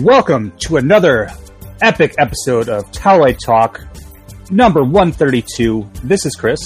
Welcome 0.00 0.52
to 0.66 0.76
another 0.76 1.30
epic 1.80 2.14
episode 2.18 2.68
of 2.68 2.90
Twilight 2.90 3.38
Talk, 3.44 3.80
number 4.50 4.82
132. 4.82 5.88
This 6.02 6.26
is 6.26 6.34
Chris, 6.34 6.58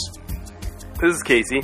This 1.01 1.17
is 1.17 1.23
Casey. 1.23 1.63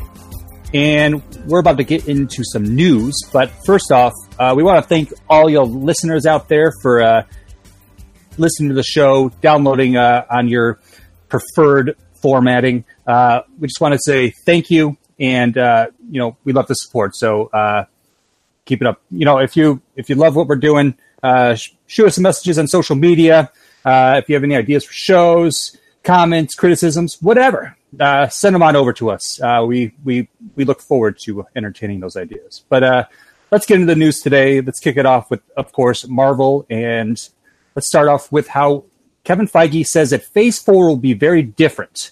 and 0.72 1.22
we're 1.46 1.60
about 1.60 1.78
to 1.78 1.84
get 1.84 2.06
into 2.06 2.42
some 2.44 2.64
news. 2.64 3.14
But 3.32 3.50
first 3.64 3.90
off, 3.92 4.12
uh, 4.38 4.52
we 4.56 4.62
want 4.62 4.82
to 4.82 4.88
thank 4.88 5.12
all 5.28 5.48
your 5.48 5.64
listeners 5.64 6.26
out 6.26 6.48
there 6.48 6.70
for 6.82 7.02
uh, 7.02 7.22
listening 8.36 8.68
to 8.68 8.74
the 8.74 8.82
show, 8.84 9.30
downloading 9.40 9.96
uh, 9.96 10.26
on 10.30 10.48
your 10.48 10.80
preferred 11.28 11.96
formatting. 12.22 12.84
Uh, 13.06 13.40
we 13.58 13.68
just 13.68 13.80
want 13.80 13.92
to 13.94 14.00
say 14.02 14.32
thank 14.46 14.70
you, 14.70 14.96
and 15.18 15.56
uh, 15.58 15.86
you 16.10 16.20
know 16.20 16.36
we 16.44 16.52
love 16.52 16.66
the 16.68 16.74
support. 16.74 17.16
So 17.16 17.46
uh, 17.46 17.84
keep 18.66 18.80
it 18.82 18.86
up. 18.86 19.00
You 19.10 19.24
know, 19.24 19.38
if 19.38 19.56
you 19.56 19.80
if 19.96 20.08
you 20.10 20.14
love 20.14 20.36
what 20.36 20.46
we're 20.46 20.56
doing, 20.56 20.96
uh, 21.24 21.56
shoot 21.86 22.06
us 22.06 22.14
some 22.16 22.22
messages 22.22 22.58
on 22.58 22.68
social 22.68 22.96
media. 22.96 23.50
Uh, 23.84 24.20
if 24.22 24.28
you 24.28 24.34
have 24.34 24.44
any 24.44 24.56
ideas 24.56 24.84
for 24.84 24.92
shows, 24.92 25.76
comments, 26.02 26.54
criticisms, 26.54 27.20
whatever, 27.20 27.76
uh, 27.98 28.28
send 28.28 28.54
them 28.54 28.62
on 28.62 28.76
over 28.76 28.92
to 28.92 29.10
us. 29.10 29.40
Uh, 29.40 29.64
we 29.66 29.92
we 30.04 30.28
we 30.56 30.64
look 30.64 30.80
forward 30.80 31.18
to 31.18 31.46
entertaining 31.56 32.00
those 32.00 32.16
ideas. 32.16 32.64
But 32.68 32.82
uh, 32.82 33.04
let's 33.50 33.66
get 33.66 33.76
into 33.80 33.86
the 33.86 33.98
news 33.98 34.20
today. 34.20 34.60
Let's 34.60 34.80
kick 34.80 34.96
it 34.96 35.06
off 35.06 35.30
with, 35.30 35.40
of 35.56 35.72
course, 35.72 36.06
Marvel, 36.06 36.66
and 36.70 37.16
let's 37.74 37.88
start 37.88 38.08
off 38.08 38.30
with 38.30 38.48
how 38.48 38.84
Kevin 39.24 39.48
Feige 39.48 39.86
says 39.86 40.10
that 40.10 40.24
Phase 40.24 40.58
Four 40.60 40.88
will 40.88 40.96
be 40.96 41.14
very 41.14 41.42
different 41.42 42.10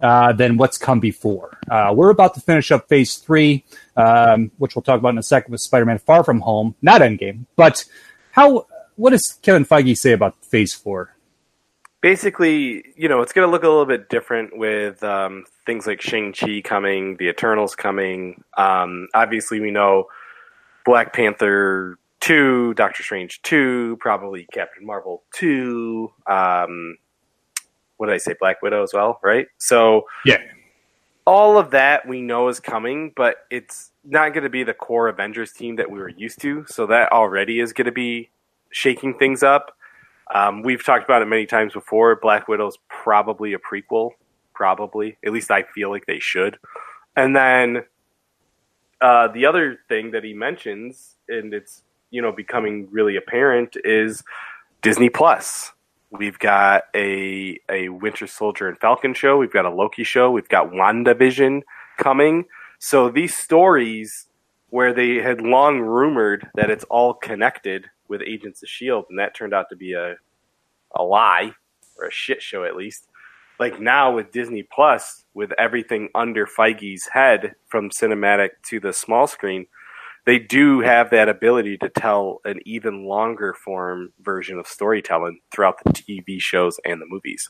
uh, 0.00 0.32
than 0.32 0.56
what's 0.56 0.78
come 0.78 1.00
before. 1.00 1.58
Uh, 1.70 1.92
we're 1.94 2.10
about 2.10 2.34
to 2.34 2.40
finish 2.40 2.70
up 2.70 2.88
Phase 2.88 3.16
Three, 3.16 3.64
um, 3.96 4.50
which 4.58 4.76
we'll 4.76 4.82
talk 4.82 4.98
about 4.98 5.10
in 5.10 5.18
a 5.18 5.22
second 5.22 5.52
with 5.52 5.60
Spider-Man: 5.60 5.98
Far 5.98 6.22
From 6.24 6.40
Home, 6.40 6.74
not 6.82 7.00
Endgame. 7.00 7.46
But 7.56 7.84
how? 8.32 8.66
What 8.96 9.10
does 9.10 9.38
Kevin 9.42 9.64
Feige 9.64 9.96
say 9.96 10.12
about 10.12 10.34
Phase 10.44 10.74
Four? 10.74 11.14
Basically, 12.00 12.84
you 12.96 13.08
know, 13.08 13.22
it's 13.22 13.32
going 13.32 13.46
to 13.46 13.50
look 13.50 13.62
a 13.62 13.68
little 13.68 13.86
bit 13.86 14.08
different 14.08 14.56
with 14.58 15.02
um, 15.04 15.44
things 15.64 15.86
like 15.86 16.00
Shang-Chi 16.00 16.62
coming, 16.62 17.16
The 17.16 17.28
Eternals 17.28 17.76
coming. 17.76 18.42
Um, 18.56 19.06
obviously, 19.14 19.60
we 19.60 19.70
know 19.70 20.08
Black 20.84 21.12
Panther 21.12 21.96
2, 22.20 22.74
Doctor 22.74 23.04
Strange 23.04 23.40
2, 23.42 23.98
probably 24.00 24.48
Captain 24.52 24.84
Marvel 24.84 25.22
2. 25.36 26.10
Um, 26.26 26.96
what 27.98 28.06
did 28.08 28.14
I 28.16 28.18
say? 28.18 28.34
Black 28.40 28.60
Widow 28.62 28.82
as 28.82 28.92
well, 28.92 29.20
right? 29.22 29.46
So, 29.58 30.06
Yeah. 30.24 30.38
all 31.24 31.56
of 31.56 31.70
that 31.70 32.08
we 32.08 32.20
know 32.20 32.48
is 32.48 32.58
coming, 32.58 33.12
but 33.14 33.46
it's 33.48 33.91
not 34.04 34.32
going 34.32 34.44
to 34.44 34.50
be 34.50 34.64
the 34.64 34.74
core 34.74 35.08
Avengers 35.08 35.52
team 35.52 35.76
that 35.76 35.90
we 35.90 35.98
were 35.98 36.08
used 36.08 36.40
to. 36.42 36.64
So 36.68 36.86
that 36.86 37.12
already 37.12 37.60
is 37.60 37.72
going 37.72 37.86
to 37.86 37.92
be 37.92 38.30
shaking 38.70 39.14
things 39.14 39.42
up. 39.42 39.76
Um, 40.34 40.62
we've 40.62 40.84
talked 40.84 41.04
about 41.04 41.22
it 41.22 41.26
many 41.26 41.46
times 41.46 41.72
before. 41.72 42.16
Black 42.16 42.48
Widow's 42.48 42.78
probably 42.88 43.52
a 43.52 43.58
prequel, 43.58 44.10
probably. 44.54 45.18
At 45.24 45.32
least 45.32 45.50
I 45.50 45.62
feel 45.62 45.90
like 45.90 46.06
they 46.06 46.18
should. 46.18 46.58
And 47.16 47.36
then 47.36 47.84
uh, 49.00 49.28
the 49.28 49.46
other 49.46 49.78
thing 49.88 50.12
that 50.12 50.24
he 50.24 50.32
mentions, 50.32 51.16
and 51.28 51.52
it's 51.52 51.82
you 52.10 52.22
know 52.22 52.32
becoming 52.32 52.88
really 52.90 53.16
apparent, 53.16 53.76
is 53.84 54.22
Disney 54.80 55.10
Plus. 55.10 55.72
We've 56.10 56.38
got 56.38 56.84
a 56.94 57.58
a 57.68 57.88
Winter 57.90 58.26
Soldier 58.26 58.68
and 58.68 58.78
Falcon 58.78 59.12
show. 59.12 59.36
We've 59.36 59.52
got 59.52 59.66
a 59.66 59.70
Loki 59.70 60.04
show. 60.04 60.30
We've 60.30 60.48
got 60.48 60.70
WandaVision 60.70 61.62
coming. 61.98 62.46
So 62.84 63.10
these 63.10 63.36
stories 63.36 64.26
where 64.70 64.92
they 64.92 65.14
had 65.18 65.40
long 65.40 65.78
rumored 65.78 66.48
that 66.56 66.68
it's 66.68 66.82
all 66.90 67.14
connected 67.14 67.84
with 68.08 68.22
Agents 68.22 68.60
of 68.60 68.68
Shield, 68.68 69.04
and 69.08 69.20
that 69.20 69.36
turned 69.36 69.54
out 69.54 69.68
to 69.70 69.76
be 69.76 69.92
a 69.92 70.16
a 70.96 71.04
lie 71.04 71.52
or 71.96 72.08
a 72.08 72.10
shit 72.10 72.42
show 72.42 72.64
at 72.64 72.74
least. 72.74 73.06
Like 73.60 73.78
now 73.78 74.12
with 74.12 74.32
Disney 74.32 74.64
Plus, 74.64 75.24
with 75.32 75.52
everything 75.56 76.08
under 76.12 76.44
Feige's 76.44 77.06
head 77.06 77.54
from 77.68 77.90
cinematic 77.90 78.48
to 78.70 78.80
the 78.80 78.92
small 78.92 79.28
screen, 79.28 79.68
they 80.26 80.40
do 80.40 80.80
have 80.80 81.10
that 81.10 81.28
ability 81.28 81.78
to 81.78 81.88
tell 81.88 82.40
an 82.44 82.58
even 82.66 83.04
longer 83.04 83.54
form 83.54 84.12
version 84.20 84.58
of 84.58 84.66
storytelling 84.66 85.38
throughout 85.52 85.76
the 85.84 85.92
TV 85.92 86.40
shows 86.40 86.80
and 86.84 87.00
the 87.00 87.06
movies. 87.06 87.48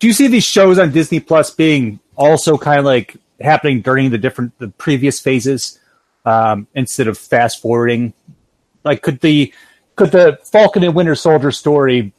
Do 0.00 0.08
you 0.08 0.12
see 0.12 0.26
these 0.26 0.44
shows 0.44 0.76
on 0.80 0.90
Disney 0.90 1.20
Plus 1.20 1.52
being 1.52 2.00
also 2.16 2.58
kind 2.58 2.80
of 2.80 2.84
like 2.84 3.16
happening 3.40 3.80
during 3.80 4.10
the 4.10 4.18
different 4.18 4.58
the 4.58 4.68
previous 4.68 5.20
phases 5.20 5.78
um, 6.24 6.66
instead 6.74 7.08
of 7.08 7.18
fast 7.18 7.60
forwarding? 7.60 8.12
Like, 8.84 9.02
could 9.02 9.20
the 9.20 9.52
could 9.96 10.12
the 10.12 10.38
Falcon 10.44 10.84
and 10.84 10.94
Winter 10.94 11.14
Soldier 11.14 11.50
story 11.50 12.12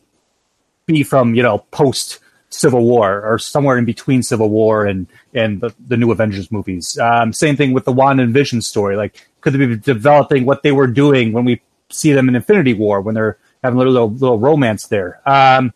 be 0.85 1.03
from 1.03 1.35
you 1.35 1.43
know 1.43 1.59
post 1.71 2.19
Civil 2.49 2.83
War 2.83 3.23
or 3.25 3.39
somewhere 3.39 3.77
in 3.77 3.85
between 3.85 4.23
Civil 4.23 4.49
War 4.49 4.85
and 4.85 5.07
and 5.33 5.61
the, 5.61 5.73
the 5.87 5.97
new 5.97 6.11
Avengers 6.11 6.51
movies? 6.51 6.97
Um, 6.99 7.33
same 7.33 7.55
thing 7.55 7.73
with 7.73 7.85
the 7.85 7.91
Wanda 7.91 8.23
and 8.23 8.33
Vision 8.33 8.61
story. 8.61 8.95
Like, 8.95 9.27
could 9.41 9.53
they 9.53 9.65
be 9.65 9.77
developing 9.77 10.45
what 10.45 10.63
they 10.63 10.71
were 10.71 10.87
doing 10.87 11.33
when 11.33 11.45
we 11.45 11.61
see 11.89 12.13
them 12.13 12.29
in 12.29 12.35
Infinity 12.35 12.73
War 12.73 13.01
when 13.01 13.15
they're 13.15 13.37
having 13.63 13.79
a 13.79 13.83
little 13.83 14.11
little 14.11 14.39
romance 14.39 14.87
there? 14.87 15.21
Um, 15.27 15.73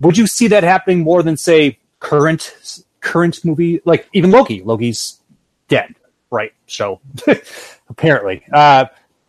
would 0.00 0.18
you 0.18 0.26
see 0.26 0.48
that 0.48 0.64
happening 0.64 1.00
more 1.00 1.22
than 1.22 1.36
say 1.36 1.78
current 2.00 2.81
current 3.02 3.44
movie 3.44 3.82
like 3.84 4.08
even 4.14 4.30
Loki? 4.30 4.62
Loki's 4.62 5.20
dead, 5.68 5.94
right? 6.30 6.52
So 6.66 7.00
apparently, 7.90 8.42
uh, 8.52 8.86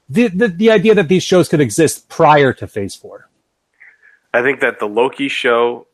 the, 0.10 0.28
the 0.30 0.48
the 0.48 0.72
idea 0.72 0.96
that 0.96 1.10
these 1.10 1.24
shows 1.24 1.50
could 1.50 1.62
exist 1.62 2.08
prior 2.08 2.54
to 2.54 2.68
Phase 2.68 2.96
Four. 2.96 3.30
I 4.34 4.42
think 4.42 4.62
that 4.62 4.80
the 4.80 4.88
Loki 4.88 5.28
show 5.28 5.88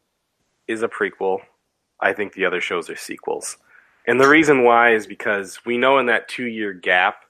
is 0.68 0.84
a 0.84 0.88
prequel. 0.88 1.39
I 2.00 2.13
think 2.13 2.34
the 2.34 2.45
other 2.45 2.62
shows 2.62 2.89
are 2.89 2.95
sequels. 2.95 3.57
And 4.07 4.19
the 4.19 4.29
reason 4.29 4.63
why 4.63 4.94
is 4.94 5.06
because 5.06 5.59
we 5.66 5.78
know 5.78 6.00
in 6.00 6.06
that 6.06 6.29
two 6.29 6.45
year 6.45 6.73
gap, 6.73 7.23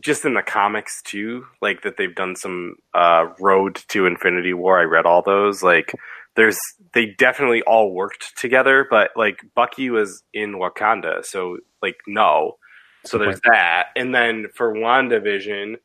just 0.00 0.24
in 0.24 0.34
the 0.34 0.42
comics 0.42 1.02
too, 1.02 1.46
like 1.60 1.82
that 1.82 1.96
they've 1.96 2.14
done 2.14 2.36
some 2.36 2.76
uh, 2.94 3.26
Road 3.40 3.76
to 3.88 4.06
Infinity 4.06 4.54
War. 4.54 4.78
I 4.78 4.84
read 4.84 5.06
all 5.06 5.22
those. 5.22 5.62
Like 5.62 5.92
there's 6.38 6.58
they 6.94 7.06
definitely 7.18 7.62
all 7.62 7.92
worked 7.92 8.38
together, 8.38 8.86
but 8.88 9.10
like 9.16 9.40
Bucky 9.56 9.90
was 9.90 10.22
in 10.32 10.54
Wakanda, 10.54 11.24
so 11.24 11.58
like 11.82 11.96
no. 12.06 12.58
So 13.04 13.18
there's 13.18 13.40
that. 13.40 13.86
And 13.96 14.14
then 14.14 14.46
for 14.54 14.72
WandaVision, 14.72 15.76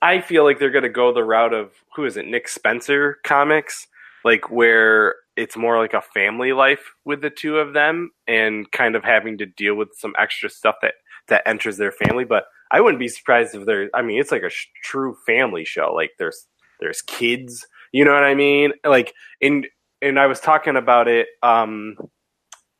I 0.00 0.20
feel 0.20 0.44
like 0.44 0.60
they're 0.60 0.70
gonna 0.70 0.88
go 0.88 1.12
the 1.12 1.24
route 1.24 1.52
of 1.52 1.72
who 1.96 2.04
is 2.04 2.16
it, 2.16 2.26
Nick 2.26 2.46
Spencer 2.48 3.18
comics, 3.24 3.88
like 4.24 4.48
where 4.48 5.16
it's 5.36 5.56
more 5.56 5.76
like 5.78 5.92
a 5.92 6.02
family 6.02 6.52
life 6.52 6.94
with 7.04 7.20
the 7.20 7.30
two 7.30 7.58
of 7.58 7.74
them 7.74 8.12
and 8.28 8.70
kind 8.70 8.94
of 8.94 9.02
having 9.02 9.38
to 9.38 9.46
deal 9.46 9.74
with 9.74 9.88
some 9.98 10.14
extra 10.16 10.48
stuff 10.48 10.76
that 10.82 10.94
that 11.26 11.42
enters 11.46 11.78
their 11.78 11.92
family. 11.92 12.24
But 12.24 12.44
I 12.70 12.80
wouldn't 12.80 13.00
be 13.00 13.08
surprised 13.08 13.56
if 13.56 13.66
there. 13.66 13.90
I 13.92 14.02
mean, 14.02 14.20
it's 14.20 14.30
like 14.30 14.44
a 14.44 14.50
sh- 14.50 14.68
true 14.84 15.16
family 15.26 15.64
show. 15.64 15.92
Like 15.92 16.12
there's 16.16 16.46
there's 16.78 17.02
kids. 17.02 17.66
You 17.90 18.04
know 18.04 18.12
what 18.12 18.24
I 18.24 18.34
mean? 18.34 18.72
Like 18.84 19.14
and 19.42 19.66
and 20.06 20.20
I 20.20 20.26
was 20.26 20.40
talking 20.40 20.76
about 20.76 21.08
it 21.08 21.26
um, 21.42 21.96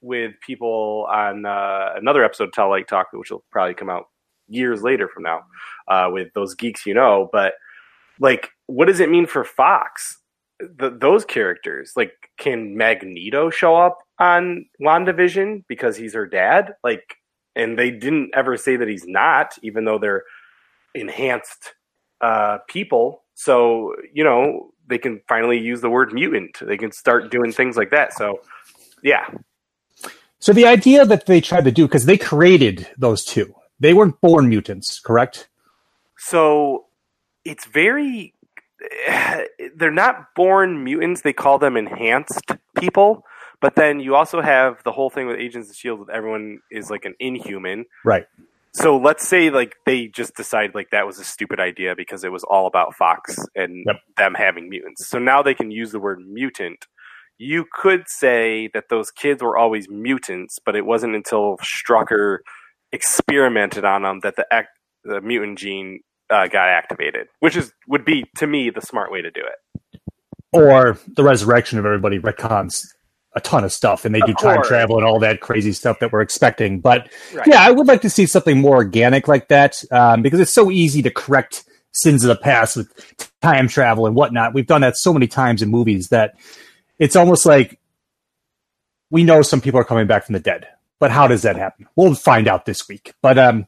with 0.00 0.32
people 0.44 1.06
on 1.10 1.44
uh, 1.44 1.90
another 1.96 2.24
episode 2.24 2.44
of 2.44 2.52
Tell 2.52 2.70
Like 2.70 2.86
Talk, 2.86 3.08
which 3.12 3.30
will 3.30 3.44
probably 3.50 3.74
come 3.74 3.90
out 3.90 4.04
years 4.48 4.82
later 4.82 5.08
from 5.08 5.24
now 5.24 5.40
uh, 5.88 6.08
with 6.12 6.28
those 6.34 6.54
geeks 6.54 6.86
you 6.86 6.94
know. 6.94 7.28
But 7.32 7.54
like, 8.20 8.50
what 8.66 8.86
does 8.86 9.00
it 9.00 9.10
mean 9.10 9.26
for 9.26 9.44
Fox? 9.44 10.18
The, 10.58 10.90
those 10.90 11.24
characters, 11.26 11.92
like, 11.96 12.12
can 12.38 12.78
Magneto 12.78 13.50
show 13.50 13.76
up 13.76 13.98
on 14.18 14.64
WandaVision 14.80 15.64
because 15.68 15.96
he's 15.98 16.14
her 16.14 16.26
dad? 16.26 16.74
Like, 16.82 17.16
and 17.54 17.78
they 17.78 17.90
didn't 17.90 18.30
ever 18.34 18.56
say 18.56 18.76
that 18.76 18.88
he's 18.88 19.06
not, 19.06 19.52
even 19.62 19.84
though 19.84 19.98
they're 19.98 20.24
enhanced 20.94 21.74
uh, 22.20 22.58
people. 22.68 23.24
So 23.34 23.94
you 24.14 24.24
know 24.24 24.70
they 24.88 24.98
can 24.98 25.20
finally 25.28 25.58
use 25.58 25.80
the 25.80 25.90
word 25.90 26.12
mutant. 26.12 26.58
They 26.60 26.76
can 26.76 26.92
start 26.92 27.30
doing 27.30 27.52
things 27.52 27.76
like 27.76 27.90
that. 27.90 28.12
So 28.12 28.40
yeah, 29.02 29.26
So 30.38 30.52
the 30.52 30.66
idea 30.66 31.04
that 31.04 31.26
they 31.26 31.40
tried 31.40 31.64
to 31.64 31.72
do 31.72 31.86
because 31.86 32.06
they 32.06 32.16
created 32.18 32.88
those 32.98 33.24
two, 33.24 33.54
they 33.80 33.94
weren't 33.94 34.20
born 34.20 34.48
mutants, 34.48 35.00
correct? 35.00 35.48
so 36.18 36.86
it's 37.44 37.66
very. 37.66 38.32
They're 39.76 39.90
not 39.90 40.34
born 40.34 40.84
mutants. 40.84 41.22
They 41.22 41.32
call 41.32 41.58
them 41.58 41.76
enhanced 41.76 42.52
people. 42.78 43.24
But 43.60 43.74
then 43.74 44.00
you 44.00 44.14
also 44.14 44.40
have 44.42 44.82
the 44.84 44.92
whole 44.92 45.10
thing 45.10 45.26
with 45.26 45.38
Agents 45.38 45.70
of 45.70 45.76
Shield. 45.76 46.00
With 46.00 46.10
everyone 46.10 46.60
is 46.70 46.90
like 46.90 47.04
an 47.04 47.14
inhuman. 47.18 47.86
Right. 48.04 48.26
So 48.76 48.98
let's 48.98 49.28
say 49.28 49.50
like 49.50 49.74
they 49.86 50.08
just 50.08 50.36
decided 50.36 50.74
like 50.76 50.90
that 50.92 51.06
was 51.06 51.20
a 51.20 51.24
stupid 51.24 51.60
idea 51.60 51.96
because 51.96 52.24
it 52.24 52.32
was 52.32 52.44
all 52.44 52.68
about 52.68 52.96
Fox 52.96 53.36
and 53.56 53.86
Yep. 53.86 53.96
them 54.18 54.34
having 54.34 54.70
mutants. 54.70 55.08
So 55.08 55.18
now 55.18 55.42
they 55.42 55.54
can 55.54 55.72
use 55.72 55.92
the 55.92 56.00
word 56.00 56.20
mutant. 56.20 56.86
You 57.38 57.66
could 57.72 58.04
say 58.08 58.70
that 58.74 58.86
those 58.90 59.10
kids 59.12 59.42
were 59.42 59.58
always 59.58 59.88
mutants, 59.90 60.58
but 60.64 60.76
it 60.76 60.86
wasn't 60.86 61.16
until 61.16 61.58
Strucker 61.58 62.38
experimented 62.92 63.84
on 63.84 64.04
them 64.04 64.20
that 64.24 64.36
the 64.36 64.46
the 65.04 65.22
mutant 65.22 65.58
gene 65.58 66.00
uh, 66.30 66.48
got 66.48 66.68
activated, 66.70 67.28
which 67.40 67.56
is 67.56 67.72
would 67.88 68.06
be 68.06 68.26
to 68.38 68.48
me 68.48 68.70
the 68.70 68.82
smart 68.82 69.12
way 69.12 69.22
to 69.22 69.32
do 69.32 69.42
it. 69.42 69.70
Or 70.52 70.98
the 71.16 71.24
resurrection 71.24 71.78
of 71.78 71.86
everybody 71.86 72.18
retcons 72.20 72.82
a 73.36 73.40
ton 73.40 73.62
of 73.64 73.72
stuff, 73.72 74.04
and 74.04 74.14
they 74.14 74.20
Of 74.20 74.26
do 74.28 74.34
time 74.34 74.56
course. 74.56 74.68
travel 74.68 74.96
and 74.96 75.06
all 75.06 75.20
that 75.20 75.40
crazy 75.40 75.72
stuff 75.72 75.98
that 76.00 76.10
we're 76.10 76.22
expecting. 76.22 76.80
But 76.80 77.08
Right. 77.34 77.46
yeah, 77.46 77.60
I 77.62 77.70
would 77.70 77.86
like 77.86 78.00
to 78.02 78.10
see 78.10 78.26
something 78.26 78.58
more 78.60 78.76
organic 78.76 79.28
like 79.28 79.48
that 79.48 79.84
um, 79.92 80.22
because 80.22 80.40
it's 80.40 80.50
so 80.52 80.70
easy 80.70 81.02
to 81.02 81.10
correct 81.10 81.64
sins 81.92 82.24
of 82.24 82.28
the 82.28 82.36
past 82.36 82.76
with 82.76 82.90
time 83.42 83.68
travel 83.68 84.06
and 84.06 84.16
whatnot. 84.16 84.54
We've 84.54 84.66
done 84.66 84.80
that 84.80 84.96
so 84.96 85.12
many 85.12 85.26
times 85.28 85.62
in 85.62 85.68
movies 85.68 86.08
that 86.08 86.34
it's 86.98 87.14
almost 87.14 87.46
like 87.46 87.78
we 89.10 89.22
know 89.22 89.42
some 89.42 89.60
people 89.60 89.78
are 89.80 89.84
coming 89.84 90.06
back 90.06 90.24
from 90.24 90.32
the 90.32 90.40
dead. 90.40 90.66
But 90.98 91.10
how 91.10 91.28
does 91.28 91.42
that 91.42 91.56
happen? 91.56 91.86
We'll 91.94 92.14
find 92.14 92.48
out 92.48 92.64
this 92.64 92.88
week. 92.88 93.12
But 93.20 93.38
um, 93.38 93.66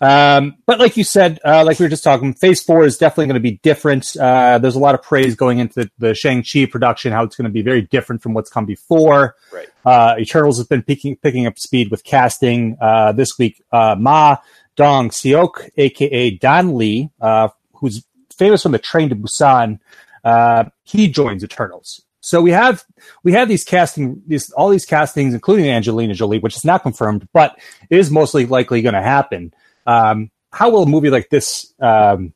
um, 0.00 0.56
but 0.66 0.78
like 0.78 0.96
you 0.96 1.04
said, 1.04 1.40
uh, 1.44 1.64
like 1.64 1.78
we 1.78 1.84
were 1.84 1.90
just 1.90 2.04
talking, 2.04 2.34
Phase 2.34 2.62
Four 2.62 2.84
is 2.84 2.98
definitely 2.98 3.26
going 3.26 3.34
to 3.34 3.40
be 3.40 3.58
different. 3.62 4.16
Uh, 4.16 4.58
there's 4.58 4.76
a 4.76 4.80
lot 4.80 4.94
of 4.94 5.02
praise 5.02 5.34
going 5.34 5.58
into 5.58 5.84
the, 5.84 5.90
the 5.98 6.14
Shang 6.14 6.44
Chi 6.44 6.66
production, 6.66 7.12
how 7.12 7.24
it's 7.24 7.36
going 7.36 7.46
to 7.46 7.52
be 7.52 7.62
very 7.62 7.82
different 7.82 8.22
from 8.22 8.34
what's 8.34 8.50
come 8.50 8.64
before. 8.64 9.34
Right. 9.52 9.68
Uh, 9.84 10.14
Eternals 10.18 10.58
has 10.58 10.66
been 10.66 10.82
picking 10.82 11.16
picking 11.16 11.46
up 11.46 11.58
speed 11.58 11.90
with 11.90 12.04
casting. 12.04 12.76
Uh, 12.80 13.12
this 13.12 13.38
week, 13.38 13.62
uh, 13.72 13.96
Ma 13.98 14.36
Dong 14.76 15.10
Seok, 15.10 15.70
aka 15.76 16.30
Don 16.30 16.76
Lee, 16.76 17.10
uh, 17.20 17.48
who's 17.74 18.04
famous 18.36 18.62
from 18.62 18.72
the 18.72 18.78
Train 18.78 19.08
to 19.08 19.16
Busan, 19.16 19.80
uh, 20.24 20.64
he 20.84 21.08
joins 21.08 21.42
Eternals. 21.42 22.02
So 22.20 22.42
we 22.42 22.50
have 22.50 22.84
we 23.22 23.32
have 23.32 23.48
these 23.48 23.64
casting 23.64 24.22
these 24.26 24.50
all 24.50 24.68
these 24.68 24.84
castings, 24.84 25.34
including 25.34 25.68
Angelina 25.68 26.14
Jolie, 26.14 26.38
which 26.38 26.56
is 26.56 26.64
not 26.64 26.82
confirmed, 26.82 27.26
but 27.32 27.58
is 27.90 28.10
mostly 28.10 28.46
likely 28.46 28.82
going 28.82 28.94
to 28.94 29.02
happen. 29.02 29.52
Um, 29.88 30.30
how 30.52 30.70
will 30.70 30.82
a 30.82 30.86
movie 30.86 31.10
like 31.10 31.30
this? 31.30 31.72
Um, 31.80 32.34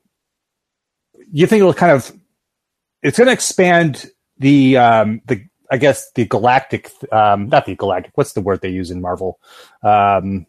you 1.30 1.46
think 1.46 1.60
it'll 1.60 1.74
kind 1.74 1.92
of 1.92 2.12
it's 3.02 3.18
going 3.18 3.26
to 3.26 3.32
expand 3.32 4.06
the 4.38 4.76
um, 4.76 5.20
the 5.26 5.44
I 5.70 5.76
guess 5.76 6.10
the 6.12 6.26
galactic 6.26 6.90
um, 7.12 7.48
not 7.48 7.66
the 7.66 7.74
galactic 7.74 8.12
what's 8.14 8.32
the 8.32 8.40
word 8.40 8.60
they 8.60 8.70
use 8.70 8.90
in 8.90 9.00
Marvel 9.00 9.38
um, 9.82 10.46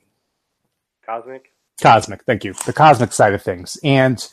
Cosmic. 1.06 1.52
cosmic 1.82 2.24
thank 2.24 2.44
you 2.44 2.54
the 2.66 2.74
cosmic 2.74 3.14
side 3.14 3.34
of 3.34 3.42
things 3.42 3.78
and 3.84 4.28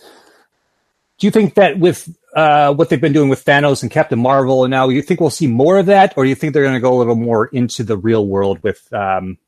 do 1.18 1.26
you 1.26 1.30
think 1.30 1.54
that 1.54 1.78
with 1.78 2.08
uh, 2.34 2.72
what 2.72 2.88
they've 2.88 3.00
been 3.00 3.12
doing 3.12 3.28
with 3.28 3.44
Thanos 3.44 3.82
and 3.82 3.90
Captain 3.90 4.18
Marvel 4.18 4.64
and 4.64 4.70
now 4.70 4.88
you 4.88 5.02
think 5.02 5.20
we'll 5.20 5.30
see 5.30 5.46
more 5.46 5.78
of 5.78 5.86
that 5.86 6.14
or 6.16 6.24
do 6.24 6.28
you 6.28 6.34
think 6.34 6.54
they're 6.54 6.64
going 6.64 6.74
to 6.74 6.80
go 6.80 6.94
a 6.94 6.98
little 6.98 7.16
more 7.16 7.46
into 7.46 7.82
the 7.84 7.96
real 7.96 8.26
world 8.26 8.62
with 8.62 8.92
um, 8.92 9.38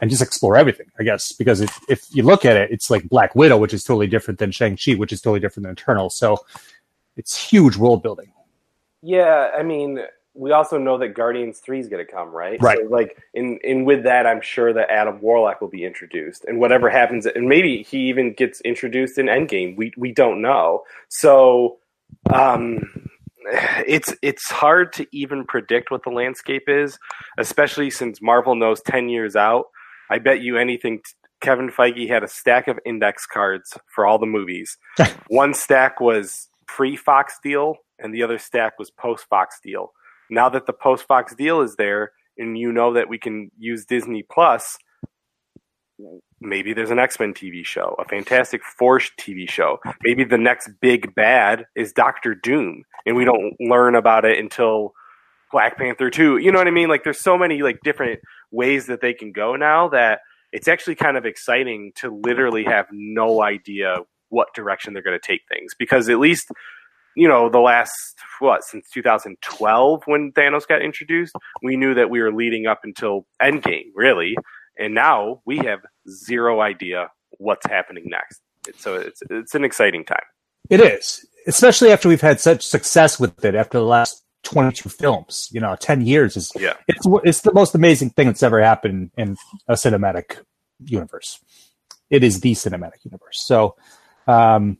and 0.00 0.10
just 0.10 0.22
explore 0.22 0.56
everything 0.56 0.86
I 0.98 1.02
guess 1.02 1.32
because 1.32 1.60
if, 1.60 1.80
if 1.88 2.06
you 2.14 2.22
look 2.22 2.44
at 2.44 2.56
it 2.56 2.70
it's 2.70 2.90
like 2.90 3.08
Black 3.08 3.34
Widow 3.34 3.56
which 3.56 3.74
is 3.74 3.84
totally 3.84 4.06
different 4.06 4.38
than 4.38 4.50
Shang-Chi 4.50 4.94
which 4.94 5.12
is 5.12 5.20
totally 5.20 5.40
different 5.40 5.64
than 5.64 5.72
Eternal 5.72 6.10
so 6.10 6.38
it's 7.16 7.36
huge 7.36 7.76
world 7.76 8.02
building 8.02 8.32
Yeah, 9.02 9.50
I 9.56 9.62
mean, 9.62 10.00
we 10.34 10.52
also 10.52 10.78
know 10.78 10.98
that 10.98 11.08
Guardians 11.14 11.60
Three 11.60 11.80
is 11.80 11.88
going 11.88 12.04
to 12.04 12.10
come, 12.10 12.30
right? 12.30 12.60
Right. 12.60 12.78
So, 12.78 12.88
like, 12.88 13.16
in 13.34 13.58
in 13.62 13.84
with 13.84 14.02
that, 14.04 14.26
I'm 14.26 14.40
sure 14.40 14.72
that 14.72 14.90
Adam 14.90 15.20
Warlock 15.20 15.60
will 15.60 15.68
be 15.68 15.84
introduced, 15.84 16.44
and 16.44 16.58
whatever 16.58 16.90
happens, 16.90 17.26
and 17.26 17.48
maybe 17.48 17.82
he 17.82 18.08
even 18.08 18.32
gets 18.32 18.60
introduced 18.62 19.18
in 19.18 19.26
Endgame. 19.26 19.76
We 19.76 19.92
we 19.96 20.12
don't 20.12 20.42
know. 20.42 20.82
So, 21.08 21.78
um, 22.32 23.08
it's 23.86 24.14
it's 24.22 24.50
hard 24.50 24.92
to 24.94 25.06
even 25.12 25.44
predict 25.44 25.90
what 25.90 26.02
the 26.02 26.10
landscape 26.10 26.68
is, 26.68 26.98
especially 27.38 27.90
since 27.90 28.20
Marvel 28.20 28.54
knows 28.54 28.80
ten 28.82 29.08
years 29.08 29.36
out. 29.36 29.66
I 30.10 30.18
bet 30.18 30.40
you 30.40 30.56
anything. 30.56 31.00
Kevin 31.40 31.70
Feige 31.70 32.08
had 32.08 32.22
a 32.22 32.28
stack 32.28 32.68
of 32.68 32.78
index 32.84 33.26
cards 33.26 33.76
for 33.94 34.06
all 34.06 34.18
the 34.18 34.26
movies. 34.26 34.78
One 35.28 35.54
stack 35.54 36.00
was 36.00 36.48
pre 36.66 36.96
Fox 36.96 37.38
deal, 37.42 37.76
and 37.98 38.14
the 38.14 38.22
other 38.22 38.38
stack 38.38 38.78
was 38.78 38.90
post 38.90 39.26
Fox 39.28 39.60
deal. 39.62 39.92
Now 40.30 40.48
that 40.48 40.66
the 40.66 40.72
post 40.72 41.06
Fox 41.06 41.34
deal 41.34 41.60
is 41.60 41.76
there, 41.76 42.12
and 42.38 42.58
you 42.58 42.72
know 42.72 42.92
that 42.94 43.08
we 43.08 43.18
can 43.18 43.50
use 43.58 43.84
Disney 43.84 44.22
Plus, 44.22 44.76
maybe 46.40 46.72
there's 46.72 46.90
an 46.90 46.98
X 46.98 47.18
Men 47.18 47.32
TV 47.32 47.64
show, 47.64 47.96
a 47.98 48.04
Fantastic 48.04 48.62
Four 48.64 49.00
TV 49.00 49.48
show. 49.48 49.78
Maybe 50.02 50.24
the 50.24 50.38
next 50.38 50.70
big 50.80 51.14
bad 51.14 51.66
is 51.74 51.92
Doctor 51.92 52.34
Doom, 52.34 52.82
and 53.04 53.16
we 53.16 53.24
don't 53.24 53.54
learn 53.60 53.94
about 53.94 54.24
it 54.24 54.38
until 54.38 54.92
Black 55.52 55.78
Panther 55.78 56.10
2. 56.10 56.38
You 56.38 56.52
know 56.52 56.58
what 56.58 56.66
I 56.66 56.72
mean? 56.72 56.88
Like 56.88 57.04
there's 57.04 57.20
so 57.20 57.38
many 57.38 57.62
like 57.62 57.78
different 57.82 58.20
ways 58.56 58.86
that 58.86 59.00
they 59.00 59.12
can 59.12 59.30
go 59.30 59.54
now 59.54 59.88
that 59.88 60.20
it's 60.52 60.68
actually 60.68 60.94
kind 60.94 61.16
of 61.16 61.26
exciting 61.26 61.92
to 61.96 62.10
literally 62.24 62.64
have 62.64 62.86
no 62.90 63.42
idea 63.42 63.96
what 64.30 64.48
direction 64.54 64.94
they're 64.94 65.02
going 65.02 65.18
to 65.18 65.26
take 65.26 65.42
things. 65.48 65.72
Because 65.78 66.08
at 66.08 66.18
least 66.18 66.48
you 67.14 67.28
know 67.28 67.48
the 67.48 67.58
last 67.58 68.16
what 68.40 68.64
since 68.64 68.88
2012 68.90 70.02
when 70.06 70.32
Thanos 70.32 70.66
got 70.66 70.82
introduced 70.82 71.34
we 71.62 71.74
knew 71.74 71.94
that 71.94 72.10
we 72.10 72.20
were 72.20 72.32
leading 72.32 72.66
up 72.66 72.80
until 72.84 73.26
Endgame 73.40 73.90
really. 73.94 74.36
And 74.78 74.94
now 74.94 75.40
we 75.46 75.56
have 75.58 75.80
zero 76.08 76.60
idea 76.60 77.10
what's 77.38 77.66
happening 77.66 78.04
next. 78.06 78.40
So 78.78 78.96
it's 78.96 79.22
it's 79.30 79.54
an 79.54 79.64
exciting 79.64 80.04
time. 80.04 80.26
It 80.68 80.80
is, 80.80 81.24
especially 81.46 81.92
after 81.92 82.08
we've 82.08 82.20
had 82.20 82.40
such 82.40 82.66
success 82.66 83.20
with 83.20 83.44
it 83.44 83.54
after 83.54 83.78
the 83.78 83.84
last 83.84 84.22
22 84.46 84.88
films. 84.88 85.48
You 85.52 85.60
know, 85.60 85.76
10 85.76 86.02
years 86.02 86.36
is 86.36 86.52
yeah 86.56 86.74
it's 86.88 87.06
it's 87.24 87.40
the 87.42 87.52
most 87.52 87.74
amazing 87.74 88.10
thing 88.10 88.26
that's 88.26 88.42
ever 88.42 88.62
happened 88.62 89.10
in 89.16 89.36
a 89.68 89.74
cinematic 89.74 90.38
universe. 90.84 91.40
It 92.10 92.22
is 92.22 92.40
the 92.40 92.52
cinematic 92.52 93.04
universe. 93.04 93.40
So, 93.40 93.76
um, 94.26 94.78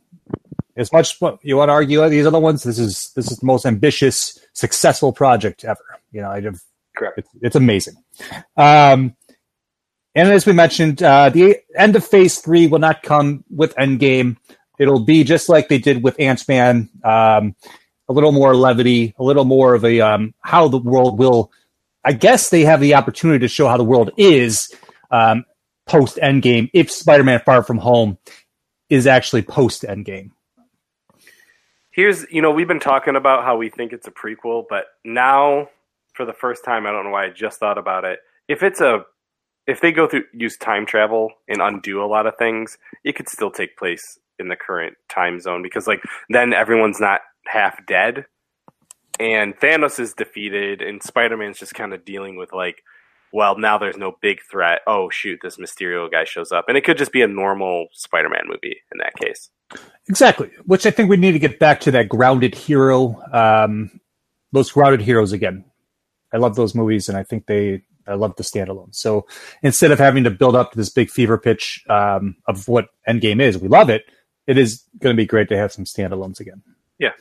as 0.75 0.91
much 0.93 1.19
you 1.41 1.57
want 1.57 1.69
to 1.69 1.73
argue 1.73 2.07
these 2.09 2.25
other 2.25 2.39
ones, 2.39 2.63
this 2.63 2.79
is 2.79 3.11
this 3.15 3.31
is 3.31 3.37
the 3.39 3.45
most 3.45 3.65
ambitious, 3.65 4.39
successful 4.53 5.11
project 5.11 5.65
ever. 5.65 5.99
You 6.11 6.21
know, 6.21 6.29
I 6.29 6.41
have 6.41 6.61
correct 6.95 7.19
it's, 7.19 7.29
it's 7.41 7.55
amazing. 7.55 7.95
Um, 8.55 9.15
and 10.15 10.29
as 10.29 10.45
we 10.45 10.53
mentioned, 10.53 11.03
uh, 11.03 11.29
the 11.29 11.57
end 11.75 11.95
of 11.95 12.05
Phase 12.05 12.39
Three 12.39 12.67
will 12.67 12.79
not 12.79 13.03
come 13.03 13.43
with 13.49 13.75
Endgame. 13.75 14.37
It'll 14.79 15.03
be 15.03 15.23
just 15.23 15.49
like 15.49 15.67
they 15.67 15.79
did 15.79 16.03
with 16.03 16.19
Ant 16.19 16.47
Man. 16.47 16.89
Um, 17.03 17.55
a 18.09 18.13
little 18.13 18.31
more 18.31 18.55
levity, 18.55 19.13
a 19.19 19.23
little 19.23 19.45
more 19.45 19.73
of 19.73 19.83
a 19.85 19.99
um, 20.01 20.33
how 20.41 20.67
the 20.67 20.77
world 20.77 21.19
will. 21.19 21.51
I 22.05 22.13
guess 22.13 22.49
they 22.49 22.61
have 22.63 22.79
the 22.79 22.95
opportunity 22.95 23.39
to 23.39 23.47
show 23.47 23.67
how 23.67 23.77
the 23.77 23.83
world 23.83 24.11
is 24.17 24.73
um, 25.11 25.43
post 25.85 26.17
Endgame 26.17 26.69
if 26.73 26.91
Spider-Man: 26.91 27.41
Far 27.45 27.63
From 27.63 27.77
Home 27.79 28.17
is 28.89 29.05
actually 29.07 29.41
post 29.41 29.83
Endgame. 29.83 30.31
here's 31.91 32.25
you 32.31 32.41
know 32.41 32.51
we've 32.51 32.67
been 32.67 32.79
talking 32.79 33.15
about 33.15 33.43
how 33.43 33.57
we 33.57 33.69
think 33.69 33.91
it's 33.91 34.07
a 34.07 34.11
prequel 34.11 34.63
but 34.69 34.85
now 35.03 35.67
for 36.13 36.25
the 36.25 36.33
first 36.33 36.63
time 36.63 36.85
i 36.85 36.91
don't 36.91 37.03
know 37.03 37.09
why 37.09 37.25
i 37.25 37.29
just 37.29 37.59
thought 37.59 37.77
about 37.77 38.05
it 38.05 38.19
if 38.47 38.63
it's 38.63 38.79
a 38.79 39.03
if 39.65 39.81
they 39.81 39.91
go 39.91 40.07
through 40.07 40.23
use 40.33 40.55
time 40.57 40.85
travel 40.85 41.31
and 41.49 41.61
undo 41.61 42.01
a 42.01 42.07
lot 42.07 42.25
of 42.25 42.37
things 42.37 42.77
it 43.03 43.13
could 43.15 43.27
still 43.27 43.51
take 43.51 43.75
place 43.77 44.17
in 44.39 44.47
the 44.47 44.55
current 44.55 44.95
time 45.09 45.39
zone 45.39 45.61
because 45.61 45.87
like 45.87 46.01
then 46.29 46.53
everyone's 46.53 46.99
not 47.01 47.21
half 47.47 47.85
dead 47.85 48.25
and 49.19 49.55
thanos 49.57 49.99
is 49.99 50.13
defeated 50.13 50.81
and 50.81 51.01
spider-man's 51.01 51.59
just 51.59 51.73
kind 51.73 51.93
of 51.93 52.05
dealing 52.05 52.35
with 52.35 52.53
like 52.53 52.83
well 53.33 53.57
now 53.57 53.77
there's 53.77 53.97
no 53.97 54.15
big 54.21 54.39
threat 54.49 54.81
oh 54.87 55.09
shoot 55.09 55.39
this 55.41 55.57
mysterio 55.57 56.09
guy 56.11 56.23
shows 56.23 56.51
up 56.51 56.65
and 56.67 56.77
it 56.77 56.83
could 56.83 56.97
just 56.97 57.11
be 57.11 57.21
a 57.21 57.27
normal 57.27 57.87
spider-man 57.93 58.43
movie 58.47 58.77
in 58.91 58.99
that 58.99 59.15
case 59.15 59.49
Exactly, 60.09 60.49
which 60.65 60.85
I 60.85 60.91
think 60.91 61.09
we 61.09 61.17
need 61.17 61.33
to 61.33 61.39
get 61.39 61.59
back 61.59 61.81
to 61.81 61.91
that 61.91 62.07
grounded 62.07 62.55
hero, 62.55 63.21
um, 63.33 63.99
those 64.53 64.71
grounded 64.71 65.01
heroes 65.01 65.33
again. 65.33 65.65
I 66.33 66.37
love 66.37 66.55
those 66.55 66.73
movies, 66.73 67.09
and 67.09 67.17
I 67.17 67.23
think 67.23 67.45
they, 67.45 67.83
I 68.07 68.13
love 68.13 68.35
the 68.37 68.43
standalone. 68.43 68.95
So 68.95 69.27
instead 69.61 69.91
of 69.91 69.99
having 69.99 70.23
to 70.23 70.31
build 70.31 70.55
up 70.55 70.71
to 70.71 70.77
this 70.77 70.89
big 70.89 71.09
fever 71.09 71.37
pitch 71.37 71.83
um, 71.89 72.37
of 72.47 72.67
what 72.69 72.87
Endgame 73.07 73.41
is, 73.41 73.57
we 73.57 73.67
love 73.67 73.89
it. 73.89 74.05
It 74.45 74.57
is 74.57 74.83
going 74.99 75.13
to 75.13 75.21
be 75.21 75.25
great 75.25 75.49
to 75.49 75.57
have 75.57 75.73
some 75.73 75.83
standalones 75.83 76.39
again. 76.39 76.61
Yeah. 76.99 77.11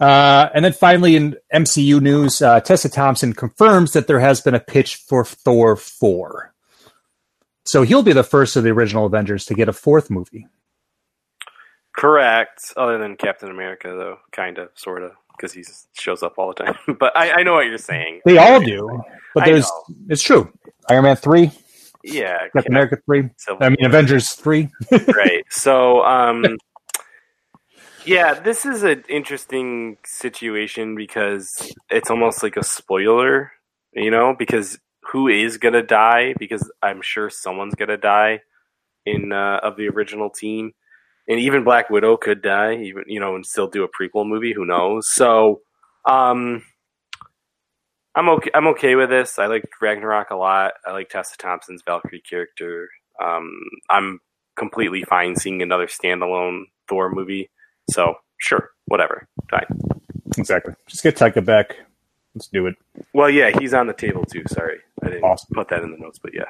Uh, 0.00 0.48
and 0.54 0.64
then 0.64 0.72
finally, 0.72 1.16
in 1.16 1.36
MCU 1.52 2.00
news, 2.00 2.40
uh, 2.40 2.60
Tessa 2.60 2.88
Thompson 2.88 3.32
confirms 3.32 3.92
that 3.92 4.06
there 4.06 4.20
has 4.20 4.40
been 4.40 4.54
a 4.54 4.60
pitch 4.60 4.96
for 4.96 5.24
Thor 5.24 5.74
4. 5.76 6.52
So 7.64 7.82
he'll 7.82 8.02
be 8.02 8.12
the 8.14 8.22
first 8.24 8.56
of 8.56 8.64
the 8.64 8.70
original 8.70 9.06
Avengers 9.06 9.44
to 9.46 9.54
get 9.54 9.68
a 9.68 9.72
fourth 9.74 10.08
movie. 10.08 10.46
Correct. 11.94 12.72
Other 12.76 12.96
than 12.96 13.16
Captain 13.16 13.50
America, 13.50 13.88
though, 13.88 14.18
kind 14.30 14.58
of, 14.58 14.70
sort 14.74 15.02
of, 15.02 15.12
because 15.36 15.52
he 15.52 15.64
shows 15.92 16.22
up 16.22 16.38
all 16.38 16.48
the 16.48 16.64
time. 16.64 16.76
but 16.98 17.14
I, 17.16 17.40
I 17.40 17.42
know 17.42 17.54
what 17.54 17.66
you're 17.66 17.76
saying. 17.76 18.20
They 18.24 18.38
all 18.38 18.60
do, 18.60 19.02
but 19.34 19.44
there's 19.44 19.70
it's 20.08 20.22
true. 20.22 20.50
Iron 20.88 21.04
Man 21.04 21.16
three, 21.16 21.50
Yeah, 22.04 22.38
Captain 22.54 22.72
America 22.72 22.98
three. 23.04 23.28
Civil 23.36 23.62
I 23.62 23.68
mean 23.68 23.78
War. 23.80 23.88
Avengers 23.88 24.30
three. 24.32 24.70
right. 24.90 25.44
So, 25.50 26.02
um, 26.04 26.44
yeah, 28.08 28.34
this 28.40 28.64
is 28.66 28.82
an 28.84 29.04
interesting 29.08 29.98
situation 30.04 30.96
because 30.96 31.46
it's 31.90 32.10
almost 32.10 32.42
like 32.42 32.56
a 32.56 32.64
spoiler, 32.64 33.52
you 33.92 34.10
know, 34.10 34.34
because 34.38 34.78
who 35.12 35.28
is 35.28 35.58
gonna 35.58 35.82
die? 35.82 36.34
Because 36.38 36.70
I'm 36.82 37.02
sure 37.02 37.30
someone's 37.30 37.74
gonna 37.74 37.98
die 37.98 38.40
in 39.06 39.32
uh, 39.32 39.60
of 39.62 39.76
the 39.76 39.88
original 39.88 40.30
team. 40.30 40.72
and 41.28 41.38
even 41.40 41.64
Black 41.64 41.90
Widow 41.90 42.16
could 42.16 42.42
die, 42.42 42.76
even 42.76 43.04
you 43.06 43.20
know, 43.20 43.34
and 43.36 43.44
still 43.46 43.68
do 43.68 43.84
a 43.84 43.88
prequel 43.88 44.26
movie. 44.26 44.54
Who 44.54 44.64
knows? 44.64 45.06
So, 45.12 45.60
um, 46.06 46.62
I'm 48.14 48.28
okay. 48.30 48.50
I'm 48.54 48.68
okay 48.68 48.94
with 48.96 49.10
this. 49.10 49.38
I 49.38 49.46
like 49.46 49.64
Ragnarok 49.80 50.30
a 50.30 50.36
lot. 50.36 50.72
I 50.86 50.92
like 50.92 51.10
Tessa 51.10 51.36
Thompson's 51.38 51.82
Valkyrie 51.86 52.22
character. 52.22 52.88
Um, 53.22 53.50
I'm 53.90 54.20
completely 54.56 55.04
fine 55.04 55.36
seeing 55.36 55.62
another 55.62 55.86
standalone 55.86 56.64
Thor 56.88 57.10
movie. 57.10 57.50
So 57.90 58.14
sure, 58.38 58.70
whatever, 58.86 59.26
fine. 59.50 59.66
Exactly. 60.36 60.74
Just 60.86 61.02
get 61.02 61.16
Taika 61.16 61.44
back. 61.44 61.76
Let's 62.34 62.48
do 62.48 62.66
it. 62.66 62.76
Well, 63.14 63.30
yeah, 63.30 63.50
he's 63.58 63.74
on 63.74 63.86
the 63.86 63.92
table 63.94 64.24
too. 64.24 64.42
Sorry, 64.48 64.78
I 65.02 65.06
didn't 65.08 65.24
Awesome. 65.24 65.54
put 65.54 65.68
that 65.68 65.82
in 65.82 65.90
the 65.90 65.96
notes, 65.98 66.18
but 66.18 66.32
yeah, 66.34 66.44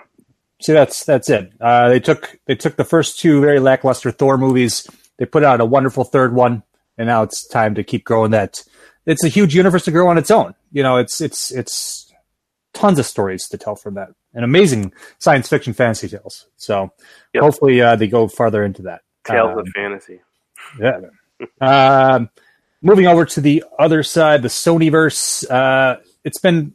See, 0.60 0.72
that's 0.72 1.04
that's 1.04 1.30
it. 1.30 1.52
Uh, 1.60 1.88
they 1.88 2.00
took 2.00 2.38
they 2.46 2.56
took 2.56 2.76
the 2.76 2.84
first 2.84 3.20
two 3.20 3.40
very 3.40 3.60
lackluster 3.60 4.10
Thor 4.10 4.36
movies. 4.36 4.86
They 5.18 5.24
put 5.26 5.44
out 5.44 5.60
a 5.60 5.64
wonderful 5.64 6.04
third 6.04 6.34
one, 6.34 6.62
and 6.98 7.06
now 7.06 7.22
it's 7.22 7.46
time 7.46 7.74
to 7.76 7.84
keep 7.84 8.04
growing 8.04 8.32
that. 8.32 8.62
It's 9.06 9.24
a 9.24 9.28
huge 9.28 9.54
universe 9.54 9.84
to 9.84 9.90
grow 9.92 10.08
on 10.08 10.18
its 10.18 10.30
own. 10.30 10.54
You 10.72 10.82
know, 10.82 10.96
it's 10.96 11.20
it's 11.20 11.52
it's 11.52 12.12
tons 12.74 12.98
of 12.98 13.06
stories 13.06 13.48
to 13.48 13.56
tell 13.56 13.76
from 13.76 13.94
that, 13.94 14.08
and 14.34 14.44
amazing 14.44 14.92
science 15.18 15.48
fiction 15.48 15.72
fantasy 15.72 16.08
tales. 16.08 16.46
So 16.56 16.92
Yep. 17.34 17.42
hopefully 17.42 17.80
uh, 17.80 17.94
they 17.96 18.08
go 18.08 18.26
farther 18.28 18.64
into 18.64 18.82
that. 18.82 19.02
Tales 19.24 19.52
Um, 19.52 19.58
of 19.60 19.68
Fantasy. 19.74 20.20
Yeah. 20.80 21.00
Um, 21.60 22.30
moving 22.82 23.06
over 23.06 23.24
to 23.24 23.40
the 23.40 23.64
other 23.78 24.02
side, 24.02 24.42
the 24.42 24.48
Sonyverse. 24.48 25.48
Uh, 25.50 26.00
it's 26.24 26.38
been 26.38 26.72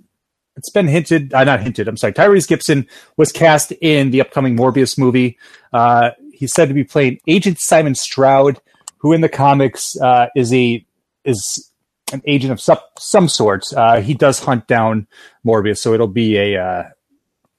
it's 0.55 0.69
been 0.69 0.87
hinted, 0.87 1.33
uh, 1.33 1.43
not 1.43 1.61
hinted. 1.61 1.87
I'm 1.87 1.97
sorry. 1.97 2.13
Tyrese 2.13 2.47
Gibson 2.47 2.87
was 3.17 3.31
cast 3.31 3.71
in 3.71 4.11
the 4.11 4.21
upcoming 4.21 4.55
Morbius 4.55 4.97
movie. 4.97 5.37
Uh, 5.71 6.11
he's 6.31 6.53
said 6.53 6.67
to 6.67 6.73
be 6.73 6.83
playing 6.83 7.19
Agent 7.27 7.59
Simon 7.59 7.95
Stroud, 7.95 8.59
who 8.97 9.13
in 9.13 9.21
the 9.21 9.29
comics 9.29 9.99
uh, 9.99 10.27
is 10.35 10.53
a 10.53 10.85
is 11.25 11.71
an 12.11 12.21
agent 12.27 12.51
of 12.51 12.61
some 12.61 12.77
some 12.99 13.27
sort. 13.27 13.63
Uh, 13.75 14.01
he 14.01 14.13
does 14.13 14.39
hunt 14.39 14.67
down 14.67 15.07
Morbius, 15.45 15.79
so 15.79 15.93
it'll 15.93 16.07
be 16.07 16.37
a 16.37 16.61
uh, 16.61 16.83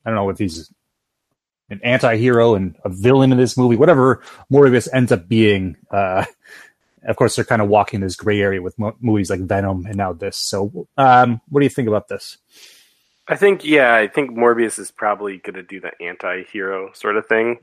I 0.05 0.11
don't 0.11 0.15
know 0.15 0.31
if 0.31 0.39
he's 0.39 0.73
an 1.71 1.81
anti-hero 1.83 2.55
and 2.55 2.77
a 2.85 2.91
villain 2.91 3.33
in 3.33 3.39
this 3.39 3.57
movie, 3.57 3.77
whatever 3.77 4.23
Morbius 4.53 4.89
ends 4.93 5.11
up 5.11 5.27
being. 5.29 5.77
Uh, 5.91 6.25
of 7.07 7.17
course, 7.17 7.37
they're 7.37 7.45
kind 7.45 7.63
of 7.63 7.69
walking 7.69 8.01
this 8.01 8.17
gray 8.17 8.41
area 8.41 8.63
with 8.63 8.79
mo- 8.79 8.97
movies 9.01 9.31
like 9.31 9.41
Venom 9.41 9.87
and 9.87 9.97
now 9.97 10.13
this. 10.13 10.37
So, 10.37 10.89
um, 10.97 11.41
what 11.49 11.61
do 11.61 11.67
you 11.67 11.71
think 11.71 11.89
about 11.89 12.09
this? 12.09 12.39
I 13.27 13.37
think 13.37 13.65
yeah, 13.65 13.95
I 13.95 14.09
think 14.09 14.31
Morbius 14.31 14.79
is 14.79 14.91
probably 14.91 15.39
going 15.39 15.55
to 15.55 15.63
do 15.63 15.81
the 15.81 15.93
anti-hero 16.03 16.93
sort 16.93 17.17
of 17.17 17.27
thing. 17.27 17.61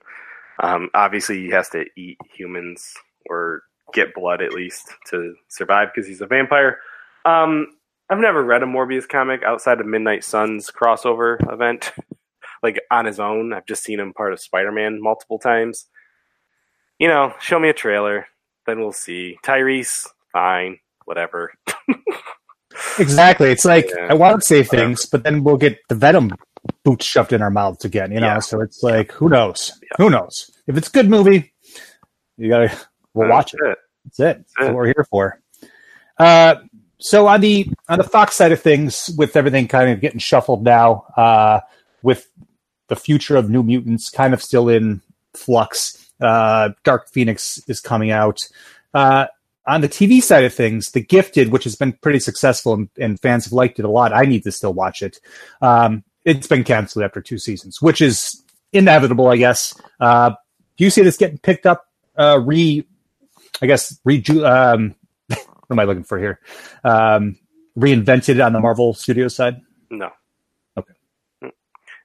Um, 0.62 0.90
obviously, 0.94 1.42
he 1.42 1.50
has 1.50 1.70
to 1.70 1.86
eat 1.96 2.18
humans 2.34 2.94
or 3.30 3.64
get 3.94 4.14
blood 4.14 4.42
at 4.42 4.54
least 4.54 4.90
to 5.08 5.36
survive 5.50 5.90
because 5.94 6.08
he's 6.08 6.22
a 6.22 6.28
vampire. 6.28 6.80
Um, 7.26 7.68
I've 8.10 8.20
never 8.20 8.44
read 8.44 8.64
a 8.64 8.66
Morbius 8.66 9.08
comic 9.08 9.44
outside 9.44 9.80
of 9.80 9.86
Midnight 9.86 10.24
Suns 10.24 10.70
crossover 10.70 11.38
event, 11.52 11.94
like 12.64 12.82
on 12.90 13.06
his 13.06 13.20
own. 13.20 13.54
I've 13.54 13.66
just 13.66 13.84
seen 13.84 14.00
him 14.00 14.14
part 14.14 14.34
of 14.34 14.40
Spider-Man 14.40 15.02
multiple 15.02 15.40
times. 15.40 15.86
You 17.00 17.08
know, 17.08 17.34
show 17.40 17.60
me 17.60 17.70
a 17.70 17.74
trailer, 17.74 18.28
then 18.66 18.80
we'll 18.80 18.92
see. 18.92 19.38
Tyrese, 19.44 20.08
fine, 20.34 20.78
whatever. 21.06 21.54
Exactly. 23.00 23.52
It's 23.52 23.66
like 23.66 23.90
Yeah. 23.96 24.08
I 24.10 24.14
want 24.14 24.40
to 24.42 24.46
say 24.46 24.64
things, 24.64 25.06
but 25.06 25.24
then 25.24 25.44
we'll 25.44 25.58
get 25.58 25.78
the 25.90 25.96
Venom 25.96 26.32
boots 26.84 27.06
shoved 27.06 27.34
in 27.34 27.42
our 27.42 27.50
mouths 27.50 27.84
again. 27.86 28.12
You 28.12 28.20
know, 28.22 28.28
Yeah. 28.28 28.40
so 28.40 28.62
it's 28.62 28.82
like 28.82 29.12
who 29.12 29.30
knows? 29.30 29.74
Who 29.98 30.10
knows? 30.10 30.50
If 30.68 30.78
it's 30.78 30.88
a 30.88 30.92
good 30.92 31.10
movie, 31.10 31.54
you 32.38 32.50
gotta 32.50 32.72
we'll 33.14 33.30
watch 33.30 33.54
it. 33.54 33.60
That's 33.64 34.18
That's 34.18 34.20
it. 34.20 34.46
That's 34.58 34.62
it. 34.62 34.64
what 34.72 34.76
we're 34.76 34.86
here 34.88 35.06
for. 35.10 35.42
Uh, 36.18 36.56
so 37.00 37.28
on 37.28 37.42
the 37.42 37.68
on 37.90 37.98
the 37.98 38.04
Fox 38.06 38.36
side 38.36 38.52
of 38.52 38.62
things, 38.62 39.14
with 39.18 39.36
everything 39.36 39.68
kind 39.68 39.90
of 39.92 40.00
getting 40.02 40.20
shuffled 40.20 40.64
now, 40.64 41.06
uh, 41.18 41.60
with 42.04 42.30
the 42.88 42.96
future 42.96 43.36
of 43.36 43.50
New 43.50 43.64
Mutants 43.64 44.10
kind 44.10 44.34
of 44.34 44.42
still 44.42 44.70
in 44.70 45.02
flux, 45.36 46.01
uh, 46.22 46.70
Dark 46.84 47.10
Phoenix 47.10 47.62
is 47.68 47.80
coming 47.80 48.12
out. 48.12 48.40
Uh, 48.94 49.28
on 49.68 49.82
the 49.82 49.90
TV 49.90 50.22
side 50.22 50.44
of 50.44 50.54
things, 50.54 50.92
The 50.92 51.02
Gifted, 51.02 51.52
which 51.52 51.64
has 51.66 51.76
been 51.76 51.94
pretty 51.94 52.20
successful 52.20 52.74
and, 52.74 52.90
and 53.00 53.20
fans 53.20 53.46
have 53.46 53.54
liked 53.54 53.80
it 53.80 53.86
a 53.86 53.90
lot, 53.90 54.14
I 54.14 54.24
need 54.24 54.44
to 54.44 54.52
still 54.52 54.74
watch 54.74 55.02
it. 55.02 55.20
Um, 55.62 56.04
it's 56.26 56.48
been 56.48 56.64
canceled 56.64 57.06
after 57.06 57.22
two 57.22 57.38
seasons, 57.38 57.82
which 57.82 58.02
is 58.02 58.44
inevitable, 58.74 59.28
I 59.28 59.38
guess. 59.38 59.80
Uh, 60.00 60.32
do 60.78 60.84
you 60.84 60.90
see 60.90 61.02
this 61.04 61.18
getting 61.18 61.38
picked 61.38 61.66
up, 61.66 61.86
uh, 62.18 62.40
re, 62.44 62.86
I 63.62 63.66
guess, 63.68 64.00
reju, 64.04 64.46
um, 64.46 64.96
what 65.28 65.40
am 65.70 65.80
I 65.80 65.84
looking 65.84 66.04
for 66.04 66.20
here? 66.20 66.40
Um, 66.84 67.38
reinvented 67.78 68.44
on 68.44 68.54
the 68.54 68.60
Marvel 68.60 68.94
Studios 68.94 69.36
side? 69.36 69.62
No. 69.90 70.10
Okay. 70.78 70.94
Uh, 71.44 71.50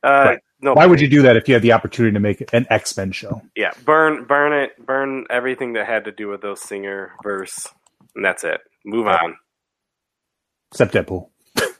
Right. 0.02 0.38
No. 0.60 0.72
Why 0.72 0.86
would 0.86 1.00
you 1.00 1.08
do 1.08 1.22
that 1.22 1.36
if 1.36 1.48
you 1.48 1.54
had 1.54 1.62
the 1.62 1.72
opportunity 1.72 2.14
to 2.14 2.20
make 2.20 2.42
an 2.52 2.66
X 2.70 2.96
Men 2.96 3.12
show? 3.12 3.42
Yeah, 3.54 3.72
burn, 3.84 4.24
burn 4.24 4.52
it, 4.52 4.84
burn 4.84 5.26
everything 5.28 5.74
that 5.74 5.86
had 5.86 6.04
to 6.06 6.12
do 6.12 6.28
with 6.28 6.40
those 6.40 6.62
singer 6.62 7.12
verse, 7.22 7.68
and 8.14 8.24
that's 8.24 8.42
it. 8.42 8.60
Move 8.84 9.06
on. 9.06 9.36
Except 10.72 10.94
Deadpool. 10.94 11.28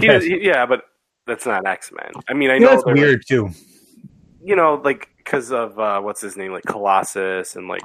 He- 0.00 0.06
he- 0.06 0.46
yeah, 0.46 0.64
but 0.64 0.84
that's 1.26 1.44
not 1.44 1.66
X 1.66 1.92
Men. 1.92 2.12
I 2.26 2.32
mean, 2.32 2.50
I 2.50 2.54
yeah, 2.54 2.60
know 2.60 2.70
that's 2.70 2.84
weird 2.86 3.24
too. 3.28 3.50
You 4.42 4.56
know, 4.56 4.80
like 4.82 5.08
because 5.18 5.52
of 5.52 5.78
uh, 5.78 6.00
what's 6.00 6.22
his 6.22 6.34
name, 6.34 6.50
like 6.50 6.64
Colossus 6.64 7.56
and 7.56 7.68
like 7.68 7.82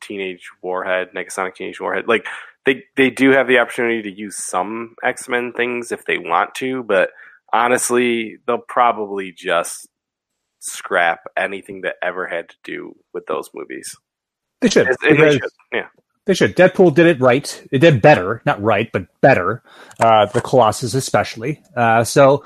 Teenage 0.00 0.48
Warhead, 0.62 1.08
Negasonic 1.16 1.56
Teenage 1.56 1.80
Warhead. 1.80 2.06
Like 2.06 2.26
they 2.64 2.84
they 2.96 3.10
do 3.10 3.30
have 3.32 3.48
the 3.48 3.58
opportunity 3.58 4.02
to 4.02 4.10
use 4.12 4.36
some 4.36 4.94
X 5.02 5.28
Men 5.28 5.52
things 5.52 5.90
if 5.90 6.04
they 6.04 6.16
want 6.16 6.54
to, 6.56 6.84
but 6.84 7.10
honestly, 7.52 8.38
they'll 8.46 8.58
probably 8.58 9.32
just 9.32 9.88
scrap 10.60 11.20
anything 11.36 11.82
that 11.82 11.96
ever 12.02 12.26
had 12.26 12.48
to 12.50 12.56
do 12.64 12.96
with 13.12 13.26
those 13.26 13.50
movies. 13.54 13.96
They 14.60 14.68
should. 14.68 14.88
They 15.02 15.16
should. 15.16 15.42
Yeah. 15.72 15.88
They 16.24 16.34
should. 16.34 16.56
Deadpool 16.56 16.94
did 16.94 17.06
it 17.06 17.20
right. 17.20 17.66
It 17.72 17.78
did 17.78 18.00
better, 18.00 18.42
not 18.46 18.62
right, 18.62 18.90
but 18.92 19.06
better. 19.20 19.62
Uh, 19.98 20.26
the 20.26 20.40
Colossus, 20.40 20.94
especially. 20.94 21.60
Uh, 21.74 22.04
so 22.04 22.44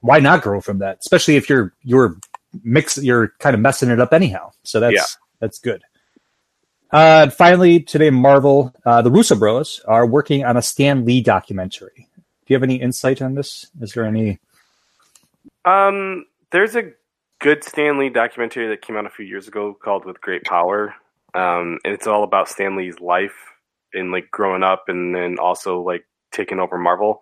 why 0.00 0.18
not 0.18 0.42
grow 0.42 0.60
from 0.60 0.78
that? 0.78 0.98
Especially 1.00 1.36
if 1.36 1.48
you're 1.48 1.72
you're 1.82 2.16
mix, 2.64 2.98
you're 2.98 3.28
kind 3.38 3.54
of 3.54 3.60
messing 3.60 3.90
it 3.90 4.00
up 4.00 4.12
anyhow. 4.12 4.50
So 4.64 4.80
that's 4.80 4.94
Yeah. 4.96 5.04
that's 5.38 5.60
good. 5.60 5.82
Uh, 6.90 7.30
finally, 7.30 7.78
today, 7.78 8.10
Marvel, 8.10 8.74
uh, 8.84 9.00
the 9.00 9.10
Russo 9.12 9.36
Bros 9.36 9.80
are 9.86 10.04
working 10.04 10.44
on 10.44 10.56
a 10.56 10.62
Stan 10.62 11.04
Lee 11.04 11.20
documentary. 11.20 12.08
You 12.50 12.56
have 12.56 12.64
any 12.64 12.80
insight 12.82 13.22
on 13.22 13.36
this? 13.36 13.70
Is 13.80 13.92
there 13.92 14.04
any? 14.04 14.40
Um, 15.64 16.24
there's 16.50 16.74
a 16.74 16.90
good 17.38 17.62
Stan 17.62 17.96
Lee 17.96 18.08
documentary 18.08 18.66
that 18.66 18.82
came 18.82 18.96
out 18.96 19.06
a 19.06 19.10
few 19.10 19.24
years 19.24 19.46
ago 19.46 19.72
called 19.72 20.04
"With 20.04 20.20
Great 20.20 20.42
Power," 20.42 20.96
um, 21.32 21.78
and 21.84 21.94
it's 21.94 22.08
all 22.08 22.24
about 22.24 22.48
Stan 22.48 22.76
Lee's 22.76 22.98
life 22.98 23.36
and 23.94 24.10
like 24.10 24.32
growing 24.32 24.64
up, 24.64 24.86
and 24.88 25.14
then 25.14 25.36
also 25.38 25.80
like 25.80 26.04
taking 26.32 26.58
over 26.58 26.76
Marvel. 26.76 27.20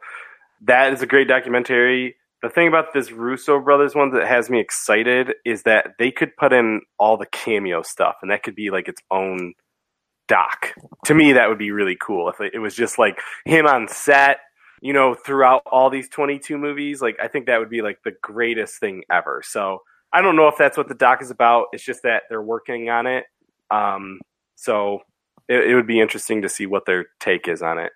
That 0.63 0.95
is 0.95 1.03
a 1.03 1.07
great 1.07 1.29
documentary. 1.29 2.17
The 2.41 2.49
thing 2.49 2.67
about 2.67 2.95
this 2.95 3.13
Russo 3.13 3.61
brothers 3.61 3.95
one 3.95 4.13
that 4.13 4.27
has 4.27 4.49
me 4.49 4.61
excited 4.61 5.35
is 5.45 5.65
that 5.65 5.89
they 5.99 6.11
could 6.11 6.39
put 6.39 6.55
in 6.55 6.81
all 6.99 7.19
the 7.19 7.27
cameo 7.27 7.83
stuff, 7.83 8.15
and 8.23 8.31
that 8.31 8.43
could 8.43 8.55
be 8.55 8.71
like 8.71 8.89
its 8.89 9.03
own 9.11 9.53
doc. 10.27 10.73
To 11.05 11.15
me, 11.15 11.35
that 11.35 11.51
would 11.51 11.59
be 11.59 11.71
really 11.71 11.99
cool 12.01 12.31
if 12.31 12.41
it 12.41 12.61
was 12.61 12.75
just 12.75 12.99
like 12.99 13.21
him 13.45 13.67
on 13.67 13.89
set 13.89 14.39
you 14.81 14.93
know, 14.93 15.15
throughout 15.15 15.63
all 15.67 15.91
these 15.91 16.09
22 16.09 16.59
movies. 16.59 17.03
Like, 17.03 17.17
I 17.23 17.29
think 17.29 17.47
that 17.47 17.59
would 17.59 17.71
be 17.71 17.83
like 17.83 18.03
the 18.05 18.15
greatest 18.23 18.79
thing 18.79 19.05
ever. 19.11 19.43
So 19.45 19.83
I 20.13 20.23
don't 20.23 20.37
know 20.37 20.49
if 20.49 20.57
that's 20.57 20.77
what 20.77 20.89
the 20.89 20.95
doc 20.95 21.23
is 21.23 21.31
about. 21.31 21.67
It's 21.73 21.85
just 21.85 22.03
that 22.03 22.23
they're 22.29 22.43
working 22.43 22.89
on 22.89 23.07
it. 23.07 23.25
Um, 23.71 24.21
so 24.57 25.01
it, 25.49 25.71
it 25.71 25.75
would 25.75 25.87
be 25.87 26.01
interesting 26.01 26.43
to 26.43 26.49
see 26.49 26.67
what 26.67 26.87
their 26.87 27.07
take 27.21 27.49
is 27.49 27.63
on 27.63 27.79
it. 27.79 27.93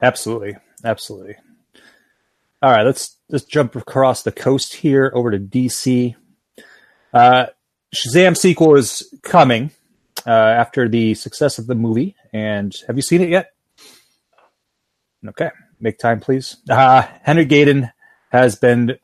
Absolutely, 0.00 0.56
absolutely. 0.84 1.36
All 2.60 2.70
right, 2.70 2.82
let's 2.82 3.16
let's 3.28 3.44
jump 3.44 3.76
across 3.76 4.22
the 4.22 4.32
coast 4.32 4.74
here 4.74 5.12
over 5.14 5.30
to 5.30 5.38
DC. 5.38 6.14
Uh, 7.12 7.46
Shazam 7.94 8.36
sequel 8.36 8.76
is 8.76 9.14
coming 9.22 9.70
uh, 10.26 10.30
after 10.30 10.88
the 10.88 11.14
success 11.14 11.58
of 11.58 11.66
the 11.66 11.74
movie, 11.74 12.16
and 12.32 12.74
have 12.86 12.96
you 12.96 13.02
seen 13.02 13.20
it 13.20 13.28
yet? 13.28 13.51
Okay, 15.28 15.50
make 15.80 15.98
time, 15.98 16.20
please. 16.20 16.56
Uh, 16.68 17.02
Henry 17.22 17.46
Gayden 17.46 17.92
has 18.30 18.56
been 18.56 18.96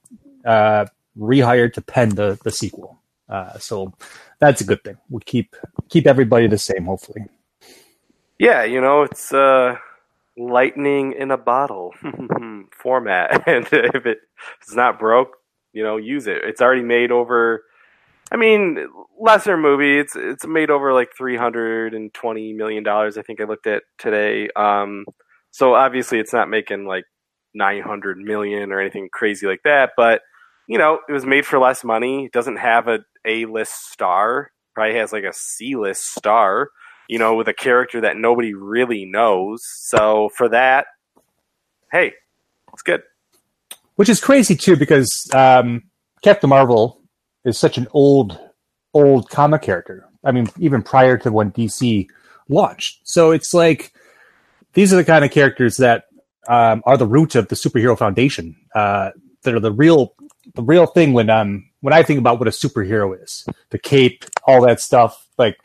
uh, 0.44 0.86
rehired 1.16 1.74
to 1.74 1.82
pen 1.82 2.10
the 2.10 2.38
the 2.44 2.50
sequel, 2.50 3.00
uh, 3.28 3.58
so 3.58 3.92
that's 4.40 4.60
a 4.60 4.64
good 4.64 4.82
thing. 4.84 4.96
We 5.10 5.20
keep 5.24 5.54
keep 5.88 6.06
everybody 6.06 6.46
the 6.48 6.58
same, 6.58 6.86
hopefully. 6.86 7.26
Yeah, 8.38 8.64
you 8.64 8.80
know, 8.80 9.02
it's 9.02 9.32
uh, 9.32 9.76
lightning 10.36 11.12
in 11.12 11.30
a 11.30 11.38
bottle 11.38 11.92
format. 12.72 13.42
and 13.48 13.64
if, 13.66 13.72
it, 13.72 13.94
if 13.94 14.06
it's 14.06 14.74
not 14.74 14.98
broke, 14.98 15.36
you 15.72 15.82
know, 15.82 15.96
use 15.96 16.26
it. 16.26 16.38
It's 16.44 16.60
already 16.60 16.82
made 16.82 17.10
over 17.10 17.62
I 18.30 18.36
mean, 18.36 18.88
lesser 19.18 19.56
movie. 19.56 19.98
It's 19.98 20.14
it's 20.14 20.46
made 20.46 20.70
over 20.70 20.92
like 20.92 21.10
three 21.16 21.36
hundred 21.36 21.94
and 21.94 22.12
twenty 22.12 22.52
million 22.52 22.82
dollars. 22.82 23.16
I 23.16 23.22
think 23.22 23.40
I 23.40 23.44
looked 23.44 23.66
at 23.66 23.84
today. 23.98 24.48
Um, 24.54 25.06
so 25.58 25.74
obviously, 25.74 26.20
it's 26.20 26.32
not 26.32 26.48
making 26.48 26.86
like 26.86 27.04
nine 27.52 27.82
hundred 27.82 28.16
million 28.16 28.70
or 28.70 28.80
anything 28.80 29.08
crazy 29.12 29.44
like 29.44 29.62
that. 29.64 29.90
But 29.96 30.22
you 30.68 30.78
know, 30.78 31.00
it 31.08 31.12
was 31.12 31.26
made 31.26 31.44
for 31.44 31.58
less 31.58 31.82
money. 31.82 32.26
It 32.26 32.32
doesn't 32.32 32.58
have 32.58 32.86
a 32.86 33.00
A 33.24 33.44
list 33.46 33.90
star. 33.90 34.52
Probably 34.76 34.94
has 34.94 35.12
like 35.12 35.24
a 35.24 35.32
C 35.32 35.74
list 35.74 36.14
star. 36.14 36.70
You 37.08 37.18
know, 37.18 37.34
with 37.34 37.48
a 37.48 37.52
character 37.52 38.02
that 38.02 38.16
nobody 38.16 38.54
really 38.54 39.04
knows. 39.04 39.60
So 39.64 40.30
for 40.36 40.48
that, 40.50 40.86
hey, 41.90 42.12
it's 42.72 42.82
good. 42.82 43.02
Which 43.96 44.08
is 44.08 44.20
crazy 44.20 44.54
too, 44.54 44.76
because 44.76 45.10
um, 45.34 45.82
Captain 46.22 46.48
Marvel 46.48 47.02
is 47.44 47.58
such 47.58 47.78
an 47.78 47.88
old, 47.90 48.38
old 48.94 49.28
comic 49.28 49.62
character. 49.62 50.06
I 50.22 50.30
mean, 50.30 50.46
even 50.60 50.84
prior 50.84 51.18
to 51.18 51.32
when 51.32 51.50
DC 51.50 52.06
launched. 52.48 53.00
So 53.02 53.32
it's 53.32 53.52
like 53.52 53.92
these 54.74 54.92
are 54.92 54.96
the 54.96 55.04
kind 55.04 55.24
of 55.24 55.30
characters 55.30 55.76
that 55.78 56.04
um, 56.48 56.82
are 56.86 56.96
the 56.96 57.06
root 57.06 57.34
of 57.34 57.48
the 57.48 57.56
superhero 57.56 57.98
foundation. 57.98 58.56
Uh, 58.74 59.10
that 59.42 59.54
are 59.54 59.60
the 59.60 59.72
real, 59.72 60.14
the 60.54 60.62
real 60.62 60.86
thing 60.86 61.12
when 61.12 61.30
um 61.30 61.68
when 61.80 61.94
I 61.94 62.02
think 62.02 62.18
about 62.18 62.38
what 62.38 62.48
a 62.48 62.52
superhero 62.52 63.20
is, 63.22 63.46
the 63.70 63.78
cape, 63.78 64.24
all 64.44 64.62
that 64.62 64.80
stuff, 64.80 65.26
like 65.38 65.56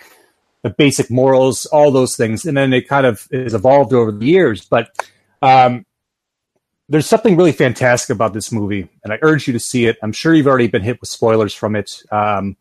the 0.62 0.70
basic 0.70 1.10
morals, 1.10 1.66
all 1.66 1.92
those 1.92 2.16
things, 2.16 2.46
and 2.46 2.56
then 2.56 2.72
it 2.72 2.88
kind 2.88 3.06
of 3.06 3.28
has 3.32 3.54
evolved 3.54 3.94
over 3.94 4.12
the 4.12 4.26
years. 4.26 4.64
But 4.66 5.10
um, 5.42 5.86
there's 6.88 7.08
something 7.08 7.36
really 7.36 7.52
fantastic 7.52 8.16
about 8.16 8.34
this 8.34 8.52
movie, 8.52 8.88
and 9.04 9.12
I 9.12 9.18
urge 9.22 9.48
you 9.48 9.54
to 9.54 9.60
see 9.60 9.86
it. 9.86 9.98
I'm 10.04 10.12
sure 10.12 10.34
you've 10.34 10.48
already 10.48 10.68
been 10.68 10.84
hit 10.84 11.02
with 11.02 11.10
spoilers 11.10 11.54
from 11.54 11.76
it. 11.76 12.04
Um, 12.12 12.56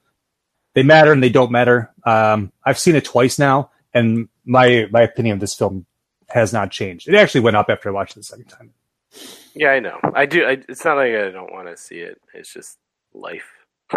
they 0.75 0.83
matter 0.83 1.13
and 1.13 1.23
they 1.23 1.29
don't 1.29 1.53
matter. 1.53 1.93
Um, 2.05 2.53
I've 2.65 2.79
seen 2.79 2.97
it 2.97 3.05
twice 3.05 3.39
now, 3.39 3.71
and 3.93 4.29
my 4.45 4.89
my 4.91 5.03
opinion 5.03 5.35
of 5.35 5.41
this 5.41 5.55
film 5.55 5.85
has 6.33 6.53
not 6.53 6.71
changed. 6.71 7.09
It 7.09 7.15
actually 7.15 7.43
went 7.43 7.57
up 7.57 7.67
after 7.69 7.89
I 7.89 7.93
watched 7.93 8.17
it 8.17 8.21
the 8.21 8.25
second 8.25 8.47
time. 8.47 8.73
Yeah, 9.55 9.69
I 9.69 9.81
know. 9.81 9.99
I 10.15 10.27
do. 10.27 10.45
I, 10.45 10.59
it's 10.69 10.85
not 10.85 10.97
like 10.97 11.15
I 11.15 11.31
don't 11.31 11.53
want 11.53 11.69
to 11.69 11.77
see 11.77 11.99
it. 11.99 12.21
It's 12.35 12.53
just 12.53 12.79
life. 13.13 13.51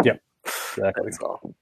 Yeah, 0.04 0.18
exactly. 0.44 1.06
That's 1.06 1.20
all. 1.20 1.56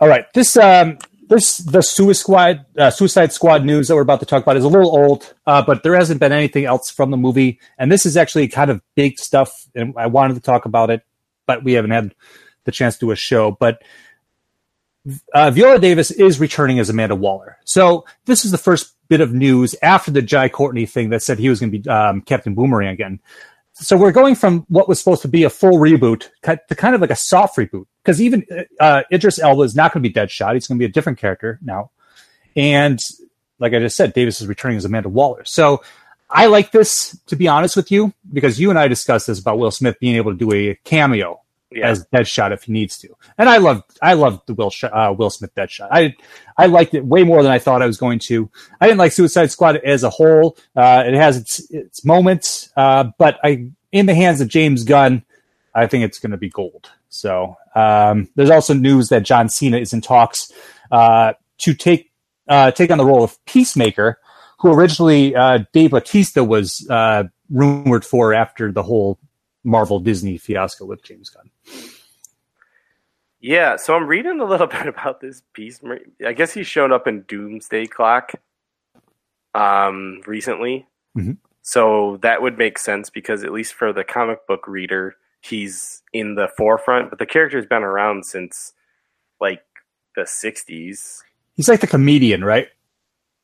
All 0.00 0.08
right, 0.08 0.32
this 0.32 0.56
um, 0.56 0.98
this 1.28 1.58
the 1.58 1.82
Suicide 1.82 2.20
Squad 2.20 2.66
uh, 2.78 2.90
Suicide 2.90 3.32
Squad 3.32 3.64
news 3.64 3.88
that 3.88 3.94
we're 3.94 4.02
about 4.02 4.20
to 4.20 4.26
talk 4.26 4.42
about 4.42 4.56
is 4.56 4.64
a 4.64 4.68
little 4.68 4.96
old, 4.96 5.34
uh, 5.46 5.62
but 5.62 5.82
there 5.82 5.94
hasn't 5.94 6.20
been 6.20 6.32
anything 6.32 6.64
else 6.64 6.90
from 6.90 7.10
the 7.10 7.16
movie, 7.16 7.60
and 7.78 7.90
this 7.90 8.06
is 8.06 8.16
actually 8.16 8.48
kind 8.48 8.70
of 8.70 8.82
big 8.94 9.18
stuff, 9.18 9.66
and 9.74 9.94
I 9.96 10.06
wanted 10.06 10.34
to 10.34 10.40
talk 10.40 10.64
about 10.64 10.90
it, 10.90 11.02
but 11.46 11.64
we 11.64 11.74
haven't 11.74 11.90
had 11.90 12.14
the 12.64 12.72
chance 12.72 12.94
to 12.96 13.06
do 13.06 13.10
a 13.10 13.16
show. 13.16 13.50
But 13.50 13.82
uh, 15.34 15.50
Viola 15.50 15.78
Davis 15.78 16.10
is 16.10 16.40
returning 16.40 16.78
as 16.78 16.88
Amanda 16.88 17.16
Waller, 17.16 17.58
so 17.64 18.04
this 18.24 18.44
is 18.44 18.52
the 18.52 18.58
first 18.58 18.94
bit 19.10 19.20
of 19.20 19.34
news 19.34 19.74
after 19.82 20.12
the 20.12 20.22
Jai 20.22 20.48
Courtney 20.48 20.86
thing 20.86 21.10
that 21.10 21.20
said 21.20 21.38
he 21.38 21.48
was 21.50 21.58
going 21.58 21.72
to 21.72 21.78
be 21.78 21.90
um, 21.90 22.22
Captain 22.22 22.54
Boomerang 22.54 22.88
again. 22.88 23.20
So 23.72 23.96
we're 23.96 24.12
going 24.12 24.36
from 24.36 24.64
what 24.68 24.88
was 24.88 24.98
supposed 25.00 25.22
to 25.22 25.28
be 25.28 25.42
a 25.42 25.50
full 25.50 25.78
reboot 25.78 26.28
to 26.44 26.74
kind 26.74 26.94
of 26.94 27.00
like 27.00 27.10
a 27.10 27.16
soft 27.16 27.56
reboot 27.56 27.86
because 28.02 28.22
even 28.22 28.46
uh, 28.78 29.02
Idris 29.12 29.40
Elba 29.40 29.62
is 29.62 29.74
not 29.74 29.92
going 29.92 30.02
to 30.02 30.08
be 30.08 30.14
Deadshot; 30.14 30.54
he's 30.54 30.68
going 30.68 30.78
to 30.78 30.82
be 30.82 30.86
a 30.86 30.92
different 30.92 31.18
character 31.18 31.58
now. 31.60 31.90
And 32.54 33.00
like 33.58 33.74
I 33.74 33.80
just 33.80 33.96
said, 33.96 34.12
Davis 34.12 34.40
is 34.40 34.46
returning 34.46 34.76
as 34.76 34.84
Amanda 34.84 35.08
Waller. 35.08 35.44
So 35.44 35.82
I 36.28 36.46
like 36.46 36.70
this 36.70 37.18
to 37.26 37.36
be 37.36 37.48
honest 37.48 37.74
with 37.74 37.90
you 37.90 38.12
because 38.32 38.60
you 38.60 38.70
and 38.70 38.78
I 38.78 38.86
discussed 38.86 39.26
this 39.26 39.40
about 39.40 39.58
Will 39.58 39.72
Smith 39.72 39.98
being 39.98 40.16
able 40.16 40.32
to 40.32 40.38
do 40.38 40.52
a 40.52 40.76
cameo 40.84 41.40
Yeah. 41.72 41.88
as 41.88 42.04
Deadshot 42.06 42.52
if 42.52 42.64
he 42.64 42.72
needs 42.72 42.98
to. 42.98 43.08
And 43.38 43.48
I 43.48 43.58
love 43.58 43.84
I 44.02 44.14
love 44.14 44.42
the 44.46 44.54
Will 44.54 44.72
uh, 44.82 45.14
Will 45.16 45.30
Smith 45.30 45.54
Deadshot. 45.54 45.88
I 45.90 46.16
I 46.56 46.66
liked 46.66 46.94
it 46.94 47.04
way 47.04 47.22
more 47.22 47.42
than 47.42 47.52
I 47.52 47.58
thought 47.58 47.80
I 47.80 47.86
was 47.86 47.96
going 47.96 48.18
to. 48.20 48.50
I 48.80 48.86
didn't 48.86 48.98
like 48.98 49.12
Suicide 49.12 49.50
Squad 49.50 49.76
as 49.76 50.02
a 50.02 50.10
whole. 50.10 50.56
Uh, 50.74 51.04
it 51.06 51.14
has 51.14 51.36
its 51.36 51.70
its 51.70 52.04
moments, 52.04 52.70
uh, 52.76 53.04
but 53.18 53.38
I 53.44 53.70
in 53.92 54.06
the 54.06 54.14
hands 54.14 54.40
of 54.40 54.48
James 54.48 54.84
Gunn, 54.84 55.24
I 55.74 55.86
think 55.86 56.04
it's 56.04 56.18
going 56.18 56.32
to 56.32 56.36
be 56.36 56.48
gold. 56.48 56.90
So 57.08 57.56
um, 57.74 58.28
there's 58.34 58.50
also 58.50 58.74
news 58.74 59.08
that 59.08 59.22
John 59.22 59.48
Cena 59.48 59.78
is 59.78 59.92
in 59.92 60.00
talks 60.00 60.52
uh, 60.90 61.34
to 61.58 61.74
take 61.74 62.10
uh, 62.48 62.72
take 62.72 62.90
on 62.90 62.98
the 62.98 63.06
role 63.06 63.22
of 63.22 63.44
Peacemaker, 63.44 64.18
who 64.58 64.72
originally 64.72 65.36
uh, 65.36 65.60
Dave 65.72 65.92
Batista 65.92 66.42
was 66.42 66.84
rumored 67.48 68.04
for 68.04 68.32
after 68.34 68.72
the 68.72 68.82
whole 68.82 69.18
Marvel 69.64 70.00
Disney 70.00 70.38
fiasco 70.38 70.84
with 70.84 71.02
James 71.02 71.28
Gunn. 71.28 71.49
Yeah, 73.40 73.76
so 73.76 73.94
I'm 73.94 74.06
reading 74.06 74.40
a 74.40 74.44
little 74.44 74.66
bit 74.78 74.86
about 74.86 75.20
this 75.20 75.42
piece. 75.52 75.80
I 76.26 76.32
guess 76.32 76.52
he's 76.52 76.66
shown 76.66 76.92
up 76.92 77.06
in 77.06 77.22
Doomsday 77.22 77.86
Clock 77.86 78.32
um, 79.54 80.20
recently. 80.26 80.86
Mhm. 81.16 81.38
So 81.62 82.18
that 82.22 82.42
would 82.42 82.58
make 82.58 82.78
sense 82.78 83.10
because, 83.10 83.44
at 83.44 83.52
least 83.52 83.74
for 83.74 83.92
the 83.92 84.04
comic 84.04 84.46
book 84.46 84.66
reader, 84.66 85.16
he's 85.40 86.02
in 86.12 86.34
the 86.34 86.48
forefront, 86.56 87.10
but 87.10 87.18
the 87.18 87.26
character's 87.26 87.66
been 87.66 87.82
around 87.82 88.24
since 88.26 88.72
like 89.40 89.62
the 90.16 90.22
60s. 90.22 91.22
He's 91.54 91.68
like 91.68 91.80
the 91.80 91.86
comedian, 91.86 92.44
right? 92.44 92.68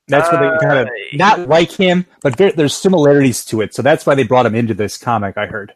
That's 0.09 0.31
what 0.31 0.41
they 0.41 0.67
kind 0.67 0.79
of 0.79 0.87
Uh, 0.87 0.91
not 1.15 1.49
like 1.49 1.71
him, 1.73 2.07
but 2.23 2.37
there, 2.37 2.53
there's 2.53 2.77
similarities 2.77 3.45
to 3.47 3.61
it. 3.61 3.75
So 3.75 3.83
that's 3.83 4.07
why 4.07 4.15
they 4.15 4.23
brought 4.23 4.47
him 4.47 4.55
into 4.55 4.75
this 4.75 4.97
comic. 4.97 5.37
I 5.37 5.47
heard. 5.47 5.75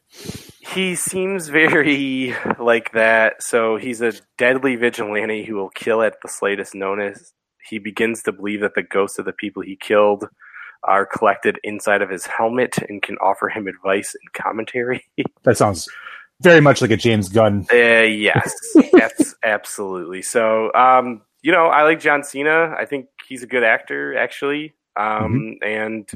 He 0.60 0.94
seems 0.94 1.48
very 1.48 2.34
like 2.58 2.92
that. 2.92 3.42
So 3.42 3.76
he's 3.76 4.00
a 4.00 4.12
deadly 4.38 4.76
vigilante 4.76 5.44
who 5.44 5.56
will 5.56 5.70
kill 5.70 6.02
at 6.02 6.14
the 6.22 6.28
slightest 6.28 6.74
notice. 6.74 7.32
He 7.68 7.78
begins 7.78 8.22
to 8.22 8.32
believe 8.32 8.60
that 8.60 8.74
the 8.74 8.82
ghosts 8.82 9.18
of 9.18 9.24
the 9.24 9.32
people 9.32 9.62
he 9.62 9.76
killed 9.76 10.28
are 10.84 11.04
collected 11.04 11.58
inside 11.62 12.02
of 12.02 12.08
his 12.10 12.26
helmet 12.26 12.78
and 12.88 13.02
can 13.02 13.16
offer 13.18 13.48
him 13.48 13.66
advice 13.66 14.14
and 14.14 14.32
commentary. 14.32 15.04
That 15.42 15.56
sounds 15.56 15.88
very 16.42 16.60
much 16.60 16.80
like 16.80 16.90
a 16.90 16.96
James 16.96 17.28
Gunn. 17.28 17.66
Uh, 17.72 18.02
yes, 18.02 18.52
that's 18.92 19.34
absolutely. 19.42 20.22
So, 20.22 20.72
um, 20.74 21.22
you 21.42 21.50
know, 21.52 21.66
I 21.66 21.82
like 21.82 22.00
John 22.00 22.22
Cena. 22.24 22.74
I 22.78 22.84
think 22.84 23.06
he's 23.30 23.42
a 23.42 23.46
good 23.46 23.64
actor, 23.64 24.18
actually. 24.18 24.74
Um, 24.96 25.56
And 25.62 26.10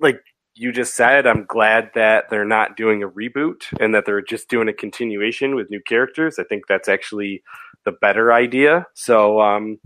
like 0.00 0.20
you 0.54 0.70
just 0.72 0.94
said, 0.94 1.26
I'm 1.26 1.44
glad 1.44 1.90
that 1.94 2.30
they're 2.30 2.44
not 2.44 2.76
doing 2.76 3.02
a 3.02 3.08
reboot 3.08 3.62
and 3.80 3.94
that 3.94 4.04
they're 4.06 4.22
just 4.22 4.48
doing 4.48 4.68
a 4.68 4.72
continuation 4.72 5.54
with 5.54 5.70
new 5.70 5.80
characters. 5.80 6.38
I 6.38 6.44
think 6.44 6.66
that's 6.68 6.88
actually 6.88 7.42
the 7.84 7.92
better 7.92 8.32
idea. 8.32 8.86
So, 8.94 9.40
um, 9.40 9.78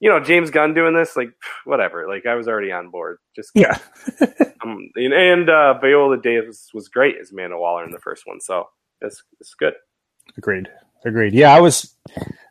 you 0.00 0.10
know, 0.10 0.20
James 0.20 0.50
Gunn 0.50 0.74
doing 0.74 0.94
this, 0.94 1.16
like, 1.16 1.30
whatever. 1.64 2.06
Like, 2.08 2.26
I 2.26 2.34
was 2.34 2.46
already 2.46 2.70
on 2.70 2.90
board. 2.90 3.18
Just 3.34 3.50
Yeah, 3.54 3.78
um, 4.62 4.90
and, 4.94 5.12
and 5.12 5.50
uh, 5.50 5.78
Viola 5.80 6.18
Davis 6.18 6.68
was 6.72 6.88
great 6.88 7.16
as 7.20 7.32
Amanda 7.32 7.58
Waller 7.58 7.84
in 7.84 7.90
the 7.90 7.98
first 7.98 8.26
one, 8.26 8.40
so 8.40 8.68
it's 9.00 9.22
it's 9.40 9.54
good. 9.54 9.74
agreed. 10.36 10.68
Agreed. 11.06 11.32
Yeah, 11.34 11.54
I 11.54 11.60
was 11.60 11.94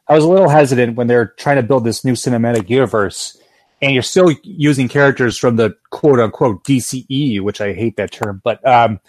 I 0.08 0.16
was 0.16 0.24
a 0.24 0.30
little 0.30 0.50
hesitant 0.50 0.96
when 0.96 1.08
they're 1.08 1.34
trying 1.38 1.56
to 1.58 1.64
build 1.64 1.86
this 1.86 2.04
new 2.04 2.14
cinematic 2.14 2.70
universe, 2.70 3.38
and 3.82 3.94
you're 3.94 4.04
still 4.04 4.32
using 4.44 4.90
characters 4.90 5.38
from 5.38 5.56
the 5.56 5.76
quote 5.92 6.20
unquote 6.20 6.64
DCE, 6.64 7.42
which 7.42 7.62
I 7.62 7.74
hate 7.74 7.98
that 7.98 8.12
term, 8.12 8.42
but 8.44 8.66
um, 8.68 9.00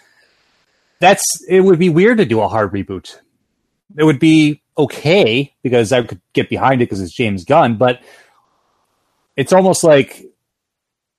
that's 0.99 1.23
it 1.47 1.61
would 1.61 1.79
be 1.79 1.89
weird 1.89 2.17
to 2.19 2.25
do 2.25 2.41
a 2.41 2.47
hard 2.47 2.71
reboot. 2.71 3.19
It 3.97 4.03
would 4.03 4.19
be 4.19 4.61
okay 4.77 5.53
because 5.63 5.91
I 5.91 6.03
could 6.03 6.21
get 6.33 6.49
behind 6.49 6.81
it 6.81 6.85
because 6.85 7.01
it's 7.01 7.13
James 7.13 7.45
Gunn, 7.45 7.77
but 7.77 8.01
it's 9.35 9.53
almost 9.53 9.83
like 9.83 10.25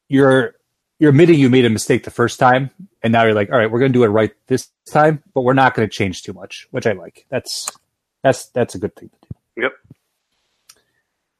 you're 0.08 0.54
you're 0.98 1.10
admitting 1.10 1.38
you 1.38 1.50
made 1.50 1.66
a 1.66 1.70
mistake 1.70 2.04
the 2.04 2.10
first 2.10 2.38
time, 2.38 2.70
and 3.02 3.12
now 3.12 3.24
you're 3.24 3.34
like, 3.34 3.50
all 3.50 3.58
right, 3.58 3.70
we're 3.70 3.78
going 3.78 3.92
to 3.92 3.98
do 3.98 4.04
it 4.04 4.08
right 4.08 4.32
this 4.46 4.70
time, 4.90 5.22
but 5.34 5.42
we're 5.42 5.52
not 5.52 5.74
going 5.74 5.86
to 5.86 5.94
change 5.94 6.22
too 6.22 6.32
much, 6.32 6.66
which 6.70 6.86
I 6.86 6.92
like. 6.92 7.26
That's 7.28 7.70
that's 8.22 8.46
that's 8.48 8.74
a 8.74 8.78
good 8.78 8.96
thing 8.96 9.10
to 9.10 9.16
do. 9.22 9.25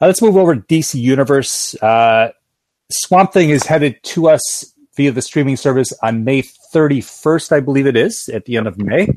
Uh, 0.01 0.07
let's 0.07 0.21
move 0.21 0.37
over 0.37 0.55
to 0.55 0.61
DC 0.61 1.01
Universe. 1.01 1.75
Uh, 1.83 2.31
Swamp 2.91 3.33
Thing 3.33 3.51
is 3.51 3.65
headed 3.65 4.03
to 4.03 4.29
us 4.29 4.73
via 4.95 5.11
the 5.11 5.23
streaming 5.23 5.57
service 5.57 5.93
on 6.03 6.25
May 6.25 6.43
31st, 6.75 7.53
I 7.53 7.61
believe 7.61 7.87
it 7.87 7.97
is, 7.97 8.29
at 8.29 8.45
the 8.45 8.57
end 8.57 8.67
of 8.67 8.79
May. 8.79 9.09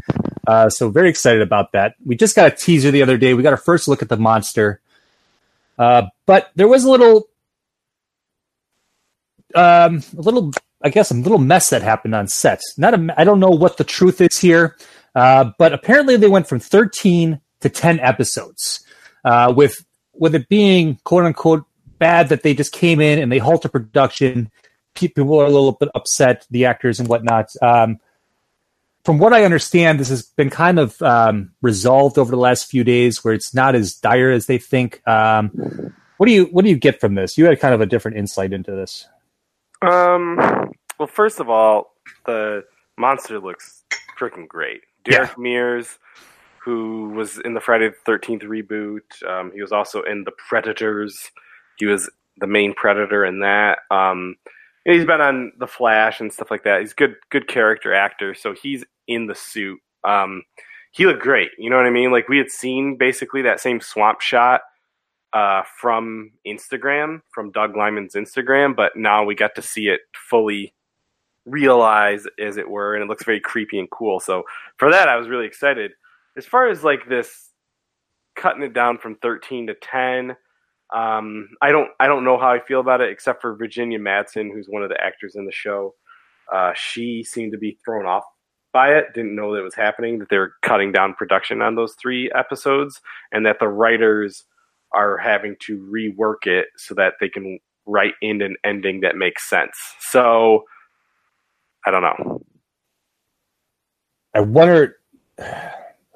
Uh, 0.48 0.70
so 0.70 0.89
very 0.89 1.10
excited 1.10 1.42
about 1.42 1.74
that. 1.74 1.96
We 2.06 2.15
just 2.15 2.36
got 2.36 2.52
a 2.52 2.56
teaser 2.56 2.92
the 2.92 3.02
other 3.02 3.18
day. 3.18 3.34
We 3.34 3.44
got 3.44 3.54
our 3.54 3.58
first 3.58 3.88
look 3.88 4.02
at 4.02 4.10
the 4.10 4.18
monster, 4.18 4.82
uh, 5.78 6.04
but 6.26 6.50
there 6.56 6.68
was 6.68 6.86
a 6.86 6.89
little, 6.89 7.28
um, 9.54 10.02
a 10.18 10.22
little, 10.22 10.52
I 10.82 10.89
guess, 10.89 11.12
a 11.12 11.13
little 11.13 11.38
mess 11.39 11.70
that 11.70 11.82
happened 11.82 12.15
on 12.15 12.28
set. 12.28 12.62
Not 12.78 12.94
a, 12.94 13.15
I 13.18 13.26
don't 13.26 13.39
know 13.39 13.50
what 13.50 13.78
the 13.78 13.84
truth 13.84 14.22
is 14.22 14.39
here, 14.39 14.78
uh, 15.13 15.52
but 15.58 15.74
apparently 15.74 16.15
they 16.15 16.28
went 16.28 16.48
from 16.48 16.60
13 16.60 17.42
to 17.60 17.70
10 17.70 18.00
episodes, 18.00 18.84
uh, 19.26 19.54
with 19.56 19.86
with 20.19 20.36
it 20.36 20.49
being 20.49 20.99
quote 21.03 21.25
unquote 21.25 21.65
bad 21.97 22.29
that 22.29 22.43
they 22.43 22.53
just 22.53 22.71
came 22.71 22.99
in 22.99 23.19
and 23.19 23.32
they 23.32 23.39
halted 23.39 23.71
production. 23.71 24.51
People 24.95 25.39
are 25.39 25.45
a 25.45 25.49
little 25.49 25.73
bit 25.73 25.89
upset, 25.95 26.45
the 26.49 26.65
actors 26.65 26.99
and 26.99 27.08
whatnot. 27.08 27.49
Um, 27.62 27.99
from 29.05 29.17
what 29.17 29.34
I 29.34 29.45
understand, 29.45 29.99
this 29.99 30.10
has 30.10 30.23
been 30.23 30.49
kind 30.49 30.77
of 30.77 31.01
um, 31.01 31.51
resolved 31.62 32.17
over 32.17 32.32
the 32.32 32.38
last 32.38 32.69
few 32.69 32.84
days, 32.84 33.23
where 33.23 33.34
it's 33.34 33.53
not 33.53 33.75
as 33.75 33.95
dire 33.95 34.29
as 34.29 34.45
they 34.45 34.58
think. 34.58 35.05
Um, 35.08 35.93
what 36.17 36.25
do 36.25 36.34
you 36.34 36.45
what 36.45 36.63
do 36.63 36.69
you 36.69 36.77
get 36.77 36.99
from 36.99 37.15
this? 37.15 37.38
You 37.38 37.45
had 37.45 37.60
kind 37.60 37.73
of 37.73 37.82
a 37.82 37.86
different 37.86 38.17
insight 38.17 38.53
into 38.53 38.71
this. 38.71 39.08
Um. 39.82 40.71
Well, 40.99 41.08
first 41.08 41.39
of 41.39 41.49
all, 41.49 41.95
the 42.25 42.65
monster 42.97 43.39
looks 43.39 43.84
freaking 44.19 44.47
great. 44.47 44.82
Derek 45.05 45.29
yeah. 45.29 45.36
Mears, 45.38 45.97
who 46.69 47.10
was 47.10 47.39
in 47.39 47.55
the 47.55 47.60
Friday 47.60 47.89
the 47.89 47.95
Thirteenth 48.05 48.43
reboot, 48.43 49.01
um, 49.27 49.51
he 49.53 49.62
was 49.62 49.71
also 49.71 50.03
in 50.03 50.23
the 50.23 50.32
Predators. 50.47 51.32
He 51.77 51.88
was 51.88 52.10
the 52.38 52.47
main 52.47 52.73
Predator 52.75 53.25
in 53.25 53.39
that. 53.39 53.79
Um, 53.89 54.36
he's 54.86 55.05
been 55.05 55.21
on 55.21 55.51
the 55.58 55.67
Flash 55.67 56.19
and 56.19 56.32
stuff 56.32 56.51
like 56.51 56.63
that. 56.63 56.82
He's 56.82 56.93
good, 56.93 57.15
good 57.32 57.47
character 57.47 57.93
actor. 57.93 58.36
So 58.36 58.53
he's 58.53 58.84
in 59.08 59.25
the 59.25 59.36
suit. 59.36 59.79
Um, 60.03 60.43
he 60.91 61.05
looked 61.05 61.21
great. 61.21 61.49
You 61.58 61.69
know 61.69 61.77
what 61.77 61.88
I 61.88 61.91
mean? 61.91 62.12
Like 62.12 62.29
we 62.29 62.38
had 62.38 62.51
seen 62.51 62.97
basically 62.97 63.41
that 63.43 63.60
same 63.60 63.82
swamp 63.82 64.21
shot 64.21 64.62
uh, 65.34 65.63
from 65.82 66.32
Instagram, 66.47 67.21
from 67.34 67.51
Doug 67.51 67.75
Liman's 67.75 68.13
Instagram, 68.13 68.75
but 68.75 68.95
now 68.95 69.23
we 69.23 69.34
got 69.36 69.55
to 69.55 69.62
see 69.62 69.88
it 69.88 70.01
fully 70.29 70.73
realize, 71.45 72.25
as 72.39 72.58
it 72.58 72.69
were, 72.69 72.93
and 72.93 73.03
it 73.03 73.08
looks 73.08 73.23
very 73.23 73.39
creepy 73.39 73.79
and 73.79 73.89
cool. 73.89 74.19
So 74.19 74.43
for 74.77 74.91
that, 74.91 75.10
I 75.10 75.15
was 75.15 75.27
really 75.27 75.47
excited. 75.47 75.91
As 76.39 76.45
far 76.45 76.69
as 76.69 76.86
like 76.86 77.10
this 77.10 77.49
cutting 78.38 78.63
it 78.63 78.71
down 78.71 78.97
from 78.97 79.17
13 79.17 79.67
to 79.67 79.73
10, 79.73 80.38
um, 80.95 81.49
I 81.62 81.73
don't 81.73 81.89
I 81.99 82.08
don't 82.08 82.23
know 82.23 82.38
how 82.38 82.49
I 82.49 82.62
feel 82.62 82.80
about 82.80 83.02
it, 83.02 83.10
except 83.10 83.41
for 83.41 83.58
Virginia 83.58 83.99
Madsen, 83.99 84.49
who's 84.49 84.69
one 84.69 84.82
of 84.82 84.88
the 84.88 85.04
actors 85.04 85.36
in 85.36 85.45
the 85.45 85.52
show. 85.52 85.95
Uh, 86.49 86.71
she 86.73 87.25
seemed 87.25 87.52
to 87.52 87.58
be 87.58 87.78
thrown 87.84 88.06
off 88.06 88.23
by 88.71 88.93
it, 88.93 89.08
didn't 89.13 89.36
know 89.36 89.52
that 89.52 89.60
it 89.60 89.63
was 89.63 89.75
happening, 89.75 90.17
that 90.19 90.30
they 90.30 90.38
were 90.38 90.54
cutting 90.62 90.93
down 90.93 91.13
production 91.13 91.62
on 91.62 91.75
those 91.75 91.93
three 92.02 92.32
episodes, 92.34 93.02
and 93.34 93.45
that 93.45 93.60
the 93.60 93.67
writers 93.67 94.45
are 94.93 95.17
having 95.17 95.58
to 95.60 95.78
rework 95.93 96.47
it 96.47 96.67
so 96.78 96.95
that 96.95 97.15
they 97.19 97.28
can 97.28 97.60
write 97.86 98.13
in 98.21 98.41
an 98.41 98.56
ending 98.63 99.02
that 99.02 99.17
makes 99.17 99.49
sense. 99.49 99.78
So 99.99 100.63
I 101.86 101.91
don't 101.91 102.02
know. 102.02 102.41
I 104.34 104.39
wonder 104.39 104.99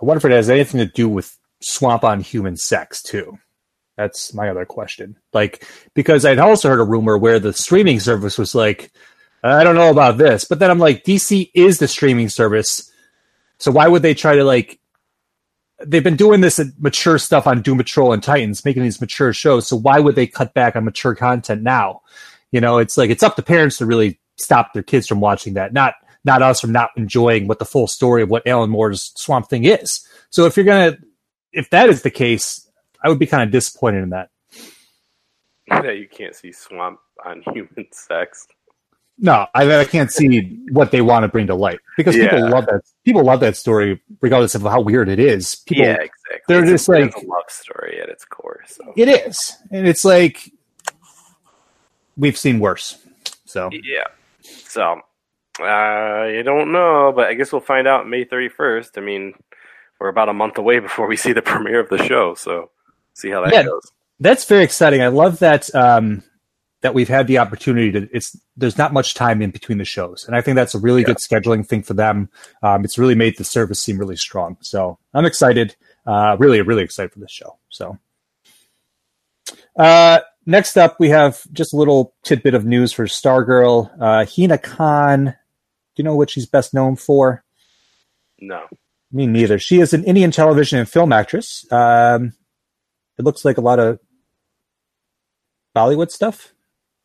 I 0.02 0.06
wonder 0.06 0.18
if 0.18 0.26
it 0.32 0.36
has 0.36 0.50
anything 0.50 0.80
to 0.80 0.86
do 0.86 1.08
with 1.08 1.38
swamp 1.62 2.04
on 2.04 2.20
human 2.20 2.58
sex 2.58 3.02
too. 3.02 3.38
That's 3.96 4.34
my 4.34 4.50
other 4.50 4.66
question. 4.66 5.18
Like 5.34 5.66
because 5.94 6.26
I'd 6.26 6.40
also 6.40 6.70
heard 6.70 6.80
a 6.80 6.86
rumor 6.86 7.18
where 7.18 7.40
the 7.40 7.54
streaming 7.54 8.00
service 8.00 8.38
was 8.38 8.56
like, 8.56 8.92
I 9.44 9.64
don't 9.64 9.76
know 9.76 9.92
about 9.92 10.18
this. 10.18 10.46
But 10.46 10.60
then 10.60 10.72
I'm 10.72 10.80
like, 10.80 11.04
DC 11.04 11.52
is 11.54 11.80
the 11.80 11.88
streaming 11.88 12.30
service. 12.30 12.92
So 13.60 13.72
why 13.72 13.88
would 13.88 14.02
they 14.02 14.14
try 14.14 14.36
to 14.36 14.44
like 14.44 14.80
they've 15.86 16.04
been 16.04 16.16
doing 16.16 16.42
this 16.42 16.62
mature 16.80 17.18
stuff 17.18 17.48
on 17.48 17.62
Doom 17.62 17.78
Patrol 17.78 18.14
and 18.14 18.24
Titans, 18.24 18.66
making 18.66 18.84
these 18.84 19.02
mature 19.02 19.34
shows. 19.34 19.68
So 19.68 19.76
why 19.76 20.00
would 20.00 20.16
they 20.16 20.28
cut 20.28 20.54
back 20.54 20.76
on 20.76 20.86
mature 20.86 21.16
content 21.16 21.62
now? 21.62 22.02
You 22.52 22.62
know, 22.62 22.78
it's 22.78 22.98
like 22.98 23.10
it's 23.10 23.24
up 23.24 23.36
to 23.36 23.42
parents 23.42 23.78
to 23.78 23.86
really 23.86 24.20
stop 24.38 24.74
their 24.74 24.84
kids 24.84 25.08
from 25.08 25.20
watching 25.20 25.56
that, 25.56 25.74
not 25.74 25.96
not 26.26 26.42
us 26.42 26.62
from 26.62 26.72
not 26.72 26.92
enjoying 26.96 27.48
what 27.48 27.60
the 27.60 27.66
full 27.66 27.88
story 27.88 28.22
of 28.24 28.30
what 28.30 28.48
Alan 28.48 28.70
Moore's 28.70 29.12
Swamp 29.16 29.50
Thing 29.50 29.66
is. 29.66 30.08
So 30.30 30.46
if 30.46 30.58
you're 30.58 30.66
gonna 30.66 30.98
if 31.52 31.70
that 31.70 31.90
is 31.90 32.02
the 32.02 32.12
case, 32.12 32.68
I 33.04 33.10
would 33.10 33.20
be 33.20 33.28
kind 33.28 33.44
of 33.44 33.52
disappointed 33.52 34.04
in 34.04 34.10
that. 34.10 34.30
That 35.68 35.98
you 35.98 36.08
can't 36.08 36.36
see 36.36 36.52
Swamp 36.52 37.00
on 37.26 37.44
human 37.54 37.88
sex. 37.92 38.48
No, 39.20 39.46
I, 39.54 39.80
I 39.80 39.86
can't 39.86 40.12
see 40.12 40.60
what 40.72 40.92
they 40.92 41.02
want 41.02 41.24
to 41.24 41.28
bring 41.28 41.46
to 41.48 41.56
light 41.56 41.80
because 41.98 42.16
yeah. 42.16 42.32
people 42.32 42.50
love 42.50 42.66
that. 42.66 42.82
People 43.06 43.24
love 43.24 43.42
that 43.42 43.56
story, 43.56 44.02
regardless 44.22 44.56
of 44.56 44.64
how 44.64 44.82
weird 44.82 45.08
it 45.08 45.20
is. 45.20 45.56
People, 45.68 45.86
yeah, 45.86 45.94
exactly. 45.94 46.40
They're 46.48 46.64
it's 46.64 46.72
just 46.72 46.90
a, 46.90 46.92
like 46.94 47.16
a 47.16 47.20
love 47.20 47.44
story 47.48 48.02
at 48.02 48.10
its 48.10 48.26
core. 48.26 48.64
So 48.66 48.92
it 48.98 49.08
is, 49.08 49.56
and 49.70 49.88
it's 49.88 50.04
like 50.04 50.52
we've 52.18 52.38
seen 52.38 52.60
worse. 52.60 52.98
So 53.46 53.70
yeah, 53.72 54.06
so 54.42 55.02
I 55.60 56.42
don't 56.44 56.72
know, 56.72 57.14
but 57.16 57.28
I 57.28 57.36
guess 57.36 57.52
we'll 57.52 57.62
find 57.62 57.88
out 57.88 58.08
May 58.08 58.24
thirty 58.24 58.50
first. 58.50 58.98
I 58.98 59.02
mean, 59.02 59.34
we're 60.00 60.10
about 60.10 60.30
a 60.30 60.34
month 60.34 60.58
away 60.58 60.80
before 60.88 61.08
we 61.08 61.18
see 61.18 61.34
the 61.34 61.42
premiere 61.42 61.80
of 61.80 61.90
the 61.90 62.04
show, 62.04 62.36
so 62.36 62.72
see 63.14 63.30
how 63.30 63.44
that 63.44 63.54
yeah, 63.54 63.64
goes. 63.64 63.92
That's 64.20 64.46
very 64.46 64.64
exciting. 64.64 65.02
I 65.02 65.08
love 65.08 65.40
that. 65.40 65.74
Um, 65.76 66.24
that 66.84 66.94
we've 66.94 67.08
had 67.08 67.28
the 67.28 67.40
opportunity 67.40 67.92
to 67.92 68.10
it's 68.12 68.38
there's 68.58 68.78
not 68.78 68.94
much 68.94 69.16
time 69.16 69.42
in 69.42 69.50
between 69.50 69.78
the 69.80 69.86
shows 69.86 70.26
and 70.28 70.36
i 70.36 70.42
think 70.42 70.56
that's 70.56 70.76
a 70.76 70.80
really 70.80 71.02
yeah. 71.02 71.08
good 71.08 71.18
scheduling 71.18 71.66
thing 71.66 71.82
for 71.82 71.94
them 71.94 72.30
um, 72.62 72.84
it's 72.84 72.98
really 72.98 73.16
made 73.16 73.38
the 73.38 73.44
service 73.44 73.82
seem 73.82 73.98
really 73.98 74.18
strong 74.18 74.58
so 74.60 75.00
i'm 75.14 75.26
excited 75.26 75.76
uh, 76.06 76.36
really 76.40 76.62
really 76.62 76.84
excited 76.84 77.12
for 77.12 77.20
this 77.20 77.32
show 77.32 77.58
so 77.70 77.98
uh, 79.78 80.20
next 80.46 80.78
up 80.78 81.00
we 81.00 81.10
have 81.10 81.42
just 81.54 81.74
a 81.74 81.78
little 81.78 82.14
tidbit 82.24 82.54
of 82.54 82.66
news 82.66 82.92
for 82.92 83.06
stargirl 83.06 83.90
uh, 84.00 84.26
hina 84.26 84.58
khan 84.58 85.34
do 85.96 86.02
you 86.02 86.04
know 86.04 86.16
what 86.16 86.30
she's 86.30 86.46
best 86.46 86.74
known 86.74 86.96
for 86.96 87.44
no 88.40 88.66
me 89.12 89.28
neither 89.28 89.60
she 89.60 89.80
is 89.80 89.94
an 89.94 90.04
indian 90.04 90.32
television 90.32 90.80
and 90.80 90.90
film 90.90 91.14
actress 91.14 91.66
um, 91.72 92.34
it 93.18 93.26
looks 93.26 93.46
like 93.46 93.58
a 93.58 93.62
lot 93.62 93.80
of 93.80 94.00
bollywood 95.76 96.12
stuff 96.12 96.54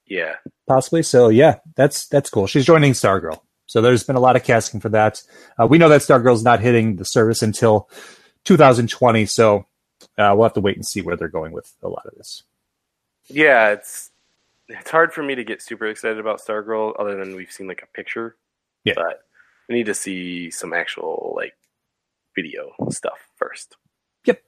yeah. 0.09 0.37
Possibly. 0.67 1.03
So 1.03 1.29
yeah, 1.29 1.57
that's 1.77 2.07
that's 2.09 2.31
cool. 2.31 2.47
She's 2.47 2.65
joining 2.65 2.93
Stargirl. 2.93 3.41
So 3.67 3.81
there's 3.81 4.05
been 4.05 4.17
a 4.17 4.21
lot 4.21 4.37
of 4.37 4.45
casting 4.45 4.81
for 4.81 4.89
that. 4.91 5.23
Uh, 5.61 5.67
we 5.67 5.79
know 5.79 5.91
that 5.91 6.01
Stargirl's 6.01 6.43
not 6.43 6.61
hitting 6.61 6.97
the 6.97 7.05
service 7.05 7.43
until 7.43 7.91
2020, 8.45 9.27
so 9.27 9.67
uh, 10.17 10.33
we'll 10.35 10.45
have 10.45 10.55
to 10.55 10.61
wait 10.61 10.77
and 10.77 10.87
see 10.87 11.03
where 11.03 11.17
they're 11.17 11.29
going 11.29 11.53
with 11.53 11.75
a 11.83 11.89
lot 11.89 12.07
of 12.07 12.15
this. 12.17 12.45
Yeah, 13.27 13.71
it's 13.71 14.11
it's 14.69 14.91
hard 14.91 15.13
for 15.13 15.23
me 15.23 15.35
to 15.35 15.45
get 15.45 15.63
super 15.63 15.87
excited 15.87 16.19
about 16.19 16.41
Stargirl 16.41 16.95
other 16.99 17.17
than 17.17 17.37
we've 17.37 17.53
seen 17.53 17.69
like 17.69 17.83
a 17.83 17.87
picture. 17.95 18.37
Yeah. 18.89 18.95
But 18.97 19.21
we 19.69 19.77
need 19.77 19.87
to 19.87 19.95
see 19.95 20.51
some 20.51 20.73
actual 20.73 21.35
like 21.37 21.55
video 22.35 22.73
stuff 22.91 23.19
first. 23.37 23.77
Yep. 24.25 24.43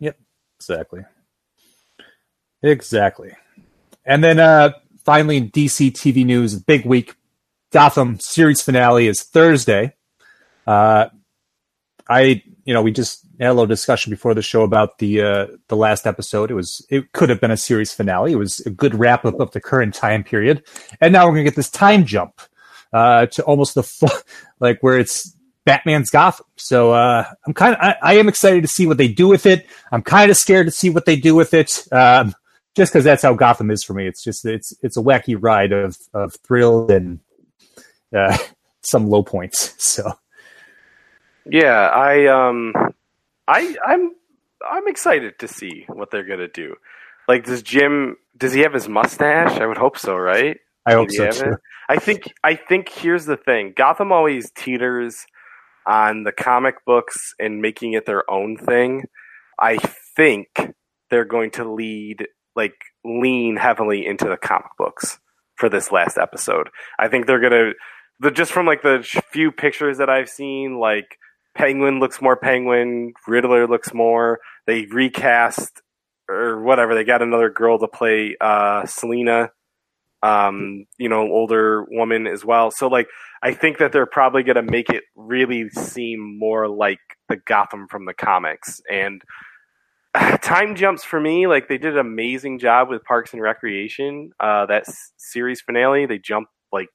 Yep. 0.00 0.18
Exactly. 0.58 1.02
Exactly. 2.62 3.32
And 4.04 4.22
then 4.22 4.38
uh 4.38 4.72
finally 5.04 5.40
DC 5.40 5.92
TV 5.92 6.24
news, 6.24 6.54
big 6.54 6.84
week. 6.84 7.14
Gotham 7.72 8.18
series 8.18 8.60
finale 8.62 9.06
is 9.06 9.22
Thursday. 9.22 9.94
Uh, 10.66 11.08
I, 12.08 12.42
you 12.64 12.74
know, 12.74 12.82
we 12.82 12.90
just 12.90 13.24
had 13.38 13.48
a 13.48 13.52
little 13.52 13.66
discussion 13.66 14.10
before 14.10 14.34
the 14.34 14.42
show 14.42 14.62
about 14.62 14.98
the 14.98 15.22
uh, 15.22 15.46
the 15.68 15.76
last 15.76 16.06
episode. 16.06 16.50
It 16.50 16.54
was 16.54 16.84
it 16.90 17.12
could 17.12 17.28
have 17.28 17.40
been 17.40 17.52
a 17.52 17.56
series 17.56 17.92
finale. 17.92 18.32
It 18.32 18.36
was 18.36 18.60
a 18.60 18.70
good 18.70 18.94
wrap 18.94 19.24
up 19.24 19.38
of 19.38 19.52
the 19.52 19.60
current 19.60 19.94
time 19.94 20.24
period, 20.24 20.64
and 21.00 21.12
now 21.12 21.26
we're 21.26 21.32
gonna 21.32 21.44
get 21.44 21.56
this 21.56 21.70
time 21.70 22.04
jump 22.04 22.40
uh, 22.92 23.26
to 23.26 23.42
almost 23.44 23.74
the 23.74 23.82
full, 23.82 24.10
like 24.60 24.80
where 24.80 24.98
it's 24.98 25.36
Batman's 25.64 26.10
Gotham. 26.10 26.46
So 26.56 26.92
uh, 26.92 27.24
I'm 27.46 27.54
kind 27.54 27.74
of 27.74 27.80
I, 27.80 27.96
I, 28.02 28.14
am 28.14 28.28
excited 28.28 28.62
to 28.62 28.68
see 28.68 28.86
what 28.86 28.98
they 28.98 29.08
do 29.08 29.28
with 29.28 29.46
it. 29.46 29.66
I'm 29.92 30.02
kind 30.02 30.30
of 30.30 30.36
scared 30.36 30.66
to 30.66 30.72
see 30.72 30.90
what 30.90 31.06
they 31.06 31.16
do 31.16 31.34
with 31.34 31.54
it. 31.54 31.86
Um, 31.92 32.34
just 32.76 32.92
because 32.92 33.04
that's 33.04 33.22
how 33.22 33.34
Gotham 33.34 33.70
is 33.70 33.82
for 33.82 33.94
me. 33.94 34.06
It's 34.06 34.22
just 34.22 34.44
it's 34.44 34.72
it's 34.82 34.96
a 34.96 35.02
wacky 35.02 35.36
ride 35.38 35.72
of 35.72 35.96
of 36.14 36.34
thrill 36.46 36.90
and 36.90 37.20
uh, 38.16 38.36
some 38.82 39.08
low 39.08 39.22
points. 39.22 39.74
So 39.80 40.12
yeah, 41.46 41.88
I 41.88 42.26
um 42.26 42.72
I 43.48 43.76
I'm 43.86 44.12
I'm 44.68 44.88
excited 44.88 45.38
to 45.40 45.48
see 45.48 45.84
what 45.88 46.10
they're 46.10 46.24
gonna 46.24 46.48
do. 46.48 46.76
Like, 47.26 47.44
does 47.44 47.62
Jim 47.62 48.16
does 48.36 48.52
he 48.52 48.60
have 48.60 48.74
his 48.74 48.88
mustache? 48.88 49.58
I 49.60 49.66
would 49.66 49.78
hope 49.78 49.98
so, 49.98 50.16
right? 50.16 50.58
I 50.86 50.92
hope 50.92 51.10
so. 51.10 51.30
Too. 51.30 51.56
I 51.88 51.96
think 51.96 52.32
I 52.42 52.54
think 52.54 52.88
here's 52.88 53.26
the 53.26 53.36
thing. 53.36 53.74
Gotham 53.76 54.12
always 54.12 54.50
teeters 54.52 55.26
on 55.86 56.24
the 56.24 56.32
comic 56.32 56.76
books 56.86 57.34
and 57.38 57.60
making 57.60 57.94
it 57.94 58.06
their 58.06 58.28
own 58.30 58.56
thing. 58.56 59.04
I 59.60 59.78
think 60.16 60.48
they're 61.10 61.24
going 61.24 61.50
to 61.52 61.70
lead 61.70 62.26
like 62.56 62.74
lean 63.04 63.56
heavily 63.56 64.06
into 64.06 64.26
the 64.26 64.36
comic 64.36 64.70
books 64.78 65.18
for 65.56 65.68
this 65.68 65.92
last 65.92 66.18
episode. 66.18 66.70
I 66.98 67.08
think 67.08 67.26
they're 67.26 67.40
gonna 67.40 67.72
the 68.20 68.30
just 68.30 68.52
from 68.52 68.66
like 68.66 68.82
the 68.82 69.02
few 69.32 69.50
pictures 69.50 69.98
that 69.98 70.10
I've 70.10 70.28
seen, 70.28 70.78
like 70.78 71.18
Penguin 71.56 72.00
looks 72.00 72.22
more 72.22 72.36
Penguin, 72.36 73.12
Riddler 73.26 73.66
looks 73.66 73.92
more. 73.92 74.38
They 74.66 74.86
recast 74.86 75.82
or 76.28 76.62
whatever. 76.62 76.94
They 76.94 77.04
got 77.04 77.22
another 77.22 77.50
girl 77.50 77.78
to 77.78 77.88
play 77.88 78.36
uh, 78.40 78.86
Selina, 78.86 79.50
um, 80.22 80.86
you 80.98 81.08
know, 81.08 81.22
older 81.22 81.84
woman 81.90 82.26
as 82.26 82.44
well. 82.44 82.70
So 82.70 82.88
like, 82.88 83.08
I 83.42 83.54
think 83.54 83.78
that 83.78 83.92
they're 83.92 84.06
probably 84.06 84.42
gonna 84.42 84.62
make 84.62 84.90
it 84.90 85.04
really 85.14 85.68
seem 85.70 86.38
more 86.38 86.68
like 86.68 87.00
the 87.28 87.36
Gotham 87.36 87.86
from 87.88 88.04
the 88.06 88.14
comics 88.14 88.80
and 88.90 89.22
time 90.42 90.74
jumps 90.74 91.04
for 91.04 91.20
me 91.20 91.46
like 91.46 91.68
they 91.68 91.78
did 91.78 91.94
an 91.94 92.00
amazing 92.00 92.58
job 92.58 92.88
with 92.88 93.04
parks 93.04 93.32
and 93.32 93.40
recreation 93.40 94.30
uh, 94.40 94.66
that 94.66 94.88
s- 94.88 95.12
series 95.16 95.60
finale 95.60 96.06
they 96.06 96.18
jumped 96.18 96.50
like 96.72 96.88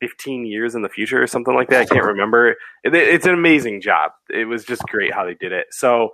15 0.00 0.44
years 0.46 0.74
in 0.74 0.82
the 0.82 0.88
future 0.88 1.22
or 1.22 1.26
something 1.26 1.54
like 1.54 1.68
that. 1.70 1.82
I 1.82 1.84
can't 1.86 2.04
remember. 2.04 2.56
It, 2.82 2.94
it's 2.94 3.24
an 3.24 3.34
amazing 3.34 3.80
job. 3.80 4.10
It 4.28 4.46
was 4.46 4.64
just 4.64 4.82
great 4.82 5.14
how 5.14 5.24
they 5.24 5.34
did 5.34 5.52
it. 5.52 5.68
So 5.70 6.10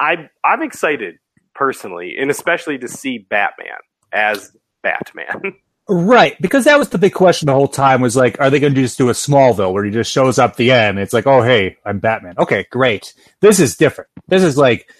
I 0.00 0.28
I'm 0.44 0.62
excited 0.62 1.16
personally, 1.54 2.16
and 2.18 2.30
especially 2.30 2.78
to 2.78 2.88
see 2.88 3.18
Batman 3.18 3.78
as 4.12 4.56
Batman. 4.82 5.54
Right, 5.86 6.40
because 6.40 6.64
that 6.64 6.78
was 6.78 6.88
the 6.88 6.98
big 6.98 7.12
question 7.12 7.46
the 7.46 7.52
whole 7.52 7.68
time 7.68 8.00
was 8.00 8.16
like, 8.16 8.40
are 8.40 8.48
they 8.48 8.58
going 8.58 8.74
to 8.74 8.80
just 8.80 8.96
do 8.96 9.10
a 9.10 9.12
Smallville 9.12 9.72
where 9.72 9.84
he 9.84 9.90
just 9.90 10.10
shows 10.10 10.38
up 10.38 10.56
the 10.56 10.72
end? 10.72 10.98
It's 10.98 11.12
like, 11.12 11.26
oh, 11.26 11.42
hey, 11.42 11.76
I'm 11.84 11.98
Batman. 11.98 12.36
Okay, 12.38 12.66
great. 12.70 13.12
This 13.40 13.60
is 13.60 13.76
different. 13.76 14.08
This 14.26 14.42
is 14.42 14.56
like 14.56 14.90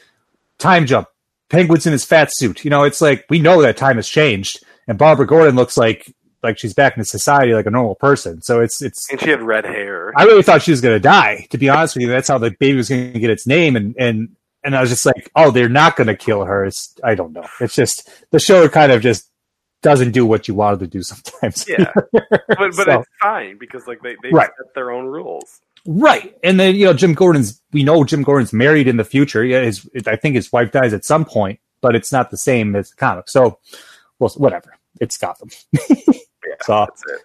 time 0.58 0.84
jump. 0.84 1.08
Penguin's 1.48 1.86
in 1.86 1.92
his 1.92 2.04
fat 2.04 2.28
suit. 2.32 2.64
You 2.64 2.70
know, 2.70 2.82
it's 2.84 3.00
like 3.00 3.24
we 3.30 3.38
know 3.38 3.62
that 3.62 3.76
time 3.76 3.96
has 3.96 4.08
changed, 4.08 4.62
and 4.86 4.98
Barbara 4.98 5.26
Gordon 5.26 5.56
looks 5.56 5.76
like 5.76 6.12
like 6.42 6.58
she's 6.58 6.74
back 6.74 6.98
in 6.98 7.04
society 7.04 7.54
like 7.54 7.66
a 7.66 7.70
normal 7.70 7.94
person. 7.94 8.42
So 8.42 8.60
it's 8.60 8.82
it's. 8.82 9.10
And 9.10 9.20
she 9.20 9.30
had 9.30 9.42
red 9.42 9.64
hair. 9.64 10.12
I 10.16 10.24
really 10.24 10.42
thought 10.42 10.62
she 10.62 10.70
was 10.70 10.80
going 10.80 10.96
to 10.96 11.00
die. 11.00 11.46
To 11.50 11.58
be 11.58 11.68
honest 11.70 11.94
with 11.94 12.02
you, 12.02 12.08
that's 12.08 12.28
how 12.28 12.38
the 12.38 12.50
baby 12.50 12.76
was 12.76 12.88
going 12.88 13.12
to 13.12 13.20
get 13.20 13.30
its 13.30 13.46
name, 13.46 13.76
and 13.76 13.94
and 13.98 14.36
and 14.62 14.76
I 14.76 14.80
was 14.80 14.90
just 14.90 15.06
like, 15.06 15.30
oh, 15.36 15.50
they're 15.50 15.68
not 15.68 15.96
going 15.96 16.08
to 16.08 16.16
kill 16.16 16.44
her. 16.44 16.64
It's 16.64 16.94
I 17.02 17.14
don't 17.14 17.32
know. 17.32 17.46
It's 17.60 17.74
just 17.74 18.10
the 18.30 18.38
show 18.40 18.68
kind 18.68 18.92
of 18.92 19.00
just 19.00 19.30
doesn't 19.84 20.12
do 20.12 20.26
what 20.26 20.48
you 20.48 20.54
wanted 20.54 20.80
to 20.80 20.86
do 20.88 21.02
sometimes. 21.02 21.68
Yeah, 21.68 21.92
but 21.94 22.08
but 22.48 22.74
so, 22.74 23.00
it's 23.00 23.08
fine 23.20 23.58
because 23.58 23.86
like 23.86 24.02
they 24.02 24.16
they 24.22 24.30
right. 24.30 24.50
set 24.56 24.74
their 24.74 24.90
own 24.90 25.06
rules. 25.06 25.60
Right, 25.86 26.34
and 26.42 26.58
then 26.58 26.74
you 26.74 26.86
know 26.86 26.94
Jim 26.94 27.14
Gordon's. 27.14 27.60
We 27.72 27.84
know 27.84 28.02
Jim 28.02 28.22
Gordon's 28.22 28.52
married 28.52 28.88
in 28.88 28.96
the 28.96 29.04
future. 29.04 29.44
Yeah, 29.44 29.60
his 29.60 29.88
I 30.06 30.16
think 30.16 30.34
his 30.34 30.50
wife 30.50 30.72
dies 30.72 30.92
at 30.92 31.04
some 31.04 31.24
point, 31.24 31.60
but 31.80 31.94
it's 31.94 32.10
not 32.10 32.30
the 32.30 32.38
same 32.38 32.74
as 32.74 32.90
the 32.90 32.96
comic. 32.96 33.28
So, 33.28 33.58
well, 34.18 34.30
whatever. 34.36 34.74
It's 35.00 35.18
Gotham. 35.18 35.50
yeah, 35.72 36.14
so 36.62 36.86
that's 36.86 37.02
it. 37.06 37.20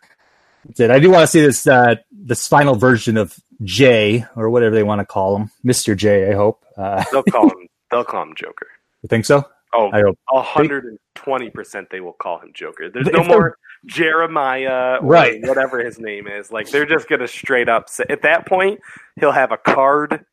that's 0.65 0.80
it. 0.82 0.91
I 0.91 1.00
do 1.00 1.10
want 1.10 1.22
to 1.22 1.28
see 1.28 1.41
this 1.41 1.65
uh, 1.65 1.95
this 2.12 2.48
final 2.48 2.76
version 2.76 3.15
of 3.15 3.39
Jay 3.63 4.26
or 4.36 4.50
whatever 4.50 4.76
they 4.76 4.84
want 4.84 5.00
to 5.00 5.06
call 5.06 5.38
him, 5.38 5.52
Mister 5.63 5.95
J. 5.95 6.30
I 6.30 6.36
hope 6.36 6.65
uh, 6.76 7.06
they'll 7.12 7.24
call 7.24 7.50
him. 7.50 7.69
They'll 7.89 8.04
call 8.04 8.24
him 8.24 8.34
Joker. 8.36 8.67
You 9.02 9.08
think 9.08 9.26
so? 9.26 9.45
Oh, 9.73 9.89
I 9.93 10.01
hope. 10.01 10.17
120% 10.29 11.89
they 11.89 11.99
will 11.99 12.13
call 12.13 12.39
him 12.39 12.51
Joker. 12.53 12.89
There's 12.89 13.08
no 13.08 13.23
more 13.23 13.58
Jeremiah 13.86 14.97
or 15.01 15.08
right. 15.08 15.41
whatever 15.47 15.84
his 15.84 15.99
name 15.99 16.27
is. 16.27 16.51
Like, 16.51 16.69
they're 16.69 16.86
just 16.86 17.08
going 17.08 17.21
to 17.21 17.27
straight 17.27 17.69
up 17.69 17.89
say, 17.89 18.05
at 18.10 18.23
that 18.23 18.47
point, 18.47 18.79
he'll 19.19 19.32
have 19.32 19.51
a 19.51 19.58
card. 19.58 20.25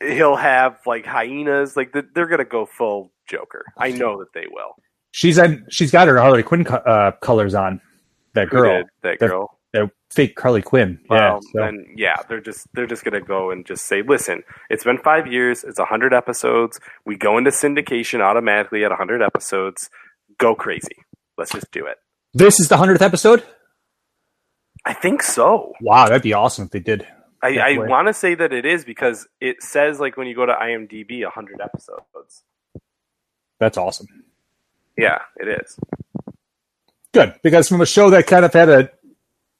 He'll 0.00 0.36
have, 0.36 0.78
like, 0.84 1.06
hyenas. 1.06 1.76
Like, 1.76 1.92
they're 1.92 2.26
going 2.26 2.38
to 2.38 2.44
go 2.44 2.66
full 2.66 3.12
Joker. 3.28 3.64
I 3.78 3.92
know 3.92 4.18
that 4.18 4.32
they 4.34 4.46
will. 4.50 4.74
She's 5.12 5.38
she's 5.70 5.92
got 5.92 6.08
her 6.08 6.18
Harley 6.18 6.42
Quinn 6.42 6.66
uh, 6.66 7.12
colors 7.20 7.54
on. 7.54 7.80
That 8.32 8.50
girl. 8.50 8.82
That 9.02 9.20
girl 9.20 9.53
fake 10.10 10.36
Carly 10.36 10.62
Quinn. 10.62 11.00
Well, 11.08 11.18
yeah, 11.18 11.40
so. 11.40 11.58
then 11.58 11.86
yeah, 11.96 12.16
they're 12.28 12.40
just 12.40 12.66
they're 12.74 12.86
just 12.86 13.04
gonna 13.04 13.20
go 13.20 13.50
and 13.50 13.66
just 13.66 13.86
say, 13.86 14.02
listen, 14.02 14.42
it's 14.70 14.84
been 14.84 14.98
five 14.98 15.26
years, 15.26 15.64
it's 15.64 15.78
hundred 15.78 16.14
episodes. 16.14 16.80
We 17.04 17.16
go 17.16 17.36
into 17.38 17.50
syndication 17.50 18.20
automatically 18.20 18.84
at 18.84 18.92
hundred 18.92 19.22
episodes. 19.22 19.90
Go 20.38 20.54
crazy. 20.54 20.96
Let's 21.36 21.52
just 21.52 21.70
do 21.72 21.86
it. 21.86 21.96
This 22.32 22.60
is 22.60 22.68
the 22.68 22.76
hundredth 22.76 23.02
episode. 23.02 23.42
I 24.84 24.92
think 24.92 25.22
so. 25.22 25.72
Wow, 25.80 26.06
that'd 26.06 26.22
be 26.22 26.34
awesome 26.34 26.66
if 26.66 26.70
they 26.70 26.80
did. 26.80 27.06
I, 27.42 27.58
I 27.58 27.78
want 27.78 28.08
to 28.08 28.14
say 28.14 28.34
that 28.34 28.52
it 28.52 28.64
is 28.64 28.84
because 28.84 29.28
it 29.40 29.62
says 29.62 30.00
like 30.00 30.16
when 30.16 30.26
you 30.26 30.34
go 30.34 30.46
to 30.46 30.54
IMDb, 30.54 31.24
hundred 31.26 31.60
episodes. 31.60 32.42
That's 33.60 33.76
awesome. 33.76 34.06
Yeah, 34.96 35.18
it 35.36 35.60
is. 35.60 35.78
Good 37.12 37.34
because 37.42 37.68
from 37.68 37.80
a 37.80 37.86
show 37.86 38.10
that 38.10 38.26
kind 38.26 38.44
of 38.44 38.52
had 38.52 38.68
a 38.68 38.90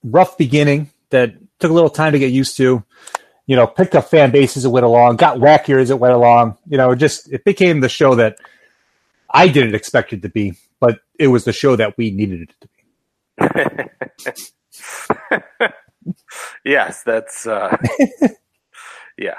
rough 0.05 0.39
beginning 0.39 0.91
that 1.11 1.35
took 1.59 1.71
a 1.71 1.75
little 1.75 1.91
time 1.91 2.13
to 2.13 2.19
get 2.19 2.33
used 2.33 2.57
to. 2.59 2.85
You 3.47 3.57
know, 3.57 3.67
picked 3.67 3.95
up 3.95 4.09
fan 4.09 4.31
base 4.31 4.57
as 4.57 4.65
it 4.65 4.71
went 4.71 4.87
along, 4.87 5.17
got 5.17 5.39
wackier 5.39 5.81
as 5.81 5.91
it 5.91 5.99
went 5.99 6.15
along. 6.15 6.57
You 6.67 6.79
know, 6.79 6.93
it 6.93 6.97
just 6.97 7.31
it 7.33 7.45
became 7.45 7.81
the 7.81 7.89
show 7.91 8.15
that 8.15 8.39
I 9.29 9.49
didn't 9.49 9.75
expect 9.75 10.13
it 10.13 10.23
to 10.23 10.29
be, 10.29 10.55
but 10.81 11.01
it 11.19 11.27
was 11.29 11.45
the 11.45 11.53
show 11.53 11.77
that 11.77 11.99
we 11.99 12.11
needed 12.11 12.43
it 12.43 12.55
to 12.61 12.69
be. 12.69 12.75
yes, 16.65 17.03
that's 17.03 17.47
uh, 17.47 17.77
yeah. 19.19 19.37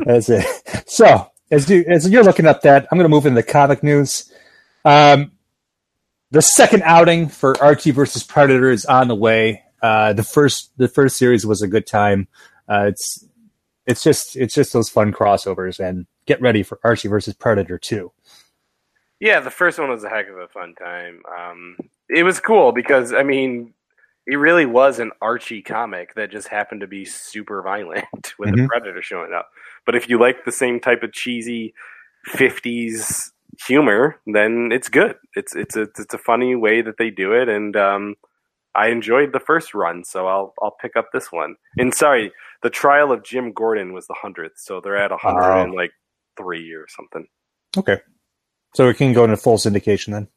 That's 0.00 0.28
it. 0.28 0.46
So 0.86 1.30
as 1.50 1.68
you 1.68 1.84
as 1.88 2.08
you're 2.08 2.24
looking 2.24 2.46
up 2.46 2.62
that, 2.62 2.86
I'm 2.90 2.98
going 2.98 3.04
to 3.04 3.14
move 3.14 3.26
into 3.26 3.40
the 3.40 3.46
comic 3.46 3.82
news. 3.82 4.32
Um, 4.84 5.32
the 6.30 6.42
second 6.42 6.82
outing 6.84 7.28
for 7.28 7.60
Archie 7.62 7.92
versus 7.92 8.22
Predator 8.22 8.70
is 8.70 8.84
on 8.84 9.08
the 9.08 9.14
way. 9.14 9.62
Uh, 9.86 10.12
the 10.12 10.24
first 10.24 10.72
the 10.78 10.88
first 10.88 11.16
series 11.16 11.46
was 11.46 11.62
a 11.62 11.68
good 11.68 11.86
time. 11.86 12.26
Uh, 12.68 12.86
it's 12.88 13.24
it's 13.86 14.02
just 14.02 14.34
it's 14.34 14.52
just 14.52 14.72
those 14.72 14.88
fun 14.88 15.12
crossovers 15.12 15.78
and 15.78 16.06
get 16.26 16.42
ready 16.42 16.64
for 16.64 16.80
Archie 16.82 17.06
versus 17.06 17.34
Predator 17.34 17.78
two. 17.78 18.10
Yeah, 19.20 19.38
the 19.38 19.50
first 19.50 19.78
one 19.78 19.88
was 19.88 20.02
a 20.02 20.08
heck 20.08 20.28
of 20.28 20.38
a 20.38 20.48
fun 20.48 20.74
time. 20.74 21.22
Um, 21.38 21.76
it 22.08 22.24
was 22.24 22.40
cool 22.40 22.72
because 22.72 23.14
I 23.14 23.22
mean, 23.22 23.74
it 24.26 24.34
really 24.34 24.66
was 24.66 24.98
an 24.98 25.12
Archie 25.22 25.62
comic 25.62 26.14
that 26.16 26.32
just 26.32 26.48
happened 26.48 26.80
to 26.80 26.88
be 26.88 27.04
super 27.04 27.62
violent 27.62 28.34
with 28.40 28.48
mm-hmm. 28.48 28.62
the 28.62 28.66
Predator 28.66 29.02
showing 29.02 29.32
up. 29.32 29.50
But 29.84 29.94
if 29.94 30.08
you 30.08 30.18
like 30.18 30.44
the 30.44 30.50
same 30.50 30.80
type 30.80 31.04
of 31.04 31.12
cheesy 31.12 31.74
'50s 32.30 33.30
humor, 33.64 34.18
then 34.26 34.70
it's 34.72 34.88
good. 34.88 35.14
It's 35.36 35.54
it's 35.54 35.76
a 35.76 35.82
it's 35.82 36.12
a 36.12 36.18
funny 36.18 36.56
way 36.56 36.82
that 36.82 36.98
they 36.98 37.10
do 37.10 37.34
it, 37.34 37.48
and 37.48 37.76
um, 37.76 38.16
I 38.76 38.88
enjoyed 38.88 39.32
the 39.32 39.40
first 39.40 39.74
run, 39.74 40.04
so 40.04 40.26
I'll 40.26 40.54
I'll 40.62 40.76
pick 40.80 40.96
up 40.96 41.08
this 41.12 41.32
one. 41.32 41.56
And 41.78 41.94
sorry, 41.94 42.32
the 42.62 42.70
trial 42.70 43.10
of 43.12 43.24
Jim 43.24 43.52
Gordon 43.52 43.92
was 43.92 44.06
the 44.06 44.14
hundredth, 44.14 44.58
so 44.58 44.80
they're 44.80 44.96
at 44.96 45.12
a 45.12 45.16
hundred 45.16 45.62
and 45.62 45.74
like 45.74 45.92
three 46.36 46.72
or 46.72 46.86
something. 46.88 47.26
Okay, 47.76 47.98
so 48.74 48.86
we 48.86 48.94
can 48.94 49.12
go 49.12 49.24
into 49.24 49.36
full 49.36 49.56
syndication 49.56 50.12
then. 50.12 50.28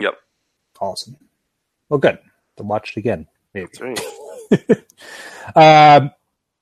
Yep. 0.00 0.14
Awesome. 0.80 1.16
Well, 1.88 1.98
good. 1.98 2.18
To 2.56 2.62
watch 2.62 2.90
it 2.90 3.00
again. 3.00 3.26
Maybe. 3.54 3.68
Right. 3.80 4.00
um, 5.56 6.10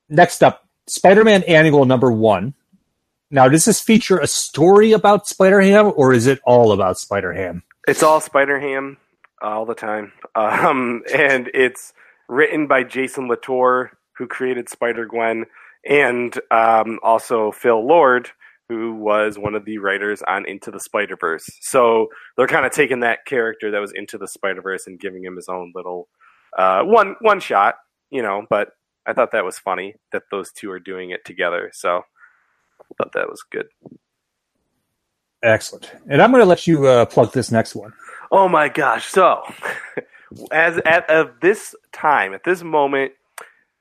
next 0.09 0.43
up, 0.43 0.65
Spider-Man 0.87 1.43
Annual 1.43 1.85
number 1.85 2.11
one. 2.11 2.53
Now, 3.29 3.49
does 3.49 3.65
this 3.65 3.81
feature 3.81 4.17
a 4.17 4.27
story 4.27 4.93
about 4.93 5.27
Spider-Ham, 5.27 5.91
or 5.95 6.13
is 6.13 6.27
it 6.27 6.39
all 6.45 6.71
about 6.71 6.97
Spider-Ham? 6.97 7.63
It's 7.87 8.01
all 8.01 8.21
Spider-Ham 8.21 8.97
all 9.41 9.65
the 9.65 9.75
time. 9.75 10.13
Um, 10.35 11.03
and 11.13 11.49
it's 11.53 11.93
written 12.27 12.67
by 12.67 12.83
Jason 12.83 13.27
Latour, 13.27 13.91
who 14.17 14.27
created 14.27 14.69
Spider 14.69 15.05
Gwen, 15.05 15.45
and 15.87 16.37
um, 16.51 16.99
also 17.03 17.51
Phil 17.51 17.85
Lord, 17.85 18.29
who 18.69 18.95
was 18.95 19.37
one 19.37 19.55
of 19.55 19.65
the 19.65 19.77
writers 19.77 20.21
on 20.27 20.47
Into 20.47 20.71
the 20.71 20.79
Spider 20.79 21.15
Verse. 21.15 21.49
So 21.61 22.07
they're 22.35 22.47
kind 22.47 22.65
of 22.65 22.71
taking 22.71 22.99
that 23.01 23.25
character 23.25 23.71
that 23.71 23.79
was 23.79 23.93
Into 23.93 24.17
the 24.17 24.27
Spider 24.27 24.61
Verse 24.61 24.87
and 24.87 24.99
giving 24.99 25.23
him 25.23 25.35
his 25.35 25.47
own 25.47 25.71
little 25.73 26.09
uh, 26.57 26.83
one 26.83 27.15
one 27.21 27.39
shot, 27.39 27.75
you 28.09 28.21
know. 28.21 28.45
But 28.49 28.69
I 29.05 29.13
thought 29.13 29.31
that 29.31 29.45
was 29.45 29.57
funny 29.57 29.95
that 30.11 30.23
those 30.31 30.51
two 30.51 30.69
are 30.71 30.79
doing 30.79 31.11
it 31.11 31.23
together. 31.23 31.71
So 31.73 32.01
I 32.81 32.83
thought 32.97 33.13
that 33.13 33.29
was 33.29 33.43
good. 33.49 33.67
Excellent. 35.43 35.91
And 36.09 36.21
I'm 36.21 36.31
going 36.31 36.41
to 36.41 36.49
let 36.49 36.67
you 36.67 36.87
uh, 36.87 37.05
plug 37.05 37.31
this 37.31 37.51
next 37.51 37.75
one. 37.75 37.93
Oh 38.31 38.49
my 38.49 38.69
gosh! 38.69 39.07
So, 39.07 39.41
as 40.51 40.77
at 40.85 41.09
of 41.09 41.39
this 41.41 41.75
time, 41.93 42.33
at 42.33 42.43
this 42.43 42.63
moment, 42.63 43.13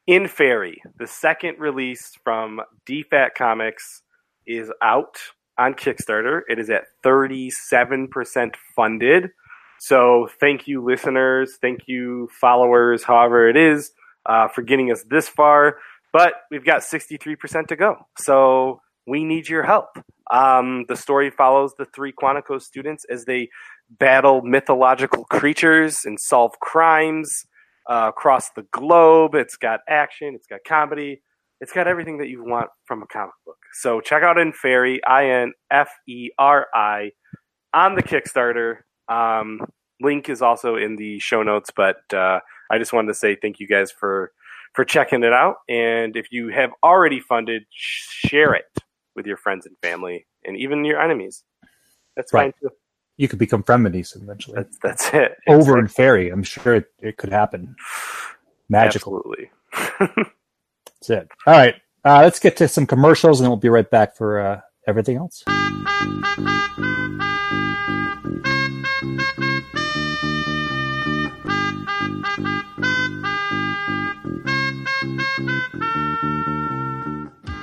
Inferi, 0.09 0.77
the 0.99 1.07
second 1.07 1.59
release 1.59 2.13
from 2.23 2.61
DFAT 2.89 3.35
Comics 3.37 4.03
is 4.47 4.71
out 4.83 5.19
on 5.59 5.75
Kickstarter. 5.75 6.43
It 6.49 6.59
is 6.59 6.71
at 6.71 6.85
thirty-seven 7.03 8.09
percent 8.09 8.57
funded. 8.75 9.31
So, 9.79 10.29
thank 10.41 10.69
you, 10.69 10.83
listeners. 10.85 11.59
Thank 11.61 11.81
you, 11.87 12.29
followers. 12.41 13.03
However, 13.03 13.49
it 13.49 13.57
is 13.57 13.91
uh, 14.27 14.49
for 14.49 14.63
getting 14.63 14.93
us 14.93 15.05
this 15.11 15.29
far. 15.29 15.79
But 16.13 16.35
we've 16.51 16.65
got 16.65 16.85
sixty-three 16.85 17.37
percent 17.37 17.69
to 17.69 17.77
go. 17.77 18.07
So 18.19 18.81
we 19.07 19.25
need 19.25 19.49
your 19.49 19.65
help. 19.65 19.99
Um, 20.31 20.85
the 20.89 20.97
story 20.97 21.31
follows 21.31 21.75
the 21.79 21.87
three 21.87 22.13
Quantico 22.13 22.61
students 22.61 23.05
as 23.11 23.25
they 23.25 23.49
battle 23.89 24.43
mythological 24.43 25.25
creatures 25.25 26.05
and 26.05 26.19
solve 26.19 26.59
crimes 26.61 27.47
uh, 27.89 28.07
across 28.09 28.51
the 28.51 28.67
globe. 28.73 29.35
It's 29.35 29.57
got 29.57 29.81
action, 29.89 30.35
it's 30.35 30.47
got 30.47 30.61
comedy, 30.67 31.23
it's 31.61 31.73
got 31.73 31.87
everything 31.87 32.19
that 32.19 32.29
you 32.29 32.45
want 32.45 32.69
from 32.85 33.03
a 33.03 33.07
comic 33.07 33.35
book. 33.45 33.59
So 33.75 34.01
check 34.01 34.23
out 34.23 34.37
Inferi, 34.37 34.99
I 35.07 35.31
N 35.31 35.53
F 35.71 35.89
E 36.09 36.31
R 36.39 36.67
I, 36.75 37.13
on 37.73 37.95
the 37.95 38.03
Kickstarter. 38.03 38.79
Um, 39.09 39.61
link 40.01 40.29
is 40.29 40.43
also 40.43 40.77
in 40.77 40.97
the 40.97 41.21
show 41.21 41.43
notes, 41.43 41.71
but 41.75 41.99
uh, 42.13 42.41
I 42.71 42.79
just 42.79 42.93
wanted 42.93 43.09
to 43.09 43.15
say 43.15 43.37
thank 43.37 43.61
you 43.61 43.69
guys 43.69 43.93
for 43.93 44.33
for 44.75 44.85
checking 44.85 45.23
it 45.23 45.33
out. 45.33 45.57
And 45.69 46.17
if 46.17 46.33
you 46.33 46.49
have 46.49 46.71
already 46.83 47.21
funded, 47.21 47.63
share 47.71 48.53
it 48.53 48.67
with 49.17 49.27
your 49.27 49.37
friends 49.37 49.67
and 49.67 49.77
family 49.83 50.27
and 50.45 50.57
even 50.57 50.85
your 50.85 51.01
enemies. 51.01 51.43
That's 52.15 52.33
right. 52.33 52.55
fine 52.61 52.71
too. 52.71 52.77
you 53.17 53.29
could 53.29 53.39
become 53.39 53.63
friend 53.63 53.83
with 53.83 54.15
eventually. 54.15 54.57
That's 54.57 54.79
that's 54.83 55.15
it. 55.15 55.37
Over 55.49 55.79
in 55.79 55.89
Fairy, 55.89 56.31
I'm 56.31 56.43
sure 56.43 56.77
it, 56.77 56.87
it 57.01 57.17
could 57.17 57.33
happen. 57.33 57.75
Magical. 58.69 59.17
Absolutely. 59.17 59.51
That's 60.87 61.11
it. 61.11 61.29
All 61.47 61.55
right. 61.55 61.75
Uh, 62.05 62.23
let's 62.23 62.39
get 62.39 62.57
to 62.59 62.69
some 62.69 62.87
commercials 62.87 63.41
and 63.41 63.49
we'll 63.49 63.57
be 63.57 63.69
right 63.69 63.91
back 63.91 64.17
for 64.17 64.41
uh, 64.41 64.61
everything 64.87 65.17
else. 65.17 65.43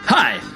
Hi, 0.06 0.40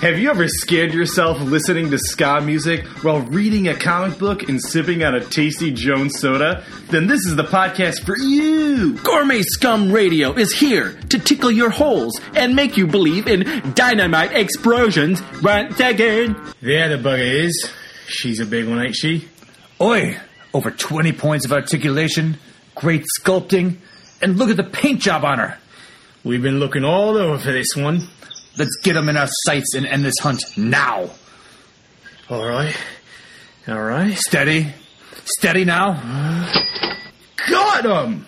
Have 0.00 0.18
you 0.18 0.28
ever 0.28 0.46
scared 0.46 0.92
yourself 0.92 1.40
listening 1.40 1.90
to 1.90 1.98
ska 1.98 2.42
music 2.42 2.84
while 3.02 3.20
reading 3.22 3.68
a 3.68 3.74
comic 3.74 4.18
book 4.18 4.46
and 4.48 4.62
sipping 4.62 5.02
on 5.02 5.14
a 5.14 5.24
tasty 5.24 5.72
Jones 5.72 6.18
soda? 6.20 6.62
Then 6.90 7.06
this 7.06 7.24
is 7.24 7.34
the 7.34 7.44
podcast 7.44 8.04
for 8.04 8.16
you. 8.18 8.98
Gourmet 8.98 9.40
Scum 9.42 9.90
Radio 9.90 10.34
is 10.34 10.52
here 10.52 10.92
to 11.08 11.18
tickle 11.18 11.50
your 11.50 11.70
holes 11.70 12.20
and 12.34 12.54
make 12.54 12.76
you 12.76 12.86
believe 12.86 13.26
in 13.26 13.72
dynamite 13.74 14.32
explosions 14.32 15.22
once 15.42 15.80
again. 15.80 16.36
There 16.60 16.94
the 16.94 17.02
bugger 17.02 17.44
is. 17.44 17.70
She's 18.06 18.38
a 18.38 18.46
big 18.46 18.68
one, 18.68 18.80
ain't 18.84 18.94
she? 18.94 19.26
Oi! 19.80 20.18
Over 20.52 20.70
20 20.70 21.12
points 21.12 21.46
of 21.46 21.52
articulation, 21.52 22.36
great 22.74 23.04
sculpting, 23.18 23.78
and 24.20 24.36
look 24.36 24.50
at 24.50 24.58
the 24.58 24.62
paint 24.64 25.00
job 25.00 25.24
on 25.24 25.38
her. 25.38 25.58
We've 26.22 26.42
been 26.42 26.60
looking 26.60 26.84
all 26.84 27.16
over 27.16 27.38
for 27.38 27.52
this 27.52 27.74
one. 27.76 28.08
Let's 28.58 28.76
get 28.82 28.94
them 28.94 29.08
in 29.08 29.16
our 29.16 29.28
sights 29.44 29.74
and 29.74 29.86
end 29.86 30.04
this 30.04 30.18
hunt 30.20 30.42
now. 30.56 31.10
All 32.30 32.46
right. 32.46 32.74
All 33.68 33.82
right. 33.82 34.16
Steady. 34.16 34.72
Steady 35.24 35.64
now. 35.64 35.92
Got 37.50 37.84
him! 37.84 38.24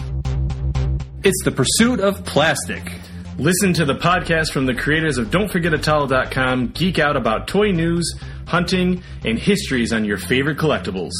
It's 1.24 1.42
the 1.44 1.50
pursuit 1.50 2.00
of 2.00 2.24
plastic. 2.24 2.92
Listen 3.38 3.72
to 3.74 3.84
the 3.84 3.94
podcast 3.94 4.52
from 4.52 4.66
the 4.66 4.74
creators 4.74 5.16
of 5.16 5.28
Don'tForgetAtala.com. 5.28 6.68
Geek 6.68 6.98
out 6.98 7.16
about 7.16 7.48
toy 7.48 7.70
news, 7.70 8.14
hunting, 8.46 9.02
and 9.24 9.38
histories 9.38 9.92
on 9.92 10.04
your 10.04 10.18
favorite 10.18 10.58
collectibles. 10.58 11.12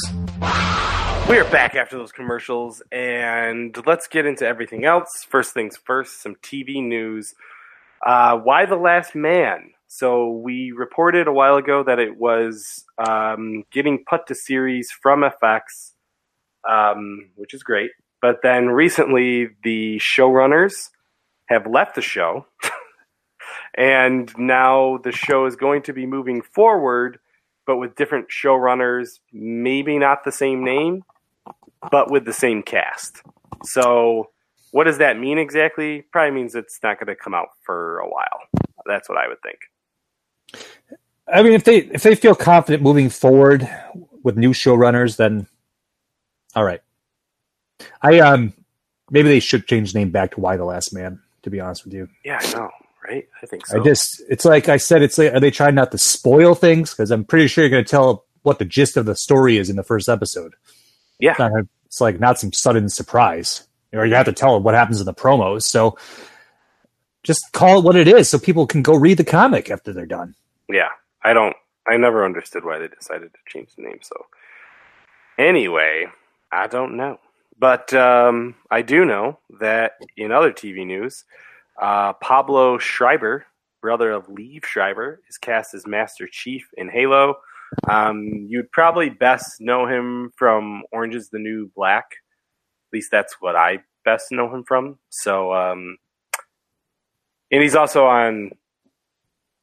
We 1.29 1.37
are 1.37 1.49
back 1.49 1.75
after 1.75 1.97
those 1.97 2.11
commercials, 2.11 2.81
and 2.91 3.75
let's 3.85 4.07
get 4.07 4.25
into 4.25 4.45
everything 4.45 4.85
else. 4.85 5.07
First 5.29 5.53
things 5.53 5.77
first, 5.77 6.21
some 6.21 6.35
TV 6.35 6.83
news. 6.83 7.33
Uh, 8.05 8.39
Y 8.43 8.65
the 8.65 8.75
Last 8.75 9.15
Man? 9.15 9.71
So 9.87 10.29
we 10.29 10.71
reported 10.71 11.27
a 11.27 11.33
while 11.33 11.55
ago 11.55 11.83
that 11.83 11.97
it 11.97 12.17
was 12.17 12.85
um, 12.99 13.63
getting 13.71 14.03
put 14.07 14.27
to 14.27 14.35
series 14.35 14.91
from 14.91 15.23
FX, 15.23 15.93
um, 16.69 17.31
which 17.35 17.55
is 17.55 17.63
great. 17.63 17.89
But 18.21 18.41
then 18.43 18.67
recently, 18.67 19.49
the 19.63 19.99
showrunners 19.99 20.89
have 21.47 21.65
left 21.65 21.95
the 21.95 22.01
show, 22.01 22.45
and 23.75 24.31
now 24.37 24.99
the 25.03 25.11
show 25.11 25.47
is 25.47 25.55
going 25.55 25.81
to 25.83 25.93
be 25.93 26.05
moving 26.05 26.43
forward, 26.43 27.17
but 27.65 27.77
with 27.77 27.95
different 27.95 28.27
showrunners, 28.29 29.19
maybe 29.33 29.97
not 29.97 30.23
the 30.23 30.31
same 30.31 30.63
name, 30.63 31.03
but 31.89 32.11
with 32.11 32.25
the 32.25 32.33
same 32.33 32.61
cast. 32.61 33.23
So, 33.63 34.29
what 34.71 34.85
does 34.85 34.99
that 34.99 35.17
mean 35.17 35.37
exactly? 35.37 36.03
Probably 36.11 36.31
means 36.31 36.55
it's 36.55 36.79
not 36.83 36.99
going 36.99 37.07
to 37.07 37.15
come 37.15 37.33
out 37.33 37.49
for 37.63 37.99
a 37.99 38.07
while. 38.07 38.41
That's 38.85 39.09
what 39.09 39.17
I 39.17 39.27
would 39.27 39.41
think. 39.41 39.59
I 41.31 41.43
mean, 41.43 41.53
if 41.53 41.63
they 41.63 41.77
if 41.77 42.01
they 42.03 42.15
feel 42.15 42.35
confident 42.35 42.81
moving 42.81 43.09
forward 43.09 43.69
with 44.23 44.37
new 44.37 44.51
showrunners, 44.51 45.17
then 45.17 45.47
all 46.55 46.63
right. 46.63 46.81
I 48.01 48.19
um 48.19 48.53
maybe 49.11 49.29
they 49.29 49.39
should 49.39 49.67
change 49.67 49.93
the 49.93 49.99
name 49.99 50.09
back 50.09 50.31
to 50.31 50.39
Y 50.39 50.57
the 50.57 50.65
Last 50.65 50.93
Man. 50.93 51.21
To 51.43 51.49
be 51.49 51.59
honest 51.59 51.85
with 51.85 51.93
you, 51.93 52.09
Yeah, 52.25 52.39
I 52.41 52.51
know, 52.51 52.69
right? 53.07 53.27
I 53.41 53.45
think 53.45 53.65
so. 53.65 53.79
I 53.79 53.83
just 53.83 54.21
it's 54.29 54.43
like 54.43 54.69
I 54.69 54.77
said, 54.77 55.01
it's 55.03 55.17
like 55.17 55.33
are 55.33 55.39
they 55.39 55.51
trying 55.51 55.75
not 55.75 55.91
to 55.91 55.97
spoil 55.97 56.55
things? 56.55 56.91
Because 56.91 57.11
I'm 57.11 57.23
pretty 57.23 57.47
sure 57.47 57.63
you're 57.63 57.71
going 57.71 57.85
to 57.85 57.89
tell 57.89 58.25
what 58.41 58.59
the 58.59 58.65
gist 58.65 58.97
of 58.97 59.05
the 59.05 59.15
story 59.15 59.57
is 59.57 59.69
in 59.69 59.75
the 59.75 59.83
first 59.83 60.09
episode. 60.09 60.55
yeah, 61.19 61.31
It's, 61.31 61.39
not, 61.39 61.51
it's 61.85 62.01
like 62.01 62.19
not 62.19 62.39
some 62.39 62.51
sudden 62.51 62.89
surprise, 62.89 63.67
or 63.93 64.05
you 64.05 64.15
have 64.15 64.25
to 64.25 64.33
tell 64.33 64.59
what 64.61 64.75
happens 64.75 64.99
in 64.99 65.05
the 65.05 65.13
promos. 65.13 65.63
So 65.63 65.97
just 67.23 67.51
call 67.53 67.79
it 67.79 67.83
what 67.83 67.95
it 67.95 68.07
is, 68.07 68.29
so 68.29 68.39
people 68.39 68.65
can 68.67 68.81
go 68.81 68.95
read 68.95 69.17
the 69.17 69.25
comic 69.25 69.69
after 69.69 69.93
they're 69.93 70.05
done. 70.05 70.35
yeah. 70.69 70.89
I 71.23 71.33
don't. 71.33 71.55
I 71.87 71.97
never 71.97 72.23
understood 72.23 72.63
why 72.63 72.77
they 72.77 72.87
decided 72.87 73.33
to 73.33 73.39
change 73.47 73.75
the 73.75 73.81
name. 73.81 73.99
So 74.01 74.15
anyway, 75.37 76.05
I 76.51 76.67
don't 76.67 76.95
know, 76.95 77.19
but 77.57 77.93
um, 77.93 78.55
I 78.69 78.81
do 78.81 79.05
know 79.05 79.39
that 79.59 79.93
in 80.15 80.31
other 80.31 80.51
TV 80.51 80.85
news, 80.85 81.25
uh, 81.81 82.13
Pablo 82.13 82.77
Schreiber, 82.77 83.45
brother 83.81 84.11
of 84.11 84.27
Liev 84.27 84.65
Schreiber, 84.65 85.21
is 85.29 85.37
cast 85.37 85.73
as 85.73 85.87
Master 85.87 86.27
Chief 86.31 86.69
in 86.77 86.89
Halo. 86.89 87.35
Um, 87.89 88.23
you'd 88.47 88.71
probably 88.71 89.09
best 89.09 89.59
know 89.59 89.87
him 89.87 90.31
from 90.35 90.83
Orange 90.91 91.15
is 91.15 91.29
the 91.29 91.39
New 91.39 91.71
Black. 91.75 92.05
At 92.89 92.93
least 92.93 93.11
that's 93.11 93.35
what 93.39 93.55
I 93.55 93.83
best 94.03 94.31
know 94.31 94.53
him 94.53 94.63
from. 94.63 94.97
So, 95.09 95.53
um, 95.53 95.97
and 97.51 97.61
he's 97.61 97.75
also 97.75 98.05
on 98.05 98.51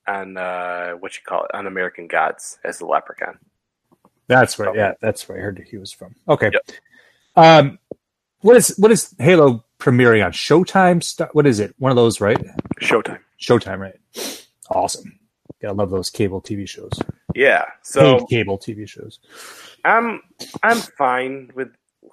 on 0.06 0.36
uh, 0.36 0.92
what 0.92 1.16
you 1.16 1.22
call 1.26 1.44
it 1.44 1.50
on 1.54 1.66
American 1.66 2.06
Gods 2.06 2.58
as 2.64 2.78
the 2.78 2.86
Leprechaun. 2.86 3.38
That's 4.28 4.58
right. 4.58 4.74
Yeah, 4.74 4.92
that's 5.00 5.28
where 5.28 5.38
I 5.38 5.40
heard 5.40 5.64
he 5.68 5.76
was 5.76 5.92
from. 5.92 6.14
Okay. 6.28 6.50
Yep. 6.52 6.70
Um, 7.36 7.78
what 8.40 8.56
is 8.56 8.74
what 8.78 8.90
is 8.92 9.14
Halo 9.18 9.64
premiering 9.78 10.24
on 10.24 10.32
Showtime? 10.32 11.28
What 11.32 11.46
is 11.46 11.60
it? 11.60 11.74
One 11.78 11.90
of 11.90 11.96
those, 11.96 12.20
right? 12.20 12.38
Showtime. 12.80 13.18
Showtime, 13.40 13.78
right? 13.78 14.46
Awesome. 14.70 15.18
Gotta 15.60 15.74
love 15.74 15.90
those 15.90 16.10
cable 16.10 16.40
TV 16.40 16.68
shows. 16.68 16.92
Yeah. 17.34 17.64
So 17.82 18.20
Paid 18.20 18.28
cable 18.28 18.58
TV 18.58 18.88
shows. 18.88 19.20
I'm 19.84 20.22
I'm 20.62 20.78
fine 20.78 21.50
with 21.54 21.68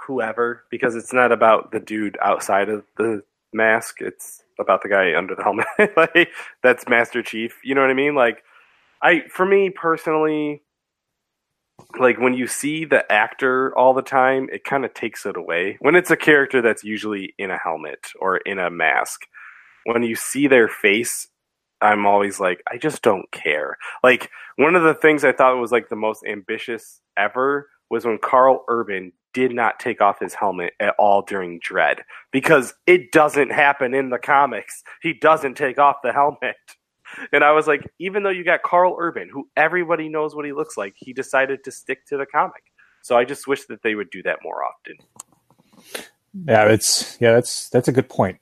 whoever 0.08 0.64
because 0.70 0.96
it's 0.96 1.14
not 1.14 1.32
about 1.32 1.72
the 1.72 1.80
dude 1.80 2.18
outside 2.22 2.70
of 2.70 2.84
the 2.98 3.24
mask. 3.54 4.02
It's 4.02 4.44
about 4.60 4.82
the 4.84 4.90
guy 4.90 5.16
under 5.16 5.36
the 5.36 5.44
helmet. 5.44 5.68
like 5.98 6.30
that's 6.62 6.88
Master 6.88 7.22
Chief. 7.22 7.60
You 7.64 7.76
know 7.76 7.82
what 7.82 7.90
I 7.90 7.96
mean? 7.96 8.16
Like 8.16 8.44
I 9.02 9.22
for 9.30 9.46
me 9.46 9.70
personally 9.70 10.64
like 12.00 12.20
when 12.20 12.34
you 12.34 12.48
see 12.48 12.86
the 12.86 13.10
actor 13.12 13.78
all 13.78 13.94
the 13.94 14.02
time, 14.02 14.48
it 14.52 14.64
kind 14.64 14.86
of 14.86 14.94
takes 14.94 15.26
it 15.26 15.38
away. 15.38 15.78
When 15.80 15.96
it's 15.96 16.12
a 16.12 16.18
character 16.18 16.62
that's 16.62 16.84
usually 16.84 17.34
in 17.38 17.52
a 17.52 17.58
helmet 17.58 18.08
or 18.20 18.38
in 18.38 18.60
a 18.60 18.70
mask, 18.70 19.22
when 19.86 20.04
you 20.04 20.16
see 20.16 20.48
their 20.48 20.68
face, 20.68 21.28
I'm 21.82 22.06
always 22.06 22.40
like, 22.40 22.64
I 22.72 22.78
just 22.78 23.02
don't 23.02 23.30
care. 23.32 23.78
Like 24.04 24.30
one 24.56 24.76
of 24.76 24.84
the 24.84 24.94
things 24.94 25.24
I 25.24 25.34
thought 25.34 25.60
was 25.60 25.72
like 25.72 25.90
the 25.90 25.96
most 25.96 26.24
ambitious 26.26 27.02
ever 27.18 27.70
was 27.90 28.06
when 28.06 28.18
Karl 28.18 28.64
Urban 28.70 29.12
did 29.34 29.54
not 29.54 29.80
take 29.80 30.02
off 30.02 30.20
his 30.20 30.34
helmet 30.34 30.74
at 30.80 30.96
all 30.98 31.22
during 31.22 31.60
Dredd 31.60 32.00
because 32.32 32.74
it 32.88 33.12
doesn't 33.12 33.52
happen 33.52 33.94
in 33.94 34.10
the 34.10 34.20
comics. 34.20 34.84
He 35.02 35.14
doesn't 35.14 35.56
take 35.56 35.78
off 35.78 35.98
the 36.04 36.14
helmet. 36.14 36.56
And 37.32 37.44
I 37.44 37.52
was 37.52 37.68
like, 37.68 37.88
even 38.00 38.24
though 38.24 38.32
you 38.32 38.44
got 38.44 38.64
Karl 38.64 38.96
Urban, 38.98 39.30
who 39.32 39.48
everybody 39.56 40.10
knows 40.10 40.34
what 40.34 40.46
he 40.46 40.52
looks 40.52 40.78
like, 40.78 40.96
he 40.98 41.14
decided 41.14 41.64
to 41.66 41.72
stick 41.72 42.08
to 42.08 42.18
the 42.18 42.26
comic. 42.26 42.64
So 43.04 43.16
I 43.16 43.24
just 43.24 43.48
wish 43.48 43.66
that 43.66 43.84
they 43.84 43.94
would 43.94 44.10
do 44.10 44.24
that 44.24 44.40
more 44.42 44.64
often. 44.64 44.98
Yeah, 46.48 46.66
it's 46.70 47.18
yeah, 47.22 47.34
that's 47.34 47.70
that's 47.70 47.88
a 47.88 47.92
good 47.92 48.10
point. 48.10 48.40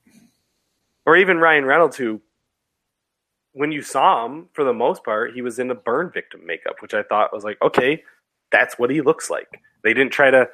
Or 1.06 1.18
even 1.18 1.40
Ryan 1.40 1.66
Reynolds, 1.66 1.98
who, 1.98 2.22
when 3.54 3.72
you 3.72 3.82
saw 3.82 4.26
him, 4.26 4.48
for 4.54 4.64
the 4.64 4.74
most 4.74 5.04
part, 5.04 5.34
he 5.34 5.42
was 5.42 5.60
in 5.60 5.70
a 5.70 5.76
burn 5.76 6.12
victim 6.14 6.46
makeup, 6.46 6.76
which 6.80 6.94
I 6.94 7.04
thought 7.04 7.34
was 7.34 7.44
like, 7.44 7.62
okay, 7.62 8.04
that's 8.52 8.80
what 8.80 8.90
he 8.90 9.02
looks 9.02 9.30
like. 9.30 9.50
They 9.84 9.94
didn't 9.94 10.14
try 10.14 10.32
to 10.32 10.48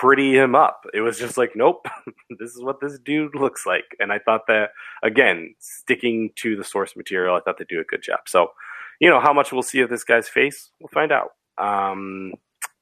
pretty 0.00 0.36
him 0.36 0.54
up. 0.54 0.86
It 0.94 1.00
was 1.00 1.18
just 1.18 1.36
like, 1.36 1.52
nope, 1.54 1.86
this 2.38 2.54
is 2.54 2.62
what 2.62 2.80
this 2.80 2.98
dude 2.98 3.34
looks 3.34 3.66
like. 3.66 3.96
And 4.00 4.12
I 4.12 4.18
thought 4.18 4.46
that, 4.48 4.70
again, 5.02 5.54
sticking 5.58 6.30
to 6.36 6.56
the 6.56 6.64
source 6.64 6.96
material, 6.96 7.36
I 7.36 7.40
thought 7.40 7.58
they 7.58 7.64
do 7.68 7.80
a 7.80 7.84
good 7.84 8.02
job. 8.02 8.20
So, 8.26 8.52
you 9.00 9.08
know, 9.08 9.20
how 9.20 9.32
much 9.32 9.52
we'll 9.52 9.62
see 9.62 9.80
of 9.80 9.90
this 9.90 10.04
guy's 10.04 10.28
face, 10.28 10.70
we'll 10.80 10.88
find 10.88 11.12
out. 11.12 11.30
Um, 11.58 12.32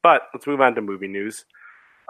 but 0.02 0.22
let's 0.32 0.46
move 0.46 0.60
on 0.60 0.74
to 0.76 0.82
movie 0.82 1.08
news. 1.08 1.44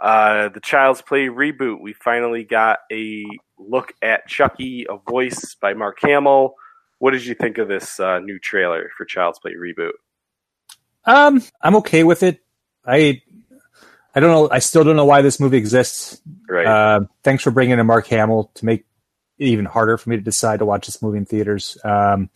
Uh, 0.01 0.48
the 0.48 0.61
Child's 0.61 1.03
Play 1.03 1.26
reboot. 1.26 1.80
We 1.80 1.92
finally 1.92 2.44
got 2.44 2.78
a 2.90 3.24
look 3.59 3.92
at 4.03 4.26
Chucky, 4.28 4.86
a 4.88 4.96
voice 4.96 5.55
by 5.61 5.74
Mark 5.74 5.98
Hamill. 6.03 6.55
What 6.98 7.12
did 7.12 7.24
you 7.24 7.34
think 7.34 7.59
of 7.59 7.68
this 7.68 8.01
uh, 8.01 8.18
new 8.18 8.38
trailer 8.38 8.90
for 8.96 9.05
Child's 9.05 9.38
Play 9.38 9.55
reboot? 9.55 9.92
Um, 11.05 11.42
I'm 11.62 11.76
okay 11.76 12.05
with 12.05 12.22
it. 12.22 12.40
I 12.86 13.22
I 14.14 14.20
don't 14.20 14.30
know. 14.30 14.48
I 14.50 14.58
still 14.58 14.84
don't 14.84 14.96
know 14.96 15.04
why 15.04 15.22
this 15.22 15.38
movie 15.38 15.56
exists. 15.56 16.20
Right. 16.48 16.66
Uh, 16.66 17.00
thanks 17.22 17.42
for 17.42 17.50
bringing 17.50 17.78
in 17.78 17.86
Mark 17.86 18.06
Hamill 18.08 18.50
to 18.54 18.64
make 18.64 18.84
it 19.38 19.46
even 19.46 19.64
harder 19.64 19.96
for 19.96 20.11
me 20.11 20.16
to 20.16 20.22
decide 20.22 20.58
to 20.58 20.66
watch 20.66 20.86
this 20.86 21.00
movie 21.00 21.18
in 21.18 21.26
theaters. 21.26 21.78
Um, 21.84 22.30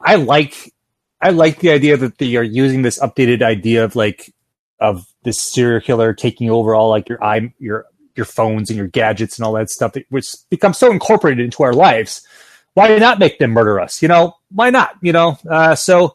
I 0.00 0.16
like 0.16 0.72
I 1.20 1.30
like 1.30 1.60
the 1.60 1.70
idea 1.70 1.96
that 1.96 2.18
they 2.18 2.36
are 2.36 2.42
using 2.42 2.82
this 2.82 2.98
updated 2.98 3.42
idea 3.42 3.84
of 3.84 3.94
like 3.94 4.32
of 4.80 5.06
this 5.22 5.40
serial 5.40 5.80
killer 5.80 6.12
taking 6.12 6.50
over 6.50 6.74
all 6.74 6.90
like 6.90 7.08
your 7.08 7.22
i 7.22 7.54
your 7.60 7.86
your 8.16 8.26
phones 8.26 8.68
and 8.68 8.76
your 8.76 8.88
gadgets 8.88 9.38
and 9.38 9.46
all 9.46 9.52
that 9.52 9.70
stuff 9.70 9.94
which 10.08 10.34
becomes 10.50 10.76
so 10.76 10.90
incorporated 10.90 11.44
into 11.44 11.62
our 11.62 11.72
lives. 11.72 12.26
Why 12.74 12.96
not 12.98 13.18
make 13.18 13.38
them 13.38 13.50
murder 13.50 13.78
us? 13.80 14.00
You 14.02 14.08
know, 14.08 14.36
why 14.50 14.70
not? 14.70 14.96
You 15.02 15.12
know, 15.12 15.38
uh, 15.48 15.74
so 15.74 16.14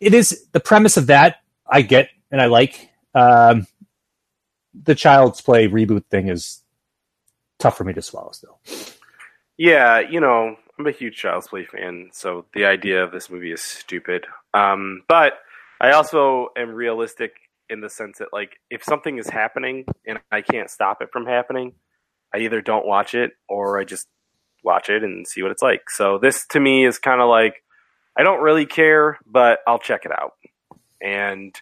it 0.00 0.14
is 0.14 0.46
the 0.52 0.60
premise 0.60 0.96
of 0.96 1.06
that 1.08 1.36
I 1.66 1.82
get 1.82 2.08
and 2.30 2.40
I 2.40 2.46
like. 2.46 2.90
Um, 3.14 3.66
the 4.74 4.94
Child's 4.94 5.40
Play 5.40 5.68
reboot 5.68 6.04
thing 6.06 6.28
is 6.28 6.62
tough 7.58 7.76
for 7.76 7.84
me 7.84 7.92
to 7.92 8.02
swallow 8.02 8.32
still. 8.32 8.58
Yeah, 9.56 10.00
you 10.00 10.20
know, 10.20 10.56
I'm 10.78 10.86
a 10.86 10.90
huge 10.90 11.16
Child's 11.16 11.48
Play 11.48 11.64
fan, 11.64 12.10
so 12.12 12.44
the 12.54 12.64
idea 12.64 13.02
of 13.02 13.12
this 13.12 13.30
movie 13.30 13.52
is 13.52 13.62
stupid. 13.62 14.26
Um, 14.52 15.02
but 15.08 15.34
I 15.80 15.92
also 15.92 16.48
am 16.56 16.70
realistic 16.70 17.32
in 17.70 17.80
the 17.80 17.88
sense 17.88 18.18
that, 18.18 18.32
like, 18.32 18.58
if 18.70 18.82
something 18.82 19.18
is 19.18 19.28
happening 19.28 19.84
and 20.06 20.18
I 20.30 20.42
can't 20.42 20.70
stop 20.70 21.00
it 21.00 21.10
from 21.12 21.26
happening, 21.26 21.74
I 22.34 22.38
either 22.38 22.60
don't 22.60 22.86
watch 22.86 23.14
it 23.14 23.32
or 23.48 23.78
I 23.78 23.84
just 23.84 24.08
watch 24.64 24.88
it 24.88 25.04
and 25.04 25.26
see 25.26 25.42
what 25.42 25.52
it's 25.52 25.62
like. 25.62 25.88
So 25.90 26.18
this 26.18 26.46
to 26.48 26.60
me 26.60 26.84
is 26.84 26.98
kind 26.98 27.20
of 27.20 27.28
like 27.28 27.62
I 28.16 28.22
don't 28.22 28.42
really 28.42 28.66
care, 28.66 29.18
but 29.26 29.60
I'll 29.66 29.78
check 29.78 30.04
it 30.04 30.12
out. 30.12 30.32
And 31.00 31.54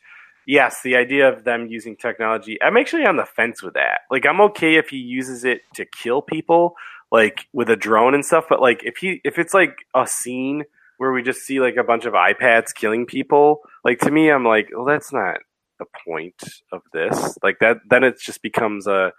yes, 0.47 0.83
the 0.83 0.97
idea 0.97 1.29
of 1.29 1.45
them 1.45 1.67
using 1.67 1.97
technology, 1.97 2.61
I'm 2.63 2.77
actually 2.77 3.05
on 3.05 3.17
the 3.17 3.27
fence 3.27 3.63
with 3.63 3.75
that. 3.75 4.01
Like 4.11 4.27
I'm 4.27 4.41
okay 4.43 4.77
if 4.77 4.89
he 4.89 4.97
uses 4.97 5.45
it 5.45 5.63
to 5.75 5.85
kill 5.85 6.23
people, 6.23 6.75
like 7.11 7.47
with 7.53 7.71
a 7.71 7.77
drone 7.77 8.15
and 8.15 8.25
stuff, 8.25 8.47
but 8.49 8.61
like 8.61 8.83
if 8.85 8.97
he 8.99 9.21
if 9.25 9.39
it's 9.39 9.55
like 9.55 9.87
a 9.95 10.07
scene 10.07 10.65
where 10.99 11.13
we 11.13 11.23
just 11.23 11.41
see 11.41 11.61
like 11.61 11.77
a 11.77 11.85
bunch 11.85 12.05
of 12.05 12.15
iPads 12.15 12.75
killing 12.75 13.07
people, 13.07 13.61
like 13.85 13.99
to 14.01 14.11
me 14.11 14.31
I'm 14.31 14.45
like, 14.45 14.69
well 14.75 14.87
that's 14.87 15.13
not 15.13 15.39
the 15.79 15.87
point 16.07 16.43
of 16.73 16.83
this. 16.93 17.37
Like 17.43 17.59
that 17.61 17.79
then 17.89 18.05
it 18.05 18.19
just 18.21 18.43
becomes 18.43 18.87
a 18.87 19.13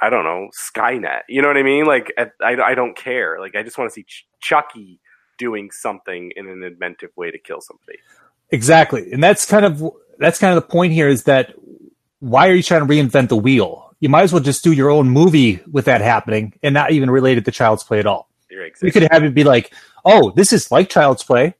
I 0.00 0.10
don't 0.10 0.24
know, 0.24 0.50
Skynet. 0.54 1.22
You 1.28 1.40
know 1.40 1.48
what 1.48 1.56
I 1.56 1.62
mean? 1.62 1.86
Like 1.86 2.12
I, 2.18 2.28
I 2.42 2.74
don't 2.74 2.94
care. 2.94 3.40
Like 3.40 3.56
I 3.56 3.62
just 3.62 3.78
want 3.78 3.90
to 3.90 3.94
see 3.94 4.02
Ch- 4.02 4.26
Chucky 4.40 5.00
doing 5.38 5.70
something 5.70 6.32
in 6.36 6.48
an 6.48 6.62
inventive 6.62 7.10
way 7.16 7.30
to 7.30 7.38
kill 7.38 7.60
somebody. 7.60 7.98
Exactly. 8.50 9.10
And 9.12 9.22
that's 9.22 9.46
kind 9.46 9.64
of 9.64 9.82
that's 10.18 10.38
kind 10.38 10.56
of 10.56 10.62
the 10.62 10.68
point 10.68 10.92
here 10.92 11.08
is 11.08 11.24
that 11.24 11.54
why 12.20 12.48
are 12.48 12.54
you 12.54 12.62
trying 12.62 12.80
to 12.80 12.86
reinvent 12.86 13.28
the 13.28 13.36
wheel? 13.36 13.94
You 14.00 14.08
might 14.08 14.22
as 14.22 14.32
well 14.32 14.42
just 14.42 14.62
do 14.64 14.72
your 14.72 14.90
own 14.90 15.08
movie 15.08 15.60
with 15.70 15.86
that 15.86 16.00
happening 16.00 16.54
and 16.62 16.74
not 16.74 16.90
even 16.92 17.10
related 17.10 17.44
to 17.46 17.50
Child's 17.50 17.84
Play 17.84 17.98
at 17.98 18.06
all. 18.06 18.28
Exactly. 18.50 18.88
You 18.88 18.92
could 18.92 19.08
have 19.12 19.24
it 19.24 19.34
be 19.34 19.44
like, 19.44 19.72
oh, 20.04 20.30
this 20.30 20.52
is 20.52 20.70
like 20.70 20.88
Child's 20.88 21.22
Play, 21.24 21.54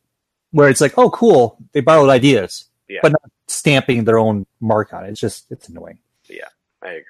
where 0.51 0.69
it's 0.69 0.81
like, 0.81 0.97
oh, 0.99 1.11
cool, 1.11 1.59
they 1.73 1.81
borrowed 1.81 2.11
ideas, 2.11 2.67
Yeah. 2.89 3.01
but 3.03 3.13
not 3.13 3.23
stamping 3.49 4.05
their 4.05 4.19
own 4.19 4.47
mark 4.61 4.93
on 4.93 5.05
it. 5.05 5.11
It's 5.11 5.21
just 5.21 5.51
it's 5.51 5.69
annoying. 5.69 5.99
Yeah, 6.29 6.49
I 6.83 6.89
agree. 6.89 7.03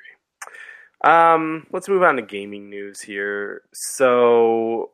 Um, 1.04 1.66
let's 1.72 1.88
move 1.88 2.02
on 2.02 2.16
to 2.16 2.22
gaming 2.22 2.68
news 2.70 3.00
here. 3.00 3.62
So 3.72 4.90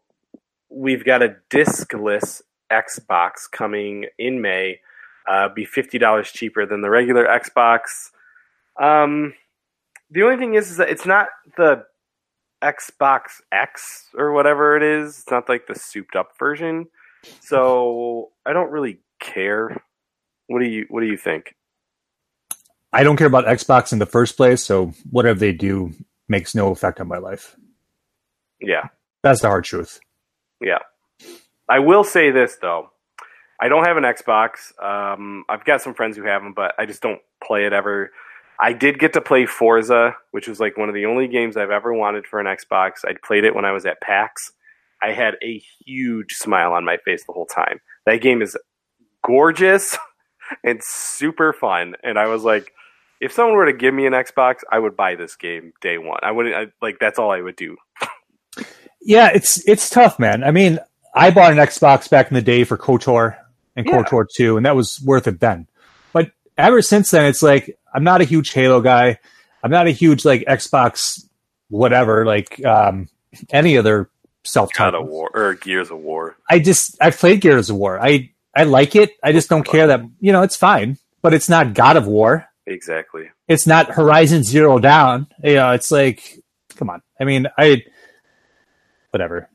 we've 0.68 1.04
got 1.04 1.22
a 1.22 1.36
discless 1.50 2.42
Xbox 2.70 3.50
coming 3.50 4.06
in 4.18 4.40
May. 4.40 4.80
Uh, 5.28 5.48
be 5.48 5.64
fifty 5.64 5.98
dollars 5.98 6.30
cheaper 6.32 6.66
than 6.66 6.80
the 6.80 6.90
regular 6.90 7.26
Xbox. 7.26 8.10
Um, 8.80 9.34
the 10.10 10.22
only 10.22 10.36
thing 10.36 10.54
is, 10.54 10.70
is 10.70 10.76
that 10.78 10.90
it's 10.90 11.06
not 11.06 11.28
the 11.56 11.84
Xbox 12.62 13.40
X 13.50 14.06
or 14.14 14.32
whatever 14.32 14.76
it 14.76 14.82
is. 14.82 15.20
It's 15.20 15.30
not 15.30 15.48
like 15.48 15.66
the 15.66 15.74
souped 15.74 16.16
up 16.16 16.38
version. 16.38 16.86
So 17.40 18.30
I 18.46 18.52
don't 18.52 18.70
really 18.70 19.00
care. 19.20 19.82
What 20.48 20.60
do 20.60 20.66
you 20.66 20.86
What 20.88 21.00
do 21.00 21.06
you 21.06 21.16
think? 21.16 21.54
I 22.92 23.04
don't 23.04 23.16
care 23.16 23.26
about 23.26 23.46
Xbox 23.46 23.92
in 23.92 23.98
the 23.98 24.06
first 24.06 24.36
place, 24.36 24.62
so 24.62 24.92
whatever 25.10 25.38
they 25.38 25.52
do 25.52 25.92
makes 26.28 26.54
no 26.54 26.70
effect 26.70 27.00
on 27.00 27.08
my 27.08 27.18
life. 27.18 27.56
Yeah. 28.60 28.88
That's 29.22 29.40
the 29.40 29.48
hard 29.48 29.64
truth. 29.64 29.98
Yeah. 30.60 30.78
I 31.68 31.78
will 31.78 32.04
say 32.04 32.30
this 32.30 32.56
though. 32.60 32.91
I 33.62 33.68
don't 33.68 33.84
have 33.84 33.96
an 33.96 34.02
Xbox. 34.02 34.76
Um, 34.82 35.44
I've 35.48 35.64
got 35.64 35.80
some 35.82 35.94
friends 35.94 36.16
who 36.16 36.24
have 36.24 36.42
them, 36.42 36.52
but 36.52 36.74
I 36.78 36.84
just 36.84 37.00
don't 37.00 37.20
play 37.40 37.64
it 37.64 37.72
ever. 37.72 38.10
I 38.60 38.72
did 38.72 38.98
get 38.98 39.12
to 39.12 39.20
play 39.20 39.46
Forza, 39.46 40.16
which 40.32 40.48
was 40.48 40.58
like 40.58 40.76
one 40.76 40.88
of 40.88 40.96
the 40.96 41.06
only 41.06 41.28
games 41.28 41.56
I've 41.56 41.70
ever 41.70 41.94
wanted 41.94 42.26
for 42.26 42.40
an 42.40 42.46
Xbox. 42.46 43.04
I 43.04 43.14
played 43.24 43.44
it 43.44 43.54
when 43.54 43.64
I 43.64 43.70
was 43.70 43.86
at 43.86 44.00
PAX. 44.00 44.50
I 45.00 45.12
had 45.12 45.34
a 45.44 45.62
huge 45.86 46.32
smile 46.32 46.72
on 46.72 46.84
my 46.84 46.96
face 47.04 47.24
the 47.24 47.32
whole 47.32 47.46
time. 47.46 47.78
That 48.04 48.16
game 48.16 48.42
is 48.42 48.58
gorgeous 49.24 49.96
and 50.64 50.80
super 50.82 51.52
fun. 51.52 51.94
And 52.02 52.18
I 52.18 52.26
was 52.26 52.42
like, 52.42 52.72
if 53.20 53.30
someone 53.30 53.54
were 53.54 53.66
to 53.66 53.72
give 53.72 53.94
me 53.94 54.06
an 54.06 54.12
Xbox, 54.12 54.62
I 54.72 54.80
would 54.80 54.96
buy 54.96 55.14
this 55.14 55.36
game 55.36 55.72
day 55.80 55.98
one. 55.98 56.18
I 56.24 56.32
wouldn't 56.32 56.56
I, 56.56 56.66
like 56.84 56.98
that's 56.98 57.20
all 57.20 57.30
I 57.30 57.40
would 57.40 57.54
do. 57.54 57.76
Yeah, 59.00 59.30
it's 59.32 59.66
it's 59.68 59.88
tough, 59.88 60.18
man. 60.18 60.42
I 60.42 60.50
mean, 60.50 60.80
I 61.14 61.30
bought 61.30 61.52
an 61.52 61.58
Xbox 61.58 62.10
back 62.10 62.28
in 62.28 62.34
the 62.34 62.42
day 62.42 62.64
for 62.64 62.76
KOTOR 62.78 63.36
and 63.76 63.86
Yeah. 63.86 64.02
KOTOR 64.02 64.26
2, 64.34 64.56
and 64.56 64.66
that 64.66 64.76
was 64.76 65.00
worth 65.02 65.26
it 65.26 65.40
then. 65.40 65.66
But 66.12 66.32
ever 66.58 66.82
since 66.82 67.10
then, 67.10 67.26
it's 67.26 67.42
like 67.42 67.78
I'm 67.94 68.04
not 68.04 68.20
a 68.20 68.24
huge 68.24 68.52
Halo 68.52 68.80
guy. 68.80 69.18
I'm 69.62 69.70
not 69.70 69.86
a 69.86 69.90
huge 69.90 70.24
like 70.24 70.44
Xbox 70.46 71.24
whatever, 71.68 72.26
like 72.26 72.64
um, 72.64 73.08
any 73.50 73.78
other 73.78 74.10
self 74.44 74.70
God 74.72 74.94
of 74.94 75.06
War 75.06 75.30
or 75.32 75.54
Gears 75.54 75.90
of 75.90 75.98
War. 75.98 76.36
I 76.50 76.58
just 76.58 76.96
I've 77.00 77.16
played 77.16 77.40
Gears 77.40 77.70
of 77.70 77.76
War. 77.76 77.98
I 78.00 78.30
I 78.54 78.64
like 78.64 78.96
it. 78.96 79.12
I 79.22 79.32
just 79.32 79.48
don't 79.48 79.64
care 79.64 79.86
that 79.88 80.00
you 80.20 80.32
know 80.32 80.42
it's 80.42 80.56
fine, 80.56 80.98
but 81.22 81.32
it's 81.34 81.48
not 81.48 81.74
God 81.74 81.96
of 81.96 82.06
War. 82.06 82.46
Exactly. 82.66 83.30
It's 83.48 83.66
not 83.66 83.90
Horizon 83.90 84.44
Zero 84.44 84.78
Dawn. 84.78 85.26
You 85.42 85.54
know, 85.54 85.72
it's 85.72 85.90
like 85.90 86.38
come 86.76 86.90
on. 86.90 87.02
I 87.20 87.24
mean, 87.24 87.46
I 87.56 87.82
whatever. 89.10 89.48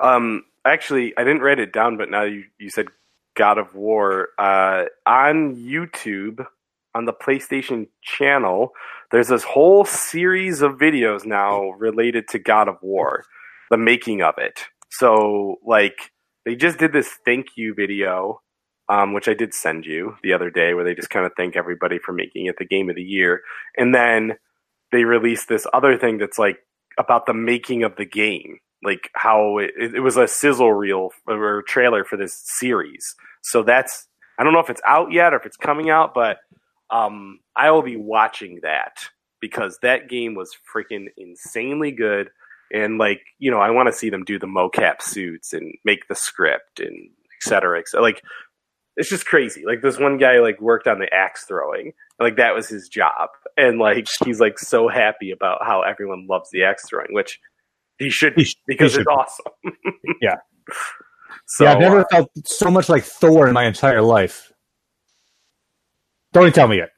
Um, 0.00 0.44
actually, 0.64 1.16
I 1.16 1.24
didn't 1.24 1.42
write 1.42 1.58
it 1.60 1.72
down, 1.72 1.96
but 1.96 2.10
now 2.10 2.22
you, 2.22 2.44
you 2.58 2.70
said 2.70 2.88
God 3.34 3.58
of 3.58 3.74
War. 3.74 4.28
Uh, 4.38 4.84
on 5.06 5.56
YouTube, 5.56 6.44
on 6.94 7.04
the 7.04 7.12
PlayStation 7.12 7.88
channel, 8.02 8.70
there's 9.10 9.28
this 9.28 9.44
whole 9.44 9.84
series 9.84 10.62
of 10.62 10.72
videos 10.72 11.24
now 11.24 11.70
related 11.70 12.28
to 12.28 12.38
God 12.38 12.68
of 12.68 12.76
War, 12.82 13.24
the 13.70 13.76
making 13.76 14.22
of 14.22 14.34
it. 14.38 14.60
So, 14.90 15.56
like, 15.66 16.12
they 16.44 16.54
just 16.54 16.78
did 16.78 16.92
this 16.92 17.18
thank 17.24 17.56
you 17.56 17.74
video, 17.74 18.40
um, 18.88 19.12
which 19.12 19.28
I 19.28 19.34
did 19.34 19.54
send 19.54 19.86
you 19.86 20.16
the 20.22 20.32
other 20.32 20.50
day, 20.50 20.74
where 20.74 20.84
they 20.84 20.94
just 20.94 21.10
kind 21.10 21.26
of 21.26 21.32
thank 21.36 21.56
everybody 21.56 21.98
for 21.98 22.12
making 22.12 22.46
it 22.46 22.56
the 22.58 22.66
game 22.66 22.90
of 22.90 22.96
the 22.96 23.02
year. 23.02 23.42
And 23.76 23.94
then 23.94 24.34
they 24.92 25.04
released 25.04 25.48
this 25.48 25.66
other 25.72 25.96
thing 25.98 26.18
that's 26.18 26.38
like 26.38 26.58
about 26.98 27.26
the 27.26 27.34
making 27.34 27.82
of 27.82 27.96
the 27.96 28.04
game 28.04 28.58
like 28.82 29.10
how 29.14 29.58
it, 29.58 29.72
it 29.76 30.00
was 30.00 30.16
a 30.16 30.28
sizzle 30.28 30.72
reel 30.72 31.10
or 31.26 31.62
trailer 31.62 32.04
for 32.04 32.16
this 32.16 32.40
series. 32.44 33.14
So 33.42 33.62
that's 33.62 34.06
I 34.38 34.44
don't 34.44 34.52
know 34.52 34.60
if 34.60 34.70
it's 34.70 34.82
out 34.86 35.12
yet 35.12 35.32
or 35.32 35.36
if 35.36 35.46
it's 35.46 35.56
coming 35.56 35.90
out, 35.90 36.12
but 36.14 36.38
um, 36.90 37.40
I 37.56 37.70
will 37.70 37.82
be 37.82 37.96
watching 37.96 38.60
that 38.62 38.98
because 39.40 39.78
that 39.82 40.08
game 40.08 40.34
was 40.34 40.56
freaking 40.74 41.06
insanely 41.16 41.92
good. 41.92 42.30
And 42.72 42.98
like 42.98 43.20
you 43.38 43.50
know, 43.50 43.60
I 43.60 43.70
want 43.70 43.88
to 43.88 43.92
see 43.92 44.10
them 44.10 44.24
do 44.24 44.38
the 44.38 44.46
mocap 44.46 45.02
suits 45.02 45.52
and 45.52 45.74
make 45.84 46.08
the 46.08 46.14
script 46.14 46.80
and 46.80 46.94
et 46.96 47.48
cetera, 47.48 47.78
et 47.78 47.88
cetera. 47.88 48.02
Like 48.02 48.22
it's 48.96 49.08
just 49.08 49.26
crazy. 49.26 49.64
Like 49.66 49.82
this 49.82 49.98
one 49.98 50.18
guy 50.18 50.38
like 50.38 50.60
worked 50.60 50.86
on 50.86 50.98
the 50.98 51.12
axe 51.12 51.44
throwing, 51.44 51.92
like 52.20 52.36
that 52.36 52.54
was 52.54 52.68
his 52.68 52.88
job, 52.88 53.30
and 53.56 53.78
like 53.78 54.06
he's 54.24 54.40
like 54.40 54.58
so 54.58 54.88
happy 54.88 55.30
about 55.30 55.64
how 55.64 55.82
everyone 55.82 56.26
loves 56.28 56.50
the 56.50 56.64
axe 56.64 56.88
throwing, 56.88 57.12
which 57.12 57.40
he 57.98 58.10
should 58.10 58.34
be 58.34 58.46
because 58.66 58.92
should 58.92 59.02
it's 59.02 59.08
awesome. 59.08 59.52
Yeah. 60.20 60.36
So 61.46 61.64
yeah, 61.64 61.72
I've 61.72 61.78
never 61.78 62.00
uh, 62.00 62.04
felt 62.10 62.30
so 62.46 62.70
much 62.70 62.88
like 62.88 63.04
Thor 63.04 63.46
in 63.46 63.52
my 63.52 63.66
entire 63.66 64.00
life. 64.00 64.50
Don't 66.32 66.44
even 66.44 66.54
tell 66.54 66.68
me 66.68 66.78
yet. 66.78 66.90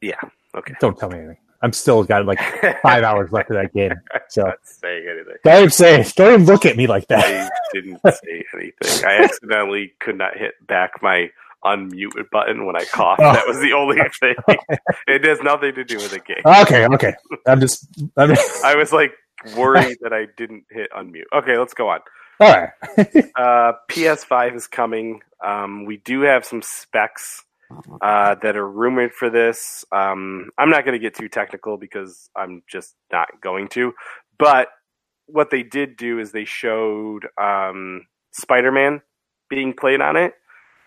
yeah. 0.00 0.18
Okay. 0.56 0.74
Don't 0.80 0.98
tell 0.98 1.08
me 1.08 1.18
anything. 1.18 1.36
I'm 1.62 1.72
still 1.72 2.02
got 2.02 2.26
like 2.26 2.40
five 2.82 3.04
hours 3.04 3.30
left 3.30 3.50
of 3.50 3.56
that 3.56 3.72
game. 3.72 3.92
So 4.28 4.42
Not 4.42 4.58
saying 4.64 5.06
anything. 5.08 5.36
don't 5.44 5.56
even 5.58 5.70
say 5.70 6.04
don't 6.16 6.32
even 6.34 6.46
look 6.46 6.66
at 6.66 6.76
me 6.76 6.88
like 6.88 7.06
that. 7.08 7.24
I 7.24 7.48
didn't 7.72 8.00
say 8.02 8.44
anything. 8.54 9.04
I 9.06 9.22
accidentally 9.22 9.92
could 10.00 10.18
not 10.18 10.36
hit 10.36 10.54
back 10.66 11.00
my 11.00 11.30
unmute 11.64 12.30
button 12.32 12.66
when 12.66 12.76
I 12.76 12.84
coughed. 12.86 13.20
Oh. 13.22 13.32
That 13.32 13.46
was 13.46 13.60
the 13.60 13.72
only 13.72 13.96
thing. 14.20 14.34
it 15.06 15.24
has 15.24 15.40
nothing 15.42 15.74
to 15.74 15.84
do 15.84 15.96
with 15.96 16.10
the 16.10 16.20
game. 16.20 16.42
Okay, 16.44 16.86
okay. 16.86 17.14
I'm 17.46 17.60
just. 17.60 17.86
I'm 18.16 18.34
just... 18.34 18.64
I 18.64 18.74
was 18.74 18.92
like 18.92 19.12
worried 19.54 19.98
that 20.02 20.12
I 20.12 20.26
didn't 20.36 20.64
hit 20.70 20.90
unmute. 20.96 21.24
Okay, 21.34 21.58
let's 21.58 21.74
go 21.74 21.88
on. 21.88 22.00
all 22.40 22.48
right. 22.48 22.70
Uh, 23.36 23.72
PS5 23.90 24.56
is 24.56 24.66
coming. 24.66 25.20
Um, 25.44 25.84
we 25.84 25.98
do 25.98 26.22
have 26.22 26.44
some 26.44 26.62
specs 26.62 27.44
uh, 28.00 28.36
that 28.42 28.56
are 28.56 28.68
rumored 28.68 29.12
for 29.12 29.30
this. 29.30 29.84
Um, 29.92 30.50
I'm 30.58 30.70
not 30.70 30.84
going 30.84 30.98
to 30.98 31.02
get 31.02 31.14
too 31.14 31.28
technical 31.28 31.76
because 31.76 32.30
I'm 32.36 32.62
just 32.68 32.94
not 33.12 33.28
going 33.42 33.68
to. 33.68 33.92
But 34.38 34.68
what 35.26 35.50
they 35.50 35.62
did 35.62 35.96
do 35.96 36.18
is 36.18 36.32
they 36.32 36.44
showed 36.44 37.26
um, 37.40 38.06
Spider-Man 38.32 39.02
being 39.48 39.74
played 39.74 40.00
on 40.00 40.16
it, 40.16 40.34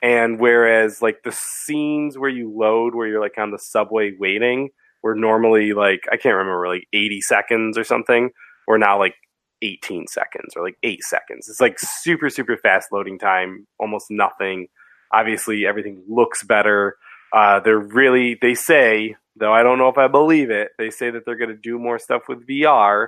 and 0.01 0.39
whereas 0.39 1.01
like 1.01 1.23
the 1.23 1.31
scenes 1.31 2.17
where 2.17 2.29
you 2.29 2.51
load, 2.55 2.95
where 2.95 3.07
you're 3.07 3.21
like 3.21 3.37
on 3.37 3.51
the 3.51 3.59
subway 3.59 4.13
waiting, 4.17 4.69
were 5.03 5.15
normally 5.15 5.73
like 5.73 6.01
I 6.11 6.17
can't 6.17 6.35
remember 6.35 6.67
like 6.67 6.87
80 6.93 7.21
seconds 7.21 7.77
or 7.77 7.83
something, 7.83 8.31
or 8.69 8.77
now 8.77 8.97
like 8.97 9.15
18 9.61 10.07
seconds 10.07 10.53
or 10.55 10.63
like 10.63 10.77
eight 10.83 11.03
seconds. 11.03 11.49
It's 11.49 11.59
like 11.59 11.77
super 11.79 12.29
super 12.29 12.55
fast 12.55 12.89
loading 12.93 13.19
time, 13.19 13.67
almost 13.79 14.05
nothing. 14.09 14.67
Obviously, 15.11 15.65
everything 15.65 16.03
looks 16.07 16.43
better. 16.43 16.95
Uh, 17.35 17.59
they're 17.59 17.79
really 17.79 18.37
they 18.41 18.53
say 18.53 19.15
though 19.35 19.51
I 19.51 19.63
don't 19.63 19.79
know 19.79 19.89
if 19.89 19.97
I 19.97 20.07
believe 20.07 20.51
it. 20.51 20.69
They 20.77 20.91
say 20.91 21.09
that 21.09 21.25
they're 21.25 21.35
going 21.35 21.49
to 21.49 21.57
do 21.57 21.77
more 21.77 21.99
stuff 21.99 22.23
with 22.29 22.47
VR 22.47 23.07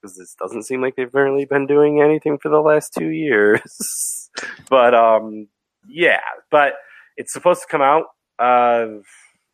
because 0.00 0.16
this 0.16 0.34
doesn't 0.40 0.62
seem 0.62 0.80
like 0.80 0.96
they've 0.96 1.14
really 1.14 1.44
been 1.44 1.66
doing 1.66 2.00
anything 2.00 2.38
for 2.38 2.48
the 2.48 2.60
last 2.60 2.94
two 2.96 3.10
years. 3.10 4.30
but 4.70 4.94
um, 4.94 5.48
yeah, 5.88 6.20
but 6.50 6.74
it's 7.16 7.32
supposed 7.32 7.62
to 7.62 7.68
come 7.68 7.82
out. 7.82 8.04
Uh, 8.38 9.02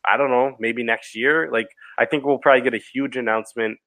I 0.09 0.17
don't 0.17 0.31
know, 0.31 0.55
maybe 0.61 0.85
next 0.85 1.17
year. 1.17 1.51
Like 1.51 1.69
I 1.99 2.05
think 2.05 2.25
we'll 2.25 2.39
probably 2.39 2.63
get 2.63 2.75
a 2.75 2.85
huge 2.93 3.17
announcement 3.17 3.79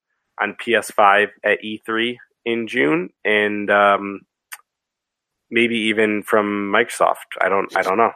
on 0.41 0.55
PS5 0.55 1.27
at 1.43 1.59
E3 1.63 2.17
in 2.45 2.67
June, 2.67 3.09
and 3.23 3.69
um, 3.69 4.21
maybe 5.49 5.75
even 5.75 6.23
from 6.23 6.71
Microsoft. 6.71 7.37
I 7.39 7.49
don't. 7.49 7.75
I 7.75 7.81
don't 7.81 7.97
know. 7.97 8.11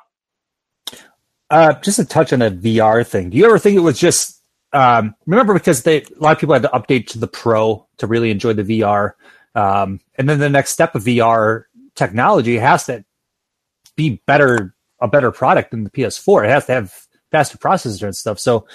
Uh, 1.49 1.74
just 1.82 1.97
to 1.97 2.05
touch 2.05 2.34
on 2.34 2.41
a 2.41 2.49
VR 2.49 3.05
thing. 3.05 3.30
Do 3.30 3.38
you 3.38 3.45
ever 3.45 3.59
think 3.59 3.78
it 3.78 3.82
was 3.82 3.99
just 3.99 4.41
um, 4.74 5.15
remember 5.26 5.53
because 5.53 5.84
they 5.84 6.01
a 6.01 6.05
lot 6.17 6.32
of 6.32 6.39
people 6.39 6.53
had 6.53 6.63
to 6.63 6.69
update 6.69 7.07
to 7.07 7.19
the 7.19 7.28
Pro 7.28 7.88
to 7.97 8.07
really 8.07 8.32
enjoy 8.32 8.53
the 8.53 8.63
VR, 8.63 9.13
um, 9.55 9.99
and 10.17 10.28
then 10.28 10.39
the 10.39 10.49
next 10.49 10.71
step 10.71 10.95
of 10.95 11.03
VR 11.03 11.65
technology 11.95 12.57
has 12.57 12.86
to 12.88 13.05
be 13.95 14.21
better 14.26 14.74
a 14.99 15.07
better 15.07 15.32
product 15.32 15.71
than 15.71 15.84
the 15.84 15.89
PS4. 15.89 16.45
It 16.45 16.49
has 16.49 16.65
to 16.67 16.74
have 16.74 17.07
faster 17.32 17.57
processor 17.57 18.03
and 18.03 18.15
stuff. 18.15 18.39
So 18.39 18.65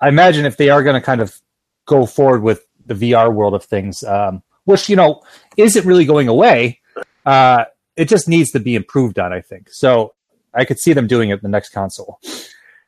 I 0.00 0.08
imagine 0.08 0.46
if 0.46 0.56
they 0.56 0.70
are 0.70 0.82
going 0.82 0.94
to 0.94 1.04
kind 1.04 1.20
of 1.20 1.38
go 1.86 2.06
forward 2.06 2.42
with 2.42 2.66
the 2.86 2.94
VR 2.94 3.32
world 3.32 3.54
of 3.54 3.64
things, 3.64 4.02
um, 4.04 4.42
which 4.64 4.88
you 4.88 4.96
know 4.96 5.22
isn't 5.56 5.86
really 5.86 6.04
going 6.04 6.28
away, 6.28 6.80
uh, 7.26 7.64
it 7.96 8.08
just 8.08 8.28
needs 8.28 8.50
to 8.52 8.60
be 8.60 8.74
improved 8.74 9.18
on. 9.18 9.32
I 9.32 9.40
think 9.40 9.68
so. 9.70 10.14
I 10.54 10.64
could 10.64 10.78
see 10.78 10.92
them 10.92 11.06
doing 11.06 11.30
it 11.30 11.34
in 11.34 11.40
the 11.42 11.48
next 11.48 11.70
console. 11.70 12.20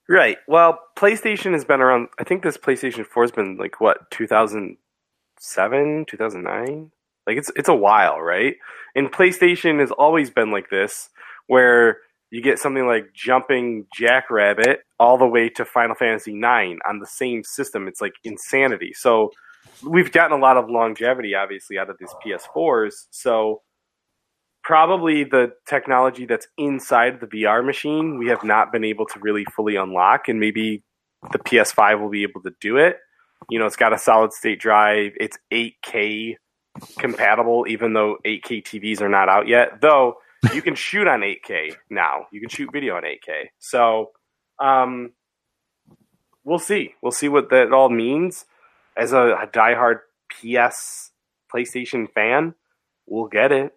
Right. 0.08 0.38
Well, 0.46 0.78
PlayStation 0.96 1.52
has 1.52 1.64
been 1.64 1.80
around. 1.80 2.08
I 2.18 2.24
think 2.24 2.42
this 2.42 2.56
PlayStation 2.56 3.04
Four 3.04 3.24
has 3.24 3.32
been 3.32 3.56
like 3.56 3.80
what 3.80 4.10
2007, 4.12 6.04
2009. 6.06 6.90
Like 7.26 7.36
it's 7.36 7.50
it's 7.56 7.68
a 7.68 7.74
while, 7.74 8.20
right? 8.20 8.54
And 8.94 9.10
PlayStation 9.10 9.80
has 9.80 9.90
always 9.90 10.30
been 10.30 10.52
like 10.52 10.70
this, 10.70 11.08
where 11.48 11.98
you 12.30 12.40
get 12.40 12.58
something 12.58 12.86
like 12.86 13.12
Jumping 13.12 13.86
Jackrabbit 13.94 14.80
all 14.98 15.18
the 15.18 15.26
way 15.26 15.48
to 15.50 15.64
Final 15.64 15.94
Fantasy 15.96 16.36
IX 16.36 16.78
on 16.88 17.00
the 17.00 17.06
same 17.06 17.42
system. 17.42 17.88
It's 17.88 18.00
like 18.00 18.14
insanity. 18.24 18.92
So 18.94 19.32
we've 19.82 20.12
gotten 20.12 20.36
a 20.36 20.40
lot 20.40 20.56
of 20.56 20.68
longevity, 20.70 21.34
obviously, 21.34 21.78
out 21.78 21.90
of 21.90 21.96
these 21.98 22.14
PS4s. 22.24 23.06
So 23.10 23.62
probably 24.62 25.24
the 25.24 25.52
technology 25.68 26.26
that's 26.26 26.48
inside 26.58 27.20
the 27.20 27.26
VR 27.26 27.64
machine 27.64 28.18
we 28.18 28.26
have 28.28 28.42
not 28.42 28.72
been 28.72 28.82
able 28.82 29.06
to 29.06 29.20
really 29.20 29.44
fully 29.54 29.76
unlock, 29.76 30.28
and 30.28 30.40
maybe 30.40 30.82
the 31.32 31.38
PS5 31.38 32.00
will 32.00 32.10
be 32.10 32.22
able 32.22 32.42
to 32.42 32.52
do 32.60 32.76
it. 32.76 32.98
You 33.50 33.58
know, 33.58 33.66
it's 33.66 33.76
got 33.76 33.92
a 33.92 33.98
solid 33.98 34.32
state 34.32 34.60
drive. 34.60 35.12
It's 35.20 35.38
8K 35.52 36.36
compatible, 36.98 37.66
even 37.68 37.92
though 37.92 38.16
8K 38.24 38.62
TVs 38.64 39.00
are 39.00 39.08
not 39.08 39.28
out 39.28 39.46
yet. 39.46 39.80
Though 39.80 40.16
you 40.52 40.62
can 40.62 40.74
shoot 40.74 41.06
on 41.06 41.20
8K 41.20 41.76
now. 41.90 42.26
You 42.32 42.40
can 42.40 42.48
shoot 42.48 42.70
video 42.72 42.96
on 42.96 43.02
8K. 43.04 43.46
So, 43.58 44.10
um, 44.58 45.12
we'll 46.44 46.58
see. 46.58 46.94
We'll 47.02 47.12
see 47.12 47.28
what 47.28 47.50
that 47.50 47.72
all 47.72 47.88
means. 47.88 48.46
As 48.96 49.12
a, 49.12 49.48
diehard 49.52 50.00
PS 50.30 51.10
PlayStation 51.52 52.10
fan, 52.10 52.54
we'll 53.06 53.28
get 53.28 53.52
it. 53.52 53.74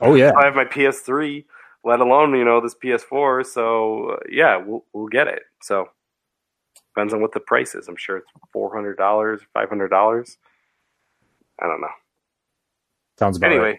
Oh 0.00 0.14
yeah, 0.14 0.32
I 0.36 0.44
have 0.44 0.54
my 0.54 0.64
PS3, 0.64 1.44
let 1.84 2.00
alone 2.00 2.34
you 2.34 2.44
know 2.44 2.60
this 2.60 2.74
PS4. 2.74 3.46
So 3.46 4.10
uh, 4.10 4.16
yeah, 4.28 4.56
we'll 4.56 4.84
we'll 4.92 5.08
get 5.08 5.28
it. 5.28 5.42
So 5.62 5.88
depends 6.94 7.14
on 7.14 7.20
what 7.20 7.32
the 7.32 7.40
price 7.40 7.74
is. 7.74 7.88
I'm 7.88 7.96
sure 7.96 8.18
it's 8.18 8.30
four 8.52 8.74
hundred 8.74 8.96
dollars, 8.96 9.40
five 9.54 9.68
hundred 9.68 9.88
dollars. 9.88 10.36
I 11.60 11.66
don't 11.66 11.80
know. 11.80 11.88
sounds 13.18 13.36
about 13.36 13.52
anyway, 13.52 13.78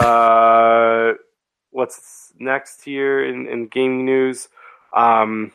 right. 0.00 1.10
uh, 1.10 1.14
what's 1.70 2.32
next 2.38 2.82
here 2.82 3.24
in, 3.24 3.46
in 3.46 3.68
gaming 3.68 4.04
news? 4.04 4.48
Um, 4.94 5.52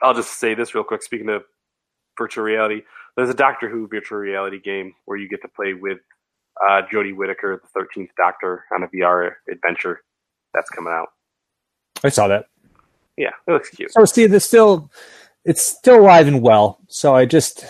I'll 0.00 0.14
just 0.14 0.38
say 0.38 0.54
this 0.54 0.74
real 0.74 0.84
quick. 0.84 1.02
Speaking 1.02 1.28
of 1.28 1.44
virtual 2.18 2.44
reality, 2.44 2.82
there's 3.16 3.30
a 3.30 3.34
Doctor 3.34 3.68
Who 3.68 3.88
virtual 3.88 4.18
reality 4.18 4.60
game 4.60 4.94
where 5.04 5.18
you 5.18 5.28
get 5.28 5.42
to 5.42 5.48
play 5.48 5.74
with 5.74 5.98
uh, 6.66 6.82
Jodie 6.92 7.14
Whittaker, 7.16 7.60
the 7.62 7.68
Thirteenth 7.68 8.10
Doctor, 8.16 8.64
on 8.74 8.82
a 8.82 8.88
VR 8.88 9.32
adventure. 9.50 10.00
That's 10.54 10.68
coming 10.70 10.92
out. 10.92 11.08
I 12.04 12.08
saw 12.10 12.28
that. 12.28 12.46
Yeah, 13.16 13.30
it 13.46 13.52
looks 13.52 13.70
cute. 13.70 13.92
So 13.92 14.04
see, 14.04 14.24
it's 14.24 14.44
still 14.44 14.90
it's 15.44 15.62
still 15.64 16.00
alive 16.00 16.26
and 16.28 16.42
well. 16.42 16.78
So 16.88 17.14
I 17.14 17.26
just 17.26 17.64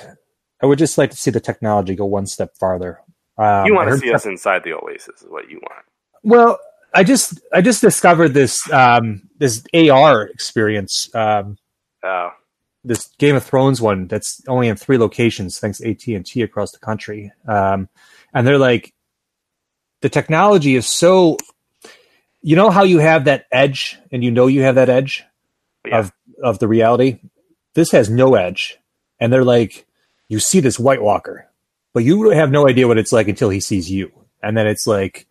I 0.63 0.67
would 0.67 0.79
just 0.79 0.99
like 0.99 1.11
to 1.11 1.17
see 1.17 1.31
the 1.31 1.41
technology 1.41 1.95
go 1.95 2.07
one 2.07 2.27
step 2.27 2.51
farther. 2.59 3.01
Um, 3.39 3.67
you 3.67 3.75
want 3.75 3.87
to 3.87 3.93
heard- 3.93 4.01
see 4.01 4.13
us 4.13 4.27
inside 4.27 4.63
the 4.65 4.75
Oasis, 4.75 5.23
is 5.23 5.29
what 5.29 5.49
you 5.51 5.59
want. 5.63 5.85
Well, 6.23 6.59
I 6.95 7.03
just 7.05 7.41
I 7.53 7.61
just 7.61 7.81
discovered 7.81 8.31
this 8.31 8.71
um, 8.73 9.23
this 9.39 9.65
AR 9.75 10.25
experience. 10.25 11.13
Um, 11.15 11.57
Uh, 12.07 12.31
this 12.85 13.09
Game 13.19 13.37
of 13.37 13.45
Thrones 13.45 13.81
one 13.81 14.09
that's 14.09 14.41
only 14.49 14.69
in 14.69 14.77
three 14.77 14.99
locations, 14.99 15.59
thanks 15.59 15.81
AT 15.81 16.07
and 16.09 16.27
T 16.27 16.43
across 16.43 16.73
the 16.73 16.79
country. 16.79 17.33
Um, 17.47 17.89
and 18.35 18.47
they're 18.47 18.59
like, 18.59 18.93
the 20.01 20.09
technology 20.09 20.75
is 20.75 20.87
so. 20.87 21.37
You 22.45 22.57
know 22.57 22.71
how 22.71 22.83
you 22.83 22.99
have 22.99 23.27
that 23.27 23.47
edge, 23.53 23.99
and 24.11 24.25
you 24.25 24.33
know 24.33 24.49
you 24.49 24.63
have 24.63 24.75
that 24.75 24.89
edge 24.89 25.23
Yeah. 25.87 26.01
of 26.01 26.13
of 26.43 26.59
the 26.59 26.67
reality. 26.67 27.21
This 27.75 27.93
has 27.93 28.11
no 28.11 28.35
edge, 28.35 28.79
and 29.21 29.33
they're 29.33 29.45
like, 29.45 29.87
you 30.29 30.41
see 30.41 30.59
this 30.59 30.77
White 30.79 31.01
Walker, 31.03 31.49
but 31.93 32.03
you 32.03 32.31
have 32.31 32.51
no 32.51 32.67
idea 32.69 32.89
what 32.89 32.99
it's 32.99 33.13
like 33.13 33.29
until 33.29 33.49
he 33.49 33.61
sees 33.61 33.89
you, 33.89 34.11
and 34.43 34.57
then 34.57 34.67
it's 34.67 34.89
like, 34.89 35.27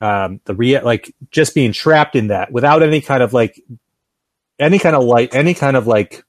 um, 0.00 0.40
the 0.44 0.54
rea- 0.56 0.80
like 0.82 1.14
just 1.30 1.54
being 1.54 1.72
trapped 1.72 2.16
in 2.16 2.26
that 2.28 2.50
without 2.50 2.82
any 2.82 3.00
kind 3.00 3.22
of 3.22 3.32
like, 3.32 3.62
any 4.58 4.80
kind 4.80 4.96
of 4.96 5.04
light, 5.04 5.32
any 5.36 5.54
kind 5.54 5.76
of 5.76 5.86
like 5.86 6.24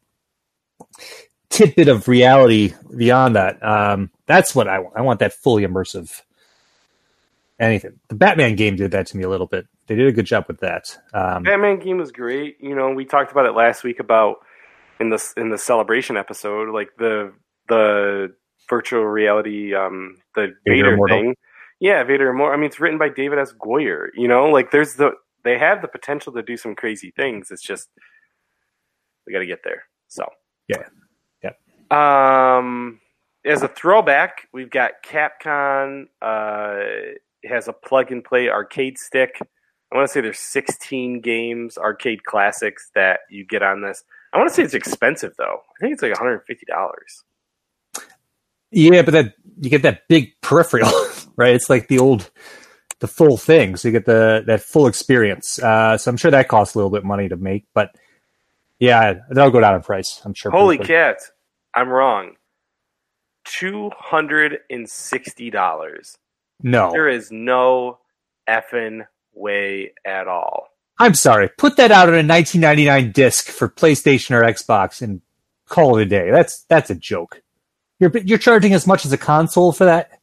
tidbit 1.52 1.88
of 1.88 2.08
reality 2.08 2.74
beyond 2.95 3.36
that. 3.36 3.64
Um, 3.64 4.10
that's 4.26 4.56
what 4.56 4.68
I 4.68 4.80
want. 4.80 4.95
I 4.97 5.02
want 5.02 5.20
that 5.20 5.34
fully 5.34 5.64
immersive. 5.66 6.22
Anything. 7.60 7.99
The 8.08 8.16
Batman 8.16 8.56
game 8.56 8.76
did 8.76 8.91
that 8.91 9.06
to 9.08 9.18
me 9.18 9.24
a 9.24 9.30
little 9.30 9.45
bit. 9.45 9.68
They 9.86 9.93
did 9.95 10.08
a 10.08 10.12
good 10.12 10.26
job 10.26 10.45
with 10.47 10.62
that. 10.62 10.97
Um, 11.14 11.43
Batman 11.43 11.78
game 11.80 11.97
was 11.97 12.12
great. 12.12 12.58
You 12.60 12.74
know, 12.74 12.89
we 12.91 13.06
talked 13.06 13.32
about 13.32 13.45
it 13.45 13.52
last 13.52 13.84
week 13.84 13.99
about 13.99 14.38
in 14.99 15.10
the 15.10 15.34
in 15.38 15.49
the 15.49 15.58
celebration 15.60 16.18
episode, 16.18 16.70
like 16.74 16.89
the 16.97 17.34
the 17.70 18.34
virtual 18.68 19.04
reality, 19.06 19.76
um, 19.76 20.18
the 20.34 20.54
Vader 20.66 20.76
Vader, 20.76 20.93
Immortal. 20.93 21.18
thing. 21.22 21.36
Yeah, 21.80 22.04
Vader 22.04 22.30
Immortal. 22.30 22.54
I 22.54 22.58
mean, 22.58 22.66
it's 22.68 22.80
written 22.80 22.97
by 22.97 23.10
David 23.10 23.38
S. 23.38 23.54
Goyer. 23.54 24.08
You 24.16 24.28
know, 24.28 24.45
like 24.49 24.72
there's 24.72 24.95
the 24.95 25.12
they 25.43 25.58
have 25.60 25.84
the 25.84 25.88
potential 25.88 26.34
to 26.34 26.41
do 26.41 26.58
some 26.58 26.74
crazy 26.76 27.12
things. 27.16 27.52
It's 27.52 27.62
just 27.62 27.89
we 29.28 29.34
got 29.34 29.39
to 29.39 29.45
get 29.45 29.60
there. 29.64 29.84
So 30.08 30.26
Yeah. 30.68 30.84
Um, 31.91 32.99
as 33.45 33.63
a 33.63 33.67
throwback, 33.67 34.47
we've 34.53 34.69
got 34.69 35.03
Capcom. 35.03 36.05
Uh, 36.21 37.17
has 37.43 37.67
a 37.67 37.73
plug 37.73 38.11
and 38.11 38.23
play 38.23 38.49
arcade 38.49 38.97
stick. 38.97 39.39
I 39.91 39.97
want 39.97 40.07
to 40.07 40.13
say 40.13 40.21
there's 40.21 40.39
16 40.39 41.21
games, 41.21 41.77
arcade 41.77 42.23
classics 42.23 42.89
that 42.95 43.21
you 43.29 43.45
get 43.45 43.61
on 43.61 43.81
this. 43.81 44.03
I 44.31 44.37
want 44.37 44.49
to 44.49 44.55
say 44.55 44.63
it's 44.63 44.73
expensive 44.73 45.33
though. 45.37 45.59
I 45.77 45.81
think 45.81 45.93
it's 45.93 46.01
like 46.01 46.11
150 46.11 46.65
dollars. 46.67 47.23
Yeah, 48.71 49.01
but 49.01 49.11
that 49.11 49.33
you 49.59 49.69
get 49.69 49.81
that 49.81 50.07
big 50.07 50.31
peripheral, 50.41 50.89
right? 51.35 51.53
It's 51.53 51.69
like 51.69 51.89
the 51.89 51.99
old 51.99 52.31
the 52.99 53.07
full 53.07 53.35
thing, 53.35 53.75
so 53.75 53.87
you 53.87 53.91
get 53.91 54.05
the 54.05 54.43
that 54.47 54.61
full 54.61 54.87
experience. 54.87 55.59
Uh, 55.59 55.97
so 55.97 56.09
I'm 56.09 56.17
sure 56.17 56.31
that 56.31 56.47
costs 56.47 56.75
a 56.75 56.77
little 56.77 56.91
bit 56.91 56.99
of 56.99 57.05
money 57.05 57.27
to 57.27 57.35
make, 57.35 57.65
but 57.73 57.93
yeah, 58.79 59.15
that'll 59.29 59.51
go 59.51 59.59
down 59.59 59.75
in 59.75 59.81
price. 59.81 60.21
I'm 60.23 60.33
sure. 60.33 60.51
Holy 60.51 60.77
cats! 60.77 61.31
I'm 61.74 61.89
wrong. 61.89 62.36
Two 63.45 63.89
hundred 63.97 64.59
and 64.69 64.89
sixty 64.89 65.49
dollars. 65.49 66.17
No, 66.63 66.91
There 66.91 67.09
is 67.09 67.32
no 67.32 67.97
effing 68.47 69.05
way 69.34 69.93
at 70.05 70.28
all. 70.28 70.67
I'm 70.99 71.15
sorry. 71.15 71.49
Put 71.57 71.78
that 71.78 71.91
out 71.91 72.07
on 72.09 72.13
a 72.13 72.17
1999 72.17 73.11
disc 73.11 73.47
for 73.47 73.67
PlayStation 73.67 74.36
or 74.36 74.43
Xbox 74.43 75.01
and 75.01 75.22
call 75.67 75.97
it 75.97 76.03
a 76.03 76.05
day. 76.05 76.30
That's 76.30 76.63
that's 76.69 76.91
a 76.91 76.95
joke. 76.95 77.41
You're 77.99 78.11
you're 78.19 78.38
charging 78.38 78.74
as 78.74 78.86
much 78.86 79.05
as 79.05 79.11
a 79.11 79.17
console 79.17 79.72
for 79.72 79.86
that. 79.86 80.19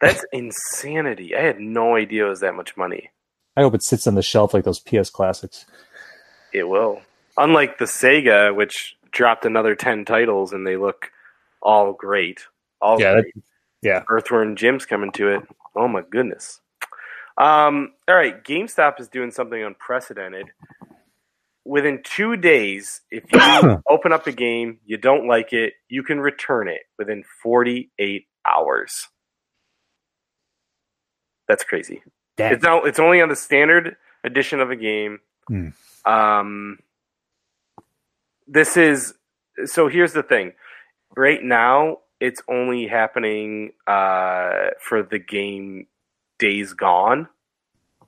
That's 0.00 0.24
insanity. 0.32 1.36
I 1.36 1.42
had 1.42 1.58
no 1.60 1.96
idea 1.96 2.26
it 2.26 2.30
was 2.30 2.40
that 2.40 2.54
much 2.54 2.76
money. 2.76 3.10
I 3.56 3.62
hope 3.62 3.74
it 3.74 3.82
sits 3.82 4.06
on 4.06 4.14
the 4.14 4.22
shelf 4.22 4.54
like 4.54 4.64
those 4.64 4.80
PS 4.80 5.10
classics. 5.10 5.66
It 6.52 6.68
will. 6.68 7.02
Unlike 7.36 7.78
the 7.78 7.84
Sega, 7.84 8.54
which 8.54 8.96
dropped 9.10 9.44
another 9.44 9.74
ten 9.74 10.04
titles 10.04 10.52
and 10.52 10.66
they 10.66 10.76
look 10.76 11.10
all 11.62 11.92
great. 11.92 12.40
All 12.80 13.00
Yeah, 13.00 13.14
great. 13.20 13.34
yeah. 13.82 14.02
Earthworm 14.08 14.56
Jim's 14.56 14.86
coming 14.86 15.12
to 15.12 15.28
it. 15.28 15.42
Oh 15.76 15.88
my 15.88 16.02
goodness. 16.08 16.60
Um, 17.36 17.92
all 18.08 18.16
right, 18.16 18.42
GameStop 18.42 19.00
is 19.00 19.08
doing 19.08 19.30
something 19.30 19.62
unprecedented. 19.62 20.46
Within 21.64 22.00
two 22.02 22.36
days, 22.36 23.02
if 23.10 23.24
you 23.32 23.82
open 23.88 24.12
up 24.12 24.26
a 24.26 24.32
game, 24.32 24.78
you 24.84 24.96
don't 24.96 25.28
like 25.28 25.52
it, 25.52 25.74
you 25.88 26.02
can 26.02 26.18
return 26.18 26.66
it 26.68 26.80
within 26.98 27.22
48 27.42 28.26
hours. 28.46 29.06
That's 31.46 31.64
crazy. 31.64 32.02
Dang. 32.36 32.54
It's 32.54 32.62
now 32.62 32.82
it's 32.84 32.98
only 32.98 33.20
on 33.20 33.28
the 33.28 33.36
standard 33.36 33.96
edition 34.24 34.60
of 34.60 34.70
a 34.70 34.76
game. 34.76 35.18
Hmm. 35.46 35.68
Um, 36.04 36.78
this 38.48 38.76
is 38.76 39.14
so. 39.66 39.88
Here's 39.88 40.12
the 40.12 40.22
thing. 40.22 40.52
Right 41.16 41.42
now, 41.42 41.98
it's 42.20 42.42
only 42.48 42.86
happening 42.86 43.72
uh, 43.86 44.70
for 44.80 45.02
the 45.02 45.18
game 45.18 45.86
Days 46.38 46.72
Gone, 46.72 47.28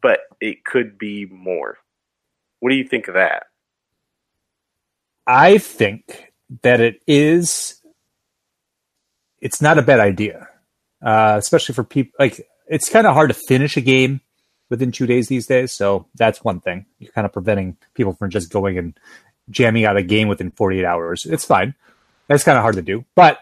but 0.02 0.20
it 0.40 0.64
could 0.64 0.98
be 0.98 1.26
more. 1.26 1.78
What 2.60 2.70
do 2.70 2.76
you 2.76 2.84
think 2.84 3.08
of 3.08 3.14
that? 3.14 3.44
I 5.26 5.58
think 5.58 6.32
that 6.62 6.80
it 6.80 7.02
is. 7.06 7.80
It's 9.40 9.62
not 9.62 9.78
a 9.78 9.82
bad 9.82 10.00
idea, 10.00 10.48
uh, 11.02 11.36
especially 11.38 11.74
for 11.74 11.84
people. 11.84 12.12
Like 12.18 12.46
it's 12.66 12.88
kind 12.88 13.06
of 13.06 13.14
hard 13.14 13.30
to 13.30 13.34
finish 13.34 13.76
a 13.76 13.80
game 13.80 14.20
within 14.68 14.92
two 14.92 15.06
days 15.06 15.28
these 15.28 15.46
days. 15.46 15.72
So 15.72 16.06
that's 16.14 16.44
one 16.44 16.60
thing. 16.60 16.86
You're 16.98 17.12
kind 17.12 17.26
of 17.26 17.32
preventing 17.32 17.76
people 17.94 18.14
from 18.14 18.30
just 18.30 18.50
going 18.50 18.78
and 18.78 18.98
jamming 19.50 19.84
out 19.84 19.96
a 19.96 20.02
game 20.02 20.28
within 20.28 20.50
48 20.50 20.84
hours. 20.84 21.26
It's 21.26 21.44
fine. 21.44 21.74
That's 22.28 22.44
kind 22.44 22.56
of 22.56 22.62
hard 22.62 22.76
to 22.76 22.82
do. 22.82 23.04
But 23.14 23.40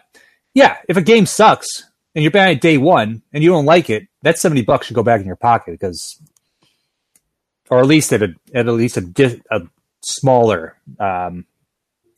yeah, 0.53 0.77
if 0.87 0.97
a 0.97 1.01
game 1.01 1.25
sucks 1.25 1.83
and 2.15 2.23
you're 2.23 2.31
buying 2.31 2.57
it 2.57 2.61
day 2.61 2.77
one 2.77 3.21
and 3.31 3.43
you 3.43 3.51
don't 3.51 3.65
like 3.65 3.89
it, 3.89 4.07
that 4.23 4.39
70 4.39 4.63
bucks 4.63 4.87
should 4.87 4.95
go 4.95 5.03
back 5.03 5.21
in 5.21 5.27
your 5.27 5.35
pocket 5.35 5.71
because, 5.71 6.19
or 7.69 7.79
at 7.79 7.85
least 7.85 8.11
at 8.11 8.23
a 8.23 8.33
at 8.53 8.65
least 8.65 8.97
a, 8.97 9.01
di- 9.01 9.41
a 9.51 9.61
smaller 10.01 10.75
um, 10.99 11.45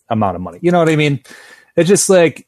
amount 0.10 0.36
of 0.36 0.42
money. 0.42 0.60
You 0.62 0.72
know 0.72 0.80
what 0.80 0.90
I 0.90 0.96
mean? 0.96 1.22
It's 1.76 1.90
just 1.90 2.10
like 2.10 2.48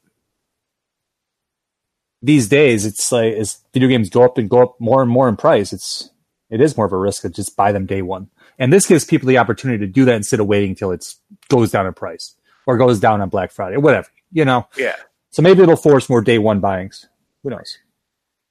these 2.22 2.48
days, 2.48 2.86
it's 2.86 3.12
like 3.12 3.34
as 3.34 3.60
video 3.74 3.90
games 3.90 4.10
go 4.10 4.24
up 4.24 4.38
and 4.38 4.50
go 4.50 4.64
up 4.64 4.80
more 4.80 5.02
and 5.02 5.12
more 5.12 5.28
in 5.28 5.36
price, 5.36 5.74
it's 5.74 6.10
it 6.50 6.62
is 6.62 6.78
more 6.78 6.86
of 6.86 6.94
a 6.94 6.98
risk 6.98 7.24
to 7.24 7.30
just 7.30 7.58
buy 7.58 7.72
them 7.72 7.86
day 7.86 8.02
one. 8.02 8.30
And 8.60 8.72
this 8.72 8.86
gives 8.86 9.06
people 9.06 9.28
the 9.28 9.38
opportunity 9.38 9.86
to 9.86 9.92
do 9.92 10.06
that 10.06 10.16
instead 10.16 10.40
of 10.40 10.48
waiting 10.48 10.70
until 10.70 10.92
it 10.92 11.06
goes 11.50 11.72
down 11.72 11.88
in 11.88 11.94
price 11.94 12.36
or 12.66 12.78
goes 12.78 13.00
down 13.00 13.22
on 13.22 13.30
Black 13.30 13.52
Friday 13.52 13.76
or 13.76 13.80
whatever. 13.80 14.08
You 14.32 14.46
know, 14.46 14.68
Yeah, 14.78 14.96
so 15.32 15.42
maybe 15.42 15.62
it'll 15.64 15.76
force 15.76 16.10
more 16.10 16.22
day 16.22 16.38
one 16.40 16.60
buyings. 16.60 17.08
Who 17.44 17.50
knows? 17.50 17.78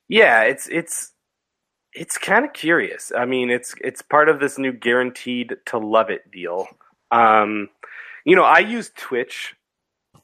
yeah. 0.08 0.42
It's 0.42 0.68
it's 0.68 1.12
it's 1.92 2.18
kind 2.18 2.44
of 2.44 2.52
curious. 2.52 3.12
I 3.16 3.24
mean, 3.24 3.50
it's 3.50 3.74
it's 3.80 4.02
part 4.02 4.28
of 4.28 4.40
this 4.40 4.58
new 4.58 4.72
guaranteed 4.72 5.54
to 5.66 5.78
love 5.78 6.10
it 6.10 6.30
deal. 6.30 6.68
Um, 7.10 7.68
you 8.24 8.36
know, 8.36 8.44
I 8.44 8.60
use 8.60 8.90
Twitch 8.96 9.54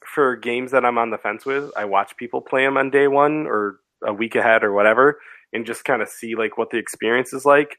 for 0.05 0.37
games 0.37 0.71
that 0.71 0.85
I'm 0.85 0.99
on 0.99 1.11
the 1.11 1.19
fence 1.19 1.45
with. 1.45 1.71
I 1.77 1.85
watch 1.85 2.17
people 2.17 2.41
play 2.41 2.65
them 2.65 2.77
on 2.77 2.91
day 2.91 3.09
one 3.09 3.47
or 3.47 3.81
a 4.07 4.13
week 4.13 4.35
ahead 4.37 4.65
or 4.65 4.73
whatever, 4.73 5.19
and 5.53 5.67
just 5.67 5.85
kind 5.85 6.01
of 6.03 6.09
see 6.09 6.35
like 6.35 6.57
what 6.57 6.71
the 6.71 6.79
experience 6.79 7.33
is 7.33 7.45
like. 7.45 7.79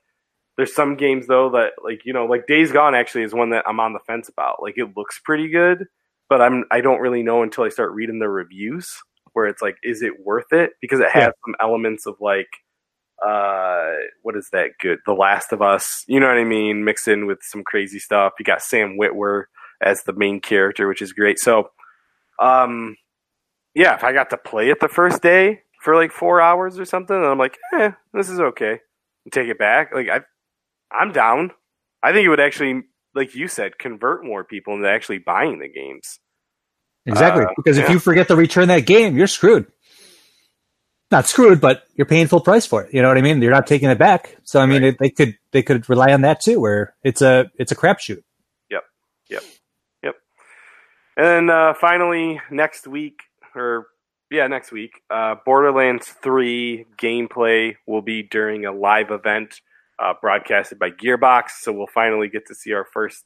There's 0.60 0.76
some 0.76 0.98
games 0.98 1.26
though 1.26 1.52
that 1.52 1.72
like 1.82 2.02
you 2.04 2.12
know 2.12 2.26
like 2.26 2.46
Days 2.46 2.72
Gone 2.74 2.94
actually 2.94 3.24
is 3.24 3.34
one 3.34 3.52
that 3.52 3.64
I'm 3.66 3.80
on 3.80 3.94
the 3.94 4.00
fence 4.06 4.28
about. 4.28 4.62
Like 4.62 4.74
it 4.78 4.96
looks 4.98 5.18
pretty 5.24 5.48
good, 5.48 5.86
but 6.28 6.42
I'm 6.42 6.66
I 6.70 6.82
don't 6.82 7.00
really 7.00 7.24
know 7.24 7.44
until 7.44 7.64
I 7.64 7.70
start 7.70 7.94
reading 7.94 8.20
the 8.20 8.28
reviews 8.28 8.90
where 9.32 9.48
it's 9.48 9.62
like 9.62 9.78
is 9.84 10.02
it 10.02 10.12
worth 10.26 10.52
it? 10.52 10.72
Because 10.82 11.00
it 11.00 11.10
has 11.12 11.22
Yeah. 11.28 11.32
some 11.46 11.56
elements 11.62 12.06
of 12.06 12.16
like 12.20 12.50
uh 13.26 13.92
what 14.22 14.36
is 14.36 14.50
that 14.52 14.72
good? 14.82 15.00
The 15.06 15.14
last 15.14 15.54
of 15.54 15.62
us 15.62 16.04
you 16.08 16.20
know 16.20 16.28
what 16.28 16.38
i 16.38 16.44
mean? 16.44 16.84
Mixed 16.84 17.08
in 17.08 17.26
with 17.26 17.40
some 17.42 17.64
crazy 17.64 18.00
stuff. 18.00 18.34
You 18.38 18.44
got 18.44 18.62
sam 18.62 18.98
witwer 19.00 19.44
as 19.82 20.04
the 20.04 20.14
main 20.14 20.42
character 20.42 20.88
which 20.90 21.02
is 21.02 21.14
great. 21.14 21.40
So 21.40 21.70
um 22.42 22.98
yeah 23.76 23.96
if 23.96 24.04
i 24.04 24.12
got 24.14 24.30
to 24.32 24.38
play 24.38 24.70
it 24.70 24.80
the 24.82 24.88
first 24.90 25.22
day 25.22 25.62
for 25.82 25.96
like 25.96 26.12
four 26.12 26.42
hours 26.42 26.78
or 26.80 26.86
something 26.86 27.16
and 27.16 27.26
i'm 27.26 27.38
like 27.38 27.58
eh 27.74 27.92
this 28.14 28.30
is 28.30 28.40
okay. 28.40 28.80
And 29.26 29.34
take 29.34 29.48
it 29.50 29.58
back. 29.60 29.94
Like 29.94 30.10
i 30.10 30.22
i'm 30.92 31.12
down 31.12 31.52
i 32.04 32.12
think 32.12 32.26
it 32.26 32.30
would 32.30 32.40
actually 32.40 32.82
like 33.16 33.36
you 33.36 33.48
said 33.48 33.78
convert 33.80 34.24
more 34.26 34.44
people 34.44 34.74
into 34.76 34.90
actually 34.90 35.20
buying 35.20 35.60
the 35.60 35.70
games 35.70 36.20
Exactly. 37.06 37.46
Uh, 37.46 37.50
because 37.58 37.78
if 37.78 37.90
you 37.90 37.98
forget 37.98 38.28
to 38.28 38.36
return 38.36 38.68
that 38.68 38.86
game, 38.86 39.18
you're 39.18 39.26
screwed. 39.26 39.66
Not 41.12 41.28
screwed, 41.28 41.60
but 41.60 41.84
you're 41.96 42.06
paying 42.06 42.28
full 42.28 42.42
price 42.42 42.68
for 42.68 42.84
it. 42.84 42.94
You 42.94 43.02
know 43.02 43.08
what 43.08 43.18
I 43.18 43.22
mean? 43.22 43.42
You're 43.42 43.52
not 43.52 43.66
taking 43.66 43.90
it 43.90 43.98
back. 43.98 44.36
So 44.44 44.60
I 44.60 44.68
mean, 44.68 44.84
Right. 44.84 44.90
it, 44.94 44.98
they 45.00 45.10
could 45.10 45.36
they 45.52 45.64
could 45.64 45.90
rely 45.90 46.14
on 46.14 46.22
that 46.22 46.40
too, 46.40 46.60
where 46.60 46.94
it's 47.04 47.22
a 47.22 47.50
it's 47.56 47.72
a 47.72 47.76
crapshoot. 47.76 48.22
Yep, 48.70 48.84
yep, 49.30 49.44
yep. 50.04 50.16
And 51.18 51.26
then 51.26 51.50
uh, 51.50 51.74
finally, 51.74 52.40
next 52.52 52.86
week, 52.86 53.22
or 53.56 53.88
yeah, 54.30 54.46
next 54.46 54.72
week, 54.72 55.02
uh, 55.10 55.36
Borderlands 55.44 56.08
3 56.08 56.86
gameplay 57.02 57.78
will 57.88 58.04
be 58.04 58.22
during 58.22 58.66
a 58.66 58.72
live 58.72 59.10
event 59.10 59.62
uh, 60.02 60.14
broadcasted 60.22 60.80
by 60.80 60.92
Gearbox. 60.92 61.50
So 61.62 61.72
we'll 61.72 61.88
finally 61.88 62.30
get 62.30 62.48
to 62.48 62.56
see 62.56 62.74
our 62.74 62.86
first 62.86 63.26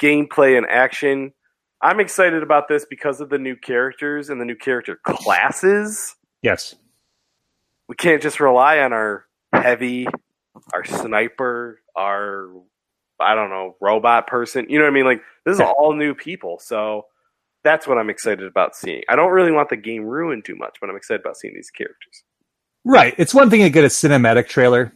gameplay 0.00 0.56
in 0.56 0.64
action. 0.66 1.32
I'm 1.82 2.00
excited 2.00 2.42
about 2.42 2.68
this 2.68 2.84
because 2.84 3.20
of 3.20 3.30
the 3.30 3.38
new 3.38 3.56
characters 3.56 4.28
and 4.28 4.40
the 4.40 4.44
new 4.44 4.56
character 4.56 4.98
classes. 5.04 6.16
Yes. 6.42 6.74
We 7.88 7.96
can't 7.96 8.22
just 8.22 8.38
rely 8.38 8.78
on 8.80 8.92
our 8.92 9.24
heavy, 9.52 10.06
our 10.74 10.84
sniper, 10.84 11.80
our 11.96 12.50
I 13.20 13.34
don't 13.34 13.50
know, 13.50 13.76
robot 13.80 14.26
person. 14.26 14.66
You 14.68 14.78
know 14.78 14.84
what 14.84 14.90
I 14.90 14.94
mean? 14.94 15.04
Like 15.04 15.22
this 15.44 15.54
is 15.54 15.60
all 15.60 15.92
new 15.94 16.14
people, 16.14 16.58
so 16.60 17.06
that's 17.62 17.86
what 17.86 17.98
I'm 17.98 18.08
excited 18.08 18.46
about 18.46 18.74
seeing. 18.74 19.02
I 19.08 19.16
don't 19.16 19.30
really 19.30 19.52
want 19.52 19.68
the 19.68 19.76
game 19.76 20.04
ruined 20.04 20.44
too 20.44 20.56
much, 20.56 20.78
but 20.80 20.88
I'm 20.88 20.96
excited 20.96 21.20
about 21.20 21.36
seeing 21.36 21.54
these 21.54 21.70
characters. 21.70 22.24
Right. 22.84 23.14
It's 23.18 23.34
one 23.34 23.50
thing 23.50 23.60
to 23.60 23.70
get 23.70 23.84
a 23.84 23.88
cinematic 23.88 24.48
trailer, 24.48 24.92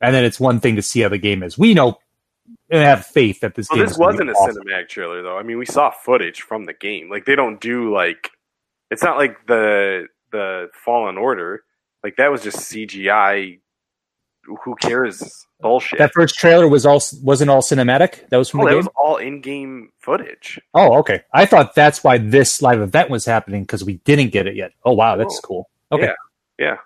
and 0.00 0.14
then 0.14 0.24
it's 0.24 0.38
one 0.40 0.60
thing 0.60 0.76
to 0.76 0.82
see 0.82 1.00
how 1.00 1.08
the 1.08 1.18
game 1.18 1.42
is. 1.42 1.56
We 1.58 1.74
know 1.74 1.98
and 2.70 2.82
have 2.82 3.06
faith 3.06 3.40
that 3.40 3.54
this 3.54 3.68
Well, 3.70 3.76
game 3.78 3.84
this 3.86 3.92
is 3.92 3.98
wasn't 3.98 4.28
be 4.28 4.32
a 4.32 4.34
awesome. 4.34 4.62
cinematic 4.64 4.88
trailer 4.88 5.22
though. 5.22 5.36
I 5.38 5.42
mean, 5.42 5.58
we 5.58 5.66
saw 5.66 5.90
footage 5.90 6.42
from 6.42 6.64
the 6.64 6.74
game. 6.74 7.08
Like 7.10 7.24
they 7.24 7.34
don't 7.36 7.60
do 7.60 7.92
like 7.92 8.30
it's 8.90 9.02
not 9.02 9.16
like 9.16 9.46
the 9.46 10.06
the 10.32 10.68
Fallen 10.84 11.16
Order. 11.18 11.64
Like 12.04 12.16
that 12.16 12.30
was 12.30 12.42
just 12.42 12.58
CGI. 12.58 13.60
Who 14.64 14.76
cares? 14.76 15.44
Bullshit. 15.60 15.98
That 15.98 16.12
first 16.14 16.36
trailer 16.36 16.68
was 16.68 16.86
all 16.86 17.00
wasn't 17.22 17.50
all 17.50 17.62
cinematic. 17.62 18.28
That 18.28 18.36
was 18.36 18.48
from 18.48 18.60
oh, 18.60 18.64
the 18.64 18.70
game. 18.70 18.76
was 18.76 18.88
all 18.96 19.16
in-game 19.16 19.90
footage. 19.98 20.60
Oh, 20.72 20.98
okay. 20.98 21.22
I 21.32 21.46
thought 21.46 21.74
that's 21.74 22.04
why 22.04 22.18
this 22.18 22.62
live 22.62 22.80
event 22.80 23.10
was 23.10 23.24
happening 23.24 23.62
because 23.62 23.82
we 23.82 23.94
didn't 24.04 24.30
get 24.30 24.46
it 24.46 24.54
yet. 24.54 24.70
Oh, 24.84 24.92
wow, 24.92 25.16
that's 25.16 25.40
Oh. 25.42 25.46
cool. 25.46 25.70
Okay. 25.90 26.04
Yeah. 26.04 26.12
Yeah, 26.58 26.76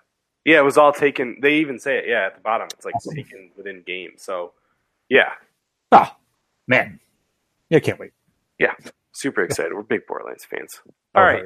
it 0.45 0.64
was 0.64 0.76
all 0.78 0.93
taken. 0.93 1.38
They 1.41 1.57
even 1.57 1.78
say 1.78 1.99
it. 1.99 2.05
Yeah, 2.09 2.26
at 2.26 2.34
the 2.34 2.41
bottom, 2.41 2.68
it's 2.72 2.84
like 2.84 2.95
Awesome. 2.97 3.14
taken 3.14 3.51
within 3.57 3.82
game. 3.86 4.12
So, 4.16 4.53
yeah, 5.09 5.32
Oh, 5.93 6.09
man. 6.68 7.01
Yeah, 7.68 7.78
I 7.78 7.80
can't 7.80 7.99
wait. 7.99 8.12
Yeah, 8.59 8.74
super 9.12 9.43
excited. 9.43 9.72
We're 9.74 9.82
big 9.82 10.07
Borderlands 10.07 10.45
fans. 10.45 10.80
All 11.14 11.22
right, 11.24 11.45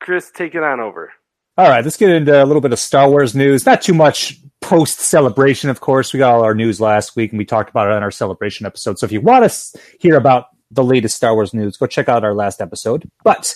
Chris, 0.00 0.30
take 0.30 0.54
it 0.54 0.62
on 0.62 0.80
over. 0.80 1.12
All 1.58 1.68
right, 1.68 1.84
let's 1.84 1.96
get 1.98 2.08
into 2.08 2.42
a 2.42 2.46
little 2.46 2.62
bit 2.62 2.72
of 2.72 2.78
Star 2.78 3.10
Wars 3.10 3.34
news. 3.34 3.66
Not 3.66 3.82
too 3.82 3.92
much 3.92 4.38
post 4.62 5.00
celebration, 5.00 5.68
of 5.68 5.80
course. 5.80 6.12
We 6.12 6.18
got 6.18 6.32
all 6.34 6.42
our 6.42 6.54
news 6.54 6.80
last 6.80 7.16
week 7.16 7.32
and 7.32 7.38
we 7.38 7.44
talked 7.44 7.68
about 7.68 7.88
it 7.88 7.92
on 7.92 8.02
our 8.02 8.10
celebration 8.10 8.64
episode. 8.64 8.98
So 8.98 9.04
if 9.04 9.12
you 9.12 9.20
want 9.20 9.50
to 9.50 9.78
hear 9.98 10.16
about 10.16 10.46
the 10.70 10.84
latest 10.84 11.16
Star 11.16 11.34
Wars 11.34 11.52
news, 11.52 11.76
go 11.76 11.86
check 11.86 12.08
out 12.08 12.24
our 12.24 12.34
last 12.34 12.62
episode. 12.62 13.10
But 13.24 13.54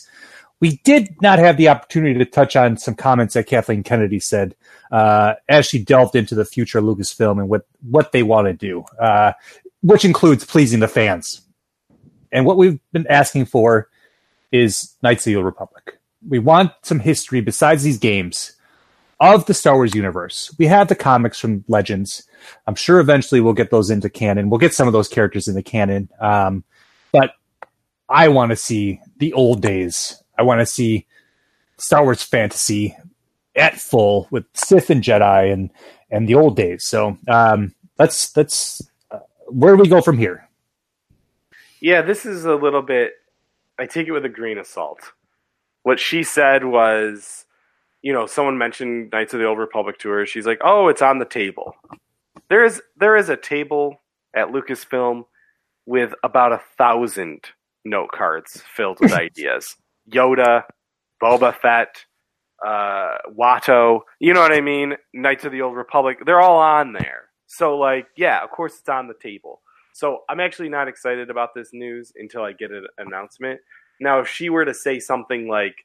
we 0.64 0.80
did 0.82 1.14
not 1.20 1.38
have 1.38 1.58
the 1.58 1.68
opportunity 1.68 2.18
to 2.18 2.24
touch 2.24 2.56
on 2.56 2.78
some 2.78 2.94
comments 2.94 3.34
that 3.34 3.46
Kathleen 3.46 3.82
Kennedy 3.82 4.18
said 4.18 4.56
uh, 4.90 5.34
as 5.46 5.66
she 5.66 5.78
delved 5.78 6.16
into 6.16 6.34
the 6.34 6.46
future 6.46 6.78
of 6.78 6.86
Lucasfilm 6.86 7.38
and 7.38 7.50
what 7.50 7.66
what 7.82 8.12
they 8.12 8.22
want 8.22 8.46
to 8.46 8.54
do, 8.54 8.82
uh, 8.98 9.32
which 9.82 10.06
includes 10.06 10.42
pleasing 10.46 10.80
the 10.80 10.88
fans. 10.88 11.42
And 12.32 12.46
what 12.46 12.56
we've 12.56 12.80
been 12.92 13.06
asking 13.08 13.44
for 13.44 13.90
is 14.52 14.94
Knights 15.02 15.26
of 15.26 15.32
the 15.32 15.36
Old 15.36 15.44
Republic. 15.44 15.98
We 16.26 16.38
want 16.38 16.72
some 16.80 16.98
history 16.98 17.42
besides 17.42 17.82
these 17.82 17.98
games 17.98 18.52
of 19.20 19.44
the 19.44 19.52
Star 19.52 19.74
Wars 19.74 19.94
universe. 19.94 20.50
We 20.58 20.64
have 20.64 20.88
the 20.88 20.94
comics 20.94 21.38
from 21.38 21.66
Legends. 21.68 22.26
I'm 22.66 22.74
sure 22.74 23.00
eventually 23.00 23.42
we'll 23.42 23.52
get 23.52 23.70
those 23.70 23.90
into 23.90 24.08
canon. 24.08 24.48
We'll 24.48 24.60
get 24.60 24.72
some 24.72 24.86
of 24.86 24.94
those 24.94 25.08
characters 25.08 25.46
into 25.46 25.62
canon. 25.62 26.08
Um, 26.20 26.64
but 27.12 27.32
I 28.08 28.28
want 28.28 28.48
to 28.48 28.56
see 28.56 29.02
the 29.18 29.34
old 29.34 29.60
days. 29.60 30.22
I 30.38 30.42
want 30.42 30.60
to 30.60 30.66
see 30.66 31.06
Star 31.78 32.02
Wars 32.02 32.22
fantasy 32.22 32.96
at 33.56 33.80
full 33.80 34.28
with 34.30 34.44
Sith 34.54 34.90
and 34.90 35.02
Jedi 35.02 35.52
and 35.52 35.70
and 36.10 36.28
the 36.28 36.34
old 36.34 36.56
days. 36.56 36.84
So 36.84 37.18
um, 37.28 37.74
let's 37.98 38.36
let's 38.36 38.82
uh, 39.10 39.20
where 39.48 39.76
do 39.76 39.82
we 39.82 39.88
go 39.88 40.00
from 40.00 40.18
here? 40.18 40.48
Yeah, 41.80 42.02
this 42.02 42.24
is 42.24 42.44
a 42.44 42.54
little 42.54 42.82
bit. 42.82 43.12
I 43.78 43.86
take 43.86 44.06
it 44.06 44.12
with 44.12 44.24
a 44.24 44.30
grain 44.30 44.58
of 44.58 44.66
salt. 44.66 45.00
What 45.82 46.00
she 46.00 46.22
said 46.22 46.64
was, 46.64 47.44
you 48.00 48.12
know, 48.12 48.26
someone 48.26 48.56
mentioned 48.56 49.10
Knights 49.12 49.34
of 49.34 49.40
the 49.40 49.46
Old 49.46 49.58
Republic 49.58 49.98
to 49.98 50.08
her. 50.10 50.26
She's 50.26 50.46
like, 50.46 50.60
"Oh, 50.64 50.88
it's 50.88 51.02
on 51.02 51.18
the 51.18 51.24
table." 51.24 51.74
There 52.48 52.64
is 52.64 52.80
there 52.96 53.16
is 53.16 53.28
a 53.28 53.36
table 53.36 54.00
at 54.34 54.48
Lucasfilm 54.48 55.24
with 55.86 56.14
about 56.22 56.52
a 56.52 56.60
thousand 56.78 57.40
note 57.84 58.10
cards 58.12 58.62
filled 58.74 58.98
with 59.00 59.12
ideas. 59.26 59.76
Yoda, 60.12 60.64
Boba 61.22 61.54
Fett, 61.54 62.04
uh, 62.64 63.16
Watto, 63.38 64.00
you 64.20 64.32
know 64.34 64.40
what 64.40 64.52
I 64.52 64.60
mean? 64.60 64.94
Knights 65.12 65.44
of 65.44 65.52
the 65.52 65.62
Old 65.62 65.76
Republic, 65.76 66.18
they're 66.24 66.40
all 66.40 66.58
on 66.58 66.92
there. 66.92 67.28
So, 67.46 67.76
like, 67.76 68.06
yeah, 68.16 68.42
of 68.42 68.50
course 68.50 68.78
it's 68.78 68.88
on 68.88 69.08
the 69.08 69.14
table. 69.22 69.60
So, 69.92 70.20
I'm 70.28 70.40
actually 70.40 70.68
not 70.68 70.88
excited 70.88 71.30
about 71.30 71.50
this 71.54 71.70
news 71.72 72.12
until 72.16 72.42
I 72.42 72.52
get 72.52 72.70
an 72.70 72.86
announcement. 72.98 73.60
Now, 74.00 74.20
if 74.20 74.28
she 74.28 74.50
were 74.50 74.64
to 74.64 74.74
say 74.74 74.98
something 74.98 75.48
like 75.48 75.76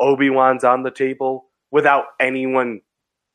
Obi 0.00 0.30
Wan's 0.30 0.64
on 0.64 0.82
the 0.82 0.90
table 0.90 1.46
without 1.70 2.04
anyone 2.20 2.80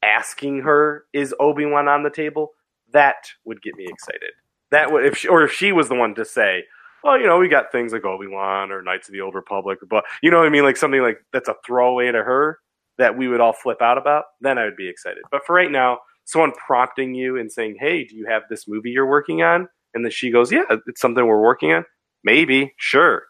asking 0.01 0.61
her, 0.61 1.05
is 1.13 1.33
Obi 1.39 1.65
Wan 1.65 1.87
on 1.87 2.03
the 2.03 2.09
table? 2.09 2.51
That 2.91 3.27
would 3.45 3.61
get 3.61 3.75
me 3.75 3.85
excited. 3.87 4.31
That 4.71 4.91
would, 4.91 5.05
if 5.05 5.17
she, 5.17 5.27
or 5.27 5.43
if 5.43 5.51
she 5.51 5.71
was 5.71 5.89
the 5.89 5.95
one 5.95 6.15
to 6.15 6.25
say, 6.25 6.63
well, 7.03 7.19
you 7.19 7.27
know, 7.27 7.37
we 7.37 7.47
got 7.47 7.71
things 7.71 7.93
like 7.93 8.05
Obi 8.05 8.27
Wan 8.27 8.71
or 8.71 8.81
Knights 8.81 9.09
of 9.09 9.13
the 9.13 9.21
Old 9.21 9.35
Republic, 9.35 9.79
but 9.89 10.03
you 10.21 10.31
know 10.31 10.39
what 10.39 10.47
I 10.47 10.49
mean, 10.49 10.63
like 10.63 10.77
something 10.77 11.01
like 11.01 11.17
that's 11.31 11.49
a 11.49 11.55
throwaway 11.65 12.11
to 12.11 12.23
her 12.23 12.59
that 12.97 13.17
we 13.17 13.27
would 13.27 13.41
all 13.41 13.53
flip 13.53 13.81
out 13.81 13.97
about. 13.97 14.25
Then 14.41 14.57
I 14.57 14.65
would 14.65 14.75
be 14.75 14.87
excited. 14.87 15.23
But 15.31 15.41
for 15.45 15.53
right 15.53 15.71
now, 15.71 15.99
someone 16.25 16.51
prompting 16.53 17.13
you 17.13 17.37
and 17.37 17.51
saying, 17.51 17.77
"Hey, 17.79 18.03
do 18.03 18.15
you 18.15 18.25
have 18.27 18.43
this 18.49 18.67
movie 18.67 18.91
you're 18.91 19.09
working 19.09 19.41
on?" 19.41 19.67
and 19.93 20.03
then 20.03 20.11
she 20.11 20.31
goes, 20.31 20.51
"Yeah, 20.51 20.63
it's 20.87 21.01
something 21.01 21.25
we're 21.25 21.41
working 21.41 21.71
on." 21.71 21.85
Maybe, 22.23 22.73
sure. 22.77 23.23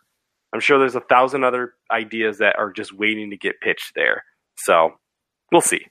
I'm 0.54 0.60
sure 0.60 0.78
there's 0.78 0.96
a 0.96 1.02
thousand 1.02 1.44
other 1.44 1.74
ideas 1.92 2.38
that 2.38 2.58
are 2.58 2.72
just 2.72 2.94
waiting 2.94 3.32
to 3.32 3.38
get 3.38 3.60
pitched 3.60 3.94
there. 3.96 4.24
So 4.56 4.94
we'll 5.52 5.62
see. 5.62 5.86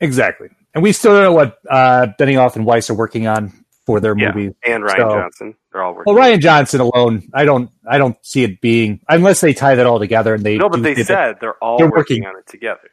Exactly. 0.00 0.48
And 0.74 0.82
we 0.82 0.92
still 0.92 1.12
don't 1.12 1.22
know 1.22 1.32
what 1.32 1.58
uh, 1.68 2.06
Benioff 2.18 2.56
and 2.56 2.64
Weiss 2.64 2.88
are 2.88 2.94
working 2.94 3.26
on 3.26 3.52
for 3.88 4.00
their 4.00 4.14
Yeah, 4.18 4.32
movie. 4.34 4.54
and 4.62 4.84
Rian 4.84 4.96
So- 4.96 5.08
Johnson, 5.14 5.54
they're 5.72 5.82
all 5.82 5.94
working. 5.94 6.14
Well, 6.14 6.22
Rian 6.22 6.40
Johnson 6.40 6.80
alone, 6.82 7.22
I 7.32 7.46
don't, 7.46 7.70
I 7.88 7.96
don't 7.96 8.18
see 8.20 8.44
it 8.44 8.60
being 8.60 9.00
unless 9.08 9.40
they 9.40 9.54
tie 9.54 9.76
that 9.76 9.86
all 9.86 9.98
together 9.98 10.34
and 10.34 10.44
they. 10.44 10.58
no, 10.58 10.68
but 10.68 10.76
do 10.76 10.82
they 10.94 11.02
said 11.02 11.38
they're 11.40 11.54
all 11.64 11.78
they're 11.78 11.86
working 11.88 12.22
working. 12.22 12.26
on 12.26 12.36
it 12.38 12.46
together. 12.46 12.90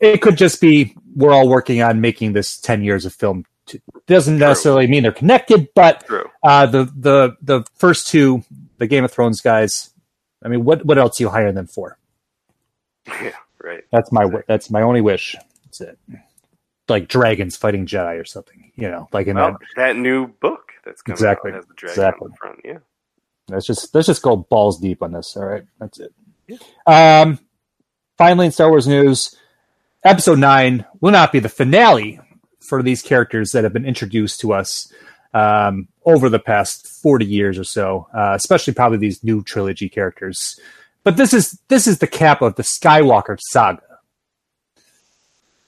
it 0.00 0.18
could 0.20 0.36
just 0.36 0.60
be 0.60 0.94
we're 1.16 1.32
all 1.32 1.48
working 1.48 1.80
on 1.80 2.02
making 2.02 2.34
this 2.34 2.58
ten 2.60 2.82
years 2.84 3.06
of 3.06 3.14
film. 3.14 3.46
T- 3.64 3.80
Doesn't 4.06 4.36
True. 4.38 4.46
necessarily 4.48 4.86
mean 4.86 5.04
they're 5.04 5.12
connected, 5.12 5.68
but 5.74 6.04
uh, 6.42 6.66
the 6.66 6.84
the 6.94 7.36
the 7.40 7.64
first 7.76 8.08
two, 8.08 8.44
the 8.76 8.86
Game 8.86 9.02
of 9.04 9.10
Thrones 9.12 9.40
guys. 9.40 9.88
I 10.44 10.48
mean, 10.48 10.62
what 10.66 10.84
what 10.84 10.98
else 10.98 11.18
you 11.20 11.30
hire 11.30 11.52
them 11.52 11.66
for? 11.66 11.96
Yeah, 13.08 13.32
right. 13.62 13.84
That's 13.90 14.12
my 14.12 14.22
wi- 14.24 14.44
that's 14.46 14.70
my 14.70 14.82
only 14.82 15.00
wish. 15.00 15.34
That's 15.64 15.80
it. 15.80 15.98
Like 16.88 17.08
dragons 17.08 17.56
fighting 17.56 17.86
Jedi 17.86 18.20
or 18.20 18.24
something, 18.26 18.70
you 18.76 18.90
know, 18.90 19.08
like 19.12 19.26
in 19.26 19.36
Well, 19.36 19.52
that. 19.52 19.58
that 19.76 19.96
new 19.96 20.26
book 20.26 20.72
that's 20.84 21.00
coming 21.00 21.14
Exactly. 21.14 21.50
out 21.52 21.56
has 21.56 21.66
the 21.66 21.74
dragon 21.74 21.92
Exactly. 22.02 22.30
front. 22.38 22.60
Yeah. 22.64 22.78
Let's 23.48 23.66
just 23.66 23.94
let's 23.94 24.06
just 24.06 24.22
go 24.22 24.36
balls 24.36 24.78
deep 24.80 25.02
on 25.02 25.12
this. 25.12 25.36
All 25.36 25.44
right, 25.46 25.64
that's 25.78 25.98
it. 26.00 26.12
Um, 26.86 27.38
finally, 28.18 28.46
in 28.46 28.52
Star 28.52 28.68
Wars 28.68 28.86
news, 28.86 29.34
Episode 30.04 30.38
Nine 30.38 30.84
will 31.00 31.12
not 31.12 31.32
be 31.32 31.38
the 31.40 31.48
finale 31.48 32.20
for 32.60 32.82
these 32.82 33.02
characters 33.02 33.52
that 33.52 33.64
have 33.64 33.72
been 33.72 33.84
introduced 33.86 34.40
to 34.40 34.52
us 34.52 34.92
um, 35.34 35.88
over 36.04 36.28
the 36.28 36.38
past 36.38 36.86
forty 36.86 37.24
years 37.26 37.58
or 37.58 37.64
so, 37.64 38.08
uh, 38.14 38.32
especially 38.34 38.74
probably 38.74 38.98
these 38.98 39.24
new 39.24 39.42
trilogy 39.42 39.88
characters. 39.88 40.58
But 41.02 41.16
this 41.16 41.32
is 41.34 41.58
this 41.68 41.86
is 41.86 41.98
the 41.98 42.06
cap 42.06 42.40
of 42.42 42.56
the 42.56 42.62
Skywalker 42.62 43.38
saga. 43.40 43.82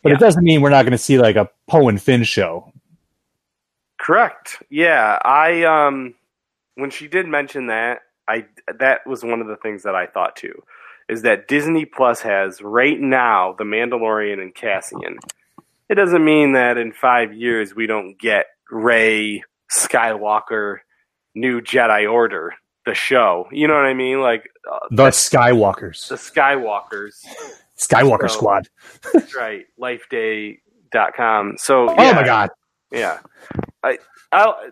But 0.07 0.13
Yeah. 0.13 0.17
it 0.19 0.21
doesn't 0.21 0.45
mean 0.45 0.61
we're 0.63 0.71
not 0.71 0.83
going 0.85 0.93
to 0.93 0.99
see 0.99 1.19
like 1.19 1.35
a 1.37 1.51
Poe 1.67 1.89
and 1.89 2.01
Finn 2.01 2.23
show. 2.25 2.73
Correct. 3.99 4.63
Yeah, 4.71 5.19
I 5.25 5.65
um 5.65 6.15
when 6.77 6.91
she 6.91 7.09
did 7.09 7.27
mention 7.27 7.69
that, 7.69 8.01
I 8.29 8.47
that 8.79 9.07
was 9.07 9.25
one 9.25 9.41
of 9.41 9.47
the 9.49 9.57
things 9.57 9.83
that 9.83 9.95
I 9.95 10.07
thought 10.07 10.37
too. 10.37 10.63
Is 11.09 11.23
that 11.23 11.49
Disney 11.49 11.85
Plus 11.85 12.21
has 12.21 12.61
right 12.61 13.01
now 13.01 13.55
The 13.59 13.65
Mandalorian 13.65 14.41
and 14.41 14.55
Cassian. 14.55 15.19
It 15.89 15.95
doesn't 15.95 16.25
mean 16.25 16.53
that 16.55 16.77
in 16.79 16.93
5 16.93 17.33
years 17.33 17.75
we 17.77 17.87
don't 17.87 18.19
get 18.19 18.47
Rey 18.71 19.43
Skywalker 19.73 20.79
New 21.35 21.61
Jedi 21.61 22.11
Order 22.11 22.55
the 22.87 22.95
show. 22.95 23.47
You 23.53 23.67
know 23.69 23.75
what 23.75 23.85
I 23.85 23.95
mean? 23.95 24.21
Like 24.21 24.49
uh, 24.71 24.79
The 24.91 25.09
Skywalkers, 25.09 26.09
the 26.09 26.17
Skywalkers. 26.17 27.25
Skywalker 27.79 28.29
So- 28.31 28.37
Squad. 28.37 28.68
That's 29.12 29.35
right. 29.35 29.66
Lifeday.com. 29.81 31.57
So 31.59 31.89
Oh 31.91 32.14
my 32.14 32.24
God! 32.24 32.51
Yeah, 32.91 33.18
I, 33.83 33.99
I, 34.33 34.70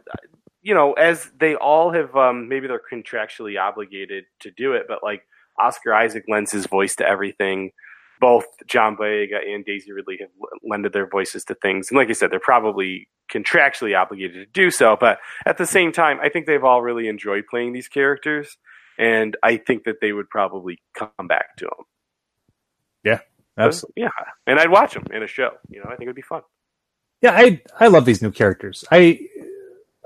you 0.62 0.74
know, 0.74 0.92
as 0.94 1.30
they 1.38 1.55
all 1.57 1.92
have, 1.92 2.14
um, 2.16 2.48
maybe 2.48 2.66
they're 2.68 2.80
contractually 2.90 3.61
obligated 3.61 4.24
to 4.40 4.50
do 4.50 4.72
it, 4.72 4.84
but 4.88 5.02
like 5.02 5.22
Oscar 5.59 5.92
Isaac 5.94 6.24
lends 6.28 6.52
his 6.52 6.66
voice 6.66 6.96
to 6.96 7.07
everything. 7.07 7.70
Both 8.20 8.46
John 8.66 8.96
Boyega 8.96 9.44
and 9.46 9.64
Daisy 9.64 9.92
Ridley 9.92 10.18
have 10.20 10.30
lended 10.62 10.92
their 10.92 11.09
voices 11.09 11.44
to 11.44 11.55
things, 11.57 11.90
and 11.90 11.98
like 11.98 12.09
I 12.09 12.12
said, 12.12 12.30
they're 12.30 12.40
probably 12.40 13.09
contractually 13.30 13.98
obligated 13.98 14.34
to 14.34 14.46
do 14.52 14.70
so. 14.70 14.96
But 14.98 15.18
at 15.44 15.59
the 15.59 15.66
same 15.66 15.92
time, 15.92 16.18
I 16.22 16.28
think 16.28 16.46
they've 16.46 16.62
all 16.64 16.80
really 16.82 17.09
enjoyed 17.09 17.44
playing 17.50 17.72
these 17.72 17.88
characters, 17.88 18.57
and 18.98 19.36
I 19.42 19.57
think 19.57 19.84
that 19.84 19.96
they 20.00 20.12
would 20.12 20.30
probably 20.30 20.80
come 20.96 21.26
back 21.28 21.57
to 21.59 21.64
them. 21.64 21.84
Yeah, 23.05 23.20
absolutely. 23.59 24.02
Yeah, 24.02 24.11
and 24.46 24.59
I'd 24.59 24.70
watch 24.70 24.94
them 24.94 25.05
in 25.12 25.22
a 25.22 25.26
show. 25.26 25.52
You 25.70 25.80
know, 25.80 25.86
I 25.86 25.90
think 25.96 26.02
it'd 26.02 26.16
be 26.16 26.22
fun. 26.22 26.42
Yeah, 27.22 27.32
I 27.32 27.62
I 27.78 27.88
love 27.88 28.05
these 28.05 28.22
new 28.22 28.30
characters. 28.30 28.84
I 28.90 29.20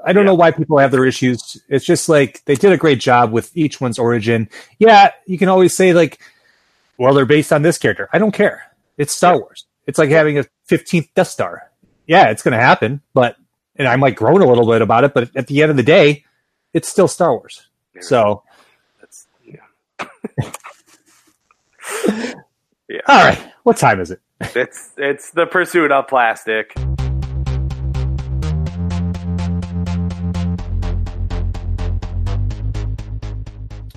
I 0.04 0.12
don't 0.12 0.24
Yeah. 0.24 0.30
know 0.30 0.34
why 0.34 0.50
people 0.50 0.78
have 0.78 0.90
their 0.92 1.04
issues. 1.04 1.60
It's 1.68 1.84
just 1.84 2.08
like 2.08 2.44
they 2.44 2.54
did 2.54 2.72
a 2.72 2.76
great 2.76 3.00
job 3.00 3.32
with 3.32 3.50
each 3.56 3.80
one's 3.80 3.98
origin. 3.98 4.48
Yeah, 4.78 5.12
you 5.26 5.38
can 5.38 5.48
always 5.48 5.74
say 5.74 5.92
like, 5.92 6.20
well, 6.98 7.14
they're 7.14 7.26
based 7.26 7.52
on 7.52 7.62
this 7.62 7.78
character. 7.78 8.08
I 8.12 8.18
don't 8.18 8.32
care. 8.32 8.62
It's 8.96 9.14
Star 9.14 9.38
Wars. 9.38 9.66
It's 9.86 9.98
like 9.98 10.10
having 10.10 10.38
a 10.38 10.44
15th 10.68 11.08
Death 11.14 11.28
Star. 11.28 11.70
Yeah, 12.06 12.30
it's 12.30 12.42
going 12.42 12.52
to 12.52 12.58
happen, 12.64 13.00
but 13.14 13.36
and 13.76 13.86
I 13.88 13.96
might 13.96 14.16
groan 14.16 14.42
a 14.42 14.46
little 14.46 14.66
bit 14.66 14.82
about 14.82 15.04
it, 15.04 15.14
but 15.14 15.34
at 15.36 15.46
the 15.46 15.62
end 15.62 15.70
of 15.70 15.76
the 15.76 15.82
day, 15.82 16.24
it's 16.74 16.88
still 16.88 17.08
Star 17.08 17.32
Wars. 17.32 17.68
So, 18.00 18.42
That's 19.00 19.26
yeah. 22.88 23.00
all 23.06 23.24
right, 23.24 23.52
what 23.62 23.76
time 23.76 24.00
is 24.00 24.10
it? 24.10 24.20
It's 24.54 24.92
it's 24.96 25.30
the 25.32 25.46
pursuit 25.46 25.90
of 25.90 26.06
plastic. 26.06 26.72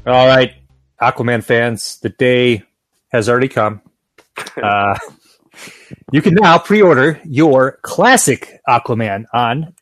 All 0.05 0.27
right, 0.27 0.55
Aquaman 0.99 1.43
fans, 1.43 1.99
the 1.99 2.09
day 2.09 2.63
has 3.11 3.29
already 3.29 3.49
come. 3.49 3.81
Uh, 4.61 4.97
you 6.11 6.21
can 6.21 6.33
now 6.33 6.57
pre-order 6.57 7.21
your 7.23 7.79
classic 7.83 8.59
Aquaman 8.67 9.25
on 9.33 9.73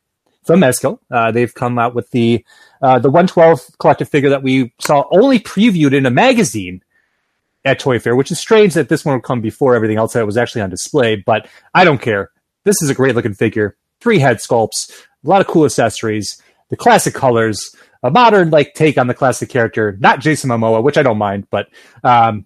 from 0.43 0.59
Mezco. 0.61 0.99
Uh, 1.09 1.31
they've 1.31 1.53
come 1.53 1.79
out 1.79 1.95
with 1.95 2.09
the 2.11 2.43
uh, 2.81 2.99
the 2.99 3.09
112 3.09 3.77
collective 3.79 4.09
figure 4.09 4.29
that 4.29 4.43
we 4.43 4.73
saw 4.79 5.05
only 5.11 5.39
previewed 5.39 5.93
in 5.93 6.05
a 6.05 6.11
magazine 6.11 6.81
at 7.65 7.79
Toy 7.79 7.99
Fair, 7.99 8.15
which 8.15 8.31
is 8.31 8.39
strange 8.39 8.73
that 8.73 8.89
this 8.89 9.03
one 9.03 9.15
would 9.15 9.23
come 9.23 9.41
before 9.41 9.75
everything 9.75 9.97
else 9.97 10.13
that 10.13 10.25
was 10.25 10.37
actually 10.37 10.61
on 10.61 10.69
display. 10.69 11.15
But 11.15 11.47
I 11.73 11.83
don't 11.83 12.01
care. 12.01 12.31
This 12.63 12.81
is 12.81 12.89
a 12.89 12.95
great 12.95 13.15
looking 13.15 13.33
figure. 13.33 13.77
Three 14.01 14.19
head 14.19 14.37
sculpts, 14.37 14.91
a 15.23 15.27
lot 15.27 15.41
of 15.41 15.47
cool 15.47 15.65
accessories, 15.65 16.41
the 16.69 16.77
classic 16.77 17.13
colors, 17.13 17.75
a 18.03 18.11
modern 18.11 18.49
like 18.49 18.73
take 18.73 18.97
on 18.97 19.07
the 19.07 19.13
classic 19.13 19.49
character. 19.49 19.97
Not 19.99 20.21
Jason 20.21 20.49
Momoa, 20.49 20.83
which 20.83 20.97
I 20.97 21.03
don't 21.03 21.17
mind, 21.17 21.47
but 21.49 21.67
um, 22.03 22.45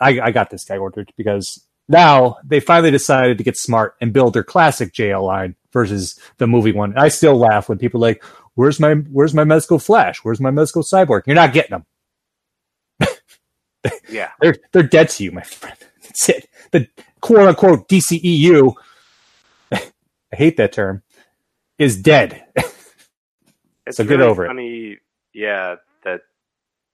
I, 0.00 0.20
I 0.20 0.30
got 0.30 0.50
this 0.50 0.64
guy 0.64 0.76
ordered 0.76 1.12
because 1.16 1.64
now 1.88 2.36
they 2.44 2.60
finally 2.60 2.90
decided 2.90 3.38
to 3.38 3.44
get 3.44 3.56
smart 3.56 3.94
and 4.00 4.12
build 4.12 4.34
their 4.34 4.44
classic 4.44 4.92
JL 4.92 5.24
line 5.24 5.56
versus 5.72 6.18
the 6.38 6.46
movie 6.46 6.72
one. 6.72 6.96
I 6.96 7.08
still 7.08 7.36
laugh 7.36 7.68
when 7.68 7.78
people 7.78 7.98
are 8.04 8.08
like, 8.08 8.24
"Where's 8.54 8.80
my 8.80 8.94
Where's 8.94 9.34
my 9.34 9.44
Mezco 9.44 9.82
Flash? 9.82 10.18
Where's 10.22 10.40
my 10.40 10.50
Mezco 10.50 10.84
Cyborg?" 10.84 11.22
You're 11.26 11.34
not 11.36 11.52
getting 11.52 11.70
them. 11.70 11.86
Yeah. 14.08 14.30
They're 14.40 14.56
they're 14.72 14.82
dead 14.82 15.08
to 15.10 15.24
you, 15.24 15.32
my 15.32 15.42
friend. 15.42 15.76
That's 16.02 16.28
it. 16.28 16.48
The 16.72 16.88
quote 17.20 17.48
unquote 17.48 17.88
DCEU. 17.88 18.74
I 19.72 19.82
hate 20.32 20.56
that 20.58 20.72
term. 20.72 21.02
Is 21.78 22.00
dead. 22.00 22.44
It's 23.86 23.98
So 23.98 24.04
get 24.04 24.18
really 24.18 24.24
over 24.30 24.44
it. 24.46 24.48
funny, 24.48 24.98
Yeah, 25.34 25.76
that 26.04 26.20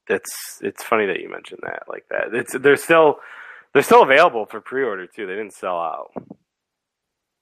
that's 0.09 0.59
it's 0.63 0.83
funny 0.83 1.07
that 1.07 1.21
you 1.21 1.31
mentioned 1.31 1.61
that 1.63 1.85
like 1.89 2.05
that. 2.11 2.35
It's 2.35 2.57
they're 2.59 2.77
still 2.77 3.17
they're 3.73 3.83
still 3.83 4.03
available 4.03 4.47
for 4.47 4.61
pre-order 4.61 5.07
too. 5.07 5.27
They 5.27 5.35
didn't 5.35 5.55
sell 5.55 5.79
out. 5.79 6.11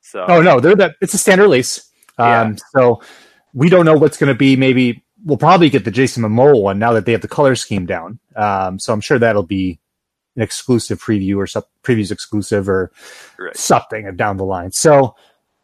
So 0.03 0.25
Oh 0.29 0.43
no, 0.43 0.61
they're 0.61 0.77
that. 0.77 0.97
It's 1.01 1.15
a 1.15 1.19
standard 1.19 1.45
release. 1.45 1.91
Um, 2.19 2.57
So 2.75 3.03
we 3.55 3.69
don't 3.69 3.85
know 3.87 3.97
what's 3.97 4.17
going 4.19 4.29
to 4.33 4.39
be. 4.39 4.57
Maybe 4.57 5.03
we'll 5.25 5.39
probably 5.39 5.71
get 5.71 5.85
the 5.85 5.91
Jason 5.91 6.23
Momoa 6.23 6.61
one 6.61 6.79
now 6.79 6.93
that 6.93 7.07
they 7.07 7.13
have 7.13 7.21
the 7.23 7.29
color 7.29 7.55
scheme 7.55 7.87
down. 7.87 8.19
Um, 8.37 8.79
so 8.79 8.93
I'm 8.93 9.01
sure 9.01 9.19
that'll 9.19 9.43
be 9.43 9.79
an 10.37 10.43
exclusive 10.43 11.01
preview 11.03 11.37
or 11.37 11.47
some 11.47 11.65
previews 11.83 12.11
exclusive 12.13 12.69
or 12.69 12.93
Right. 13.39 13.57
something 13.57 14.15
down 14.17 14.37
the 14.37 14.45
line. 14.45 14.73
So 14.73 15.15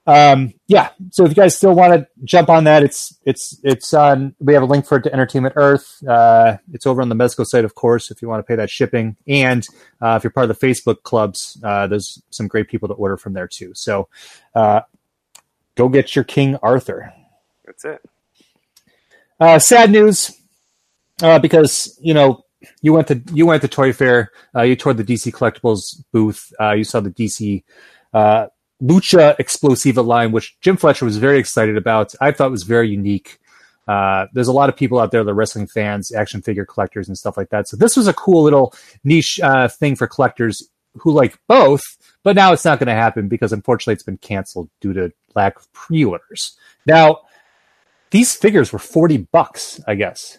um, 0.08 0.54
yeah. 0.68 0.90
So 1.10 1.24
if 1.24 1.30
you 1.30 1.34
guys 1.34 1.56
still 1.56 1.74
want 1.74 1.92
to 1.94 2.06
jump 2.22 2.48
on 2.48 2.62
that, 2.64 2.84
it's 2.84 3.18
it's 3.24 3.58
it's 3.64 3.92
on. 3.92 4.36
We 4.38 4.54
have 4.54 4.62
a 4.62 4.66
link 4.66 4.86
for 4.86 4.98
it 4.98 5.02
to 5.02 5.12
Entertainment 5.12 5.54
Earth. 5.56 6.00
Uh, 6.06 6.58
it's 6.72 6.86
over 6.86 7.02
on 7.02 7.08
the 7.08 7.16
Mezco 7.16 7.44
site, 7.44 7.64
of 7.64 7.74
course, 7.74 8.12
if 8.12 8.22
you 8.22 8.28
want 8.28 8.38
to 8.38 8.44
pay 8.44 8.54
that 8.54 8.70
shipping. 8.70 9.16
And 9.26 9.66
uh, 10.00 10.14
if 10.16 10.22
you're 10.22 10.30
part 10.30 10.48
of 10.48 10.56
the 10.60 10.64
Facebook 10.66 11.02
clubs, 11.02 11.58
uh, 11.64 11.88
there's 11.88 12.22
some 12.30 12.46
great 12.46 12.68
people 12.68 12.86
to 12.86 12.94
order 12.94 13.16
from 13.16 13.32
there 13.32 13.48
too. 13.48 13.72
So 13.74 14.08
uh, 14.54 14.82
go 15.74 15.88
get 15.88 16.14
your 16.14 16.24
King 16.24 16.54
Arthur. 16.62 17.12
that's 17.64 17.84
it. 17.84 18.00
Uh, 19.38 19.58
sad 19.58 19.90
news, 19.90 20.30
uh, 21.22 21.38
because 21.38 21.98
you 22.00 22.14
know 22.14 22.42
you 22.80 22.92
went 22.92 23.08
to 23.08 23.22
you 23.32 23.44
went 23.44 23.62
to 23.62 23.68
Toy 23.68 23.92
Fair, 23.92 24.32
uh, 24.54 24.62
you 24.62 24.76
toured 24.76 24.96
the 24.96 25.04
DC 25.04 25.32
Collectibles 25.32 26.02
booth, 26.12 26.52
uh, 26.60 26.72
you 26.72 26.84
saw 26.84 27.00
the 27.00 27.10
DC 27.10 27.62
uh, 28.14 28.46
Lucha 28.82 29.36
Explosiva 29.36 30.04
line, 30.04 30.32
which 30.32 30.58
Jim 30.60 30.76
Fletcher 30.76 31.04
was 31.04 31.18
very 31.18 31.38
excited 31.38 31.76
about. 31.76 32.14
I 32.20 32.32
thought 32.32 32.50
was 32.50 32.62
very 32.62 32.88
unique. 32.88 33.38
Uh, 33.86 34.26
there's 34.32 34.48
a 34.48 34.52
lot 34.52 34.68
of 34.68 34.76
people 34.76 34.98
out 34.98 35.10
there, 35.10 35.22
the 35.22 35.34
wrestling 35.34 35.66
fans, 35.66 36.12
action 36.12 36.40
figure 36.40 36.64
collectors, 36.64 37.06
and 37.06 37.16
stuff 37.16 37.36
like 37.36 37.50
that. 37.50 37.68
So 37.68 37.76
this 37.76 37.96
was 37.96 38.08
a 38.08 38.14
cool 38.14 38.42
little 38.42 38.74
niche 39.04 39.38
thing 39.78 39.96
for 39.96 40.06
collectors 40.06 40.66
who 40.94 41.12
like 41.12 41.38
both. 41.46 41.82
But 42.22 42.36
now 42.36 42.52
it's 42.52 42.64
not 42.64 42.78
going 42.78 42.88
to 42.88 42.94
happen 42.94 43.28
because 43.28 43.52
unfortunately 43.52 43.94
it's 43.94 44.02
been 44.02 44.18
canceled 44.18 44.68
due 44.80 44.92
to 44.94 45.12
lack 45.34 45.56
of 45.58 45.72
pre-orders. 45.72 46.58
Now 46.86 47.20
these 48.16 48.34
figures 48.34 48.72
were 48.72 48.78
40 48.78 49.18
bucks, 49.30 49.78
I 49.86 49.94
guess. 49.94 50.38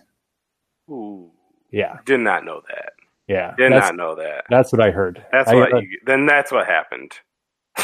Ooh, 0.89 1.29
Yeah. 1.71 1.97
did 2.05 2.21
not 2.21 2.43
know 2.43 2.61
that. 2.67 2.93
Yeah. 3.27 3.53
Did 3.55 3.69
not 3.71 3.95
know 3.95 4.15
that. 4.15 4.45
that's 4.49 4.71
what 4.71 4.81
I 4.81 4.89
heard. 4.89 5.23
That's 5.31 5.49
I, 5.49 5.55
what. 5.55 5.73
uh, 5.73 5.77
you, 5.81 5.99
then 6.05 6.25
that's 6.25 6.51
what 6.51 6.65
happened. 6.65 7.11
I 7.77 7.83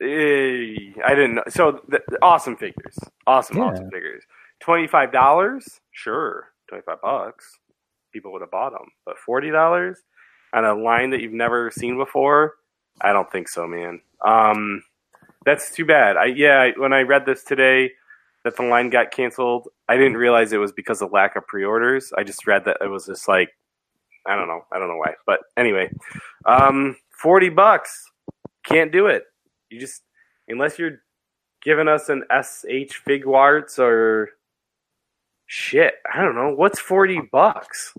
didn't 0.00 1.34
know. 1.34 1.42
So 1.48 1.72
th- 1.90 2.02
awesome 2.22 2.56
figures, 2.56 2.96
awesome, 3.26 3.58
Yeah. 3.58 3.64
awesome 3.64 3.90
figures. 3.90 4.22
Twenty 4.60 4.86
five 4.86 5.12
dollars, 5.12 5.80
sure, 5.92 6.48
twenty 6.68 6.82
five 6.82 7.02
bucks. 7.02 7.58
People 8.12 8.32
would 8.32 8.40
have 8.40 8.50
bought 8.50 8.72
them, 8.72 8.88
but 9.04 9.18
forty 9.18 9.50
dollars 9.50 9.98
on 10.54 10.64
a 10.64 10.74
line 10.74 11.10
that 11.10 11.20
you've 11.20 11.32
never 11.32 11.70
seen 11.70 11.96
before, 11.98 12.54
I 13.00 13.12
don't 13.12 13.30
think 13.30 13.48
so, 13.48 13.66
man. 13.66 14.00
Um, 14.24 14.82
that's 15.44 15.70
too 15.74 15.84
bad. 15.84 16.16
I 16.16 16.26
yeah, 16.26 16.70
when 16.76 16.92
I 16.92 17.02
read 17.02 17.26
this 17.26 17.44
today 17.44 17.92
that 18.44 18.56
the 18.56 18.62
line 18.62 18.90
got 18.90 19.10
canceled, 19.10 19.68
I 19.88 19.96
didn't 19.96 20.16
realize 20.16 20.52
it 20.52 20.58
was 20.58 20.72
because 20.72 21.02
of 21.02 21.12
lack 21.12 21.36
of 21.36 21.46
pre-orders. 21.46 22.12
I 22.16 22.24
just 22.24 22.46
read 22.46 22.64
that 22.64 22.78
it 22.80 22.88
was 22.88 23.06
just 23.06 23.28
like 23.28 23.50
I 24.26 24.36
don't 24.36 24.48
know, 24.48 24.64
I 24.72 24.78
don't 24.78 24.88
know 24.88 24.96
why, 24.98 25.14
but 25.26 25.40
anyway, 25.56 25.90
um, 26.44 26.96
forty 27.10 27.48
bucks 27.48 28.10
can't 28.64 28.92
do 28.92 29.06
it. 29.06 29.24
You 29.70 29.80
just 29.80 30.02
unless 30.48 30.78
you're 30.78 31.00
giving 31.62 31.88
us 31.88 32.08
an 32.08 32.24
SH 32.30 33.02
Figuarts 33.06 33.78
or 33.78 34.30
shit. 35.46 35.94
I 36.12 36.22
don't 36.22 36.34
know 36.34 36.54
what's 36.54 36.78
forty 36.78 37.20
bucks. 37.32 37.94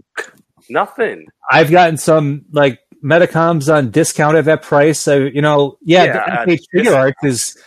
Nothing. 0.69 1.27
I've 1.51 1.71
gotten 1.71 1.97
some 1.97 2.45
like 2.51 2.79
Metacoms 3.03 3.73
on 3.73 3.89
discount 3.89 4.37
at 4.37 4.45
that 4.45 4.61
price. 4.61 4.99
So, 4.99 5.17
you 5.17 5.41
know, 5.41 5.77
yeah, 5.81 6.05
Yeah, 6.05 6.45
the 6.45 6.57
SH 6.57 6.65
Figuarts 6.73 7.13
is 7.23 7.57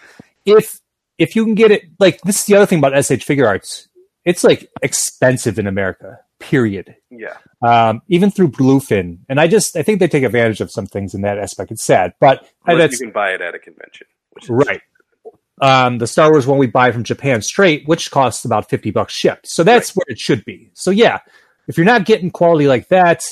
if 0.45 0.81
if 1.19 1.37
you 1.37 1.45
can 1.45 1.55
get 1.55 1.71
it 1.71 1.83
like 1.99 2.21
this 2.23 2.41
is 2.41 2.47
the 2.47 2.57
other 2.57 2.67
thing 2.67 2.79
about 2.79 2.93
SH 2.93 3.25
Figuarts. 3.27 3.89
It's 4.25 4.43
like 4.43 4.71
expensive 4.83 5.59
in 5.59 5.67
America. 5.67 6.21
Period. 6.41 6.97
Yeah, 7.11 7.37
Um, 7.63 8.03
even 8.09 8.31
through 8.31 8.49
Bluefin, 8.49 9.19
and 9.29 9.41
I 9.41 9.47
just 9.47 9.77
I 9.77 9.83
think 9.83 10.01
they 10.01 10.09
take 10.09 10.25
advantage 10.25 10.61
of 10.61 10.71
some 10.71 10.87
things 10.87 11.15
in 11.15 11.23
that 11.23 11.39
aspect. 11.39 11.71
It's 11.71 11.85
sad, 11.85 12.15
but 12.21 12.47
unless 12.67 12.93
you 12.93 13.07
can 13.07 13.13
buy 13.13 13.31
it 13.31 13.41
at 13.41 13.55
a 13.55 13.59
convention. 13.59 14.07
Which 14.33 14.45
is 14.45 14.51
Right. 14.51 14.83
Um, 15.63 15.99
the 15.99 16.07
Star 16.07 16.31
Wars 16.31 16.47
one 16.47 16.59
we 16.59 16.67
buy 16.67 16.91
from 16.91 17.05
Japan 17.05 17.41
straight, 17.41 17.87
which 17.87 18.11
costs 18.11 18.45
about 18.45 18.69
50 18.69 18.91
bucks 18.91 19.15
shipped. 19.15 19.47
So 19.47 19.63
that's 19.63 19.95
where 19.95 20.05
it 20.09 20.19
should 20.19 20.45
be. 20.45 20.71
So 20.75 20.91
yeah, 20.91 21.21
if 21.69 21.77
you're 21.79 21.87
not 21.87 22.05
getting 22.05 22.31
quality 22.31 22.67
like 22.67 22.89
that, 22.89 23.23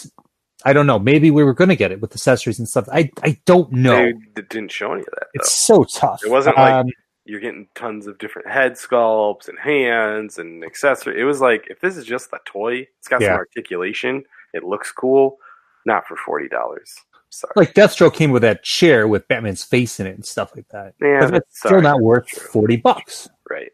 I 0.64 0.72
don't 0.72 0.86
know. 0.86 1.00
Maybe 1.00 1.32
we 1.32 1.42
were 1.42 1.52
going 1.54 1.70
to 1.70 1.76
get 1.76 1.90
it 1.90 2.00
with 2.00 2.12
accessories 2.12 2.60
and 2.60 2.68
stuff. 2.68 2.88
I, 2.92 3.10
I 3.24 3.38
don't 3.44 3.72
know. 3.72 4.12
They 4.36 4.42
didn't 4.42 4.70
show 4.70 4.92
any 4.92 5.00
of 5.00 5.06
that. 5.06 5.20
Though. 5.34 5.40
it's 5.40 5.52
so 5.52 5.84
tough. 5.84 6.20
It 6.24 6.30
wasn't 6.30 6.56
like- 6.56 6.72
Um, 6.72 6.86
You're 7.24 7.40
getting 7.40 7.68
tons 7.74 8.06
of 8.08 8.18
different 8.18 8.48
head 8.48 8.72
sculpts 8.72 9.48
and 9.48 9.58
hands 9.58 10.38
and 10.38 10.64
accessories. 10.64 11.20
It 11.20 11.24
was 11.24 11.40
like 11.40 11.66
if 11.70 11.80
this 11.80 11.96
is 11.96 12.04
just 12.04 12.32
a 12.32 12.38
toy, 12.44 12.86
it's 12.98 13.08
got 13.08 13.20
Yeah. 13.20 13.28
some 13.28 13.36
articulation. 13.36 14.24
It 14.52 14.64
looks 14.64 14.90
cool. 14.92 15.38
Not 15.86 16.06
for 16.06 16.16
forty 16.16 16.48
dollars. 16.48 16.92
Sorry. 17.30 17.52
like 17.56 17.72
Deathstroke 17.72 18.12
came 18.12 18.30
with 18.30 18.42
that 18.42 18.62
chair 18.62 19.08
with 19.08 19.26
Batman's 19.26 19.64
face 19.64 19.98
in 19.98 20.06
it 20.06 20.14
and 20.14 20.26
stuff 20.26 20.54
like 20.54 20.68
that. 20.68 20.94
Yeah, 21.00 21.20
but 21.20 21.30
that's 21.30 21.30
that's- 21.30 21.44
still 21.56 21.80
not 21.80 22.00
worth 22.02 22.26
true. 22.26 22.46
40 22.48 22.76
bucks. 22.76 23.28
right. 23.48 23.72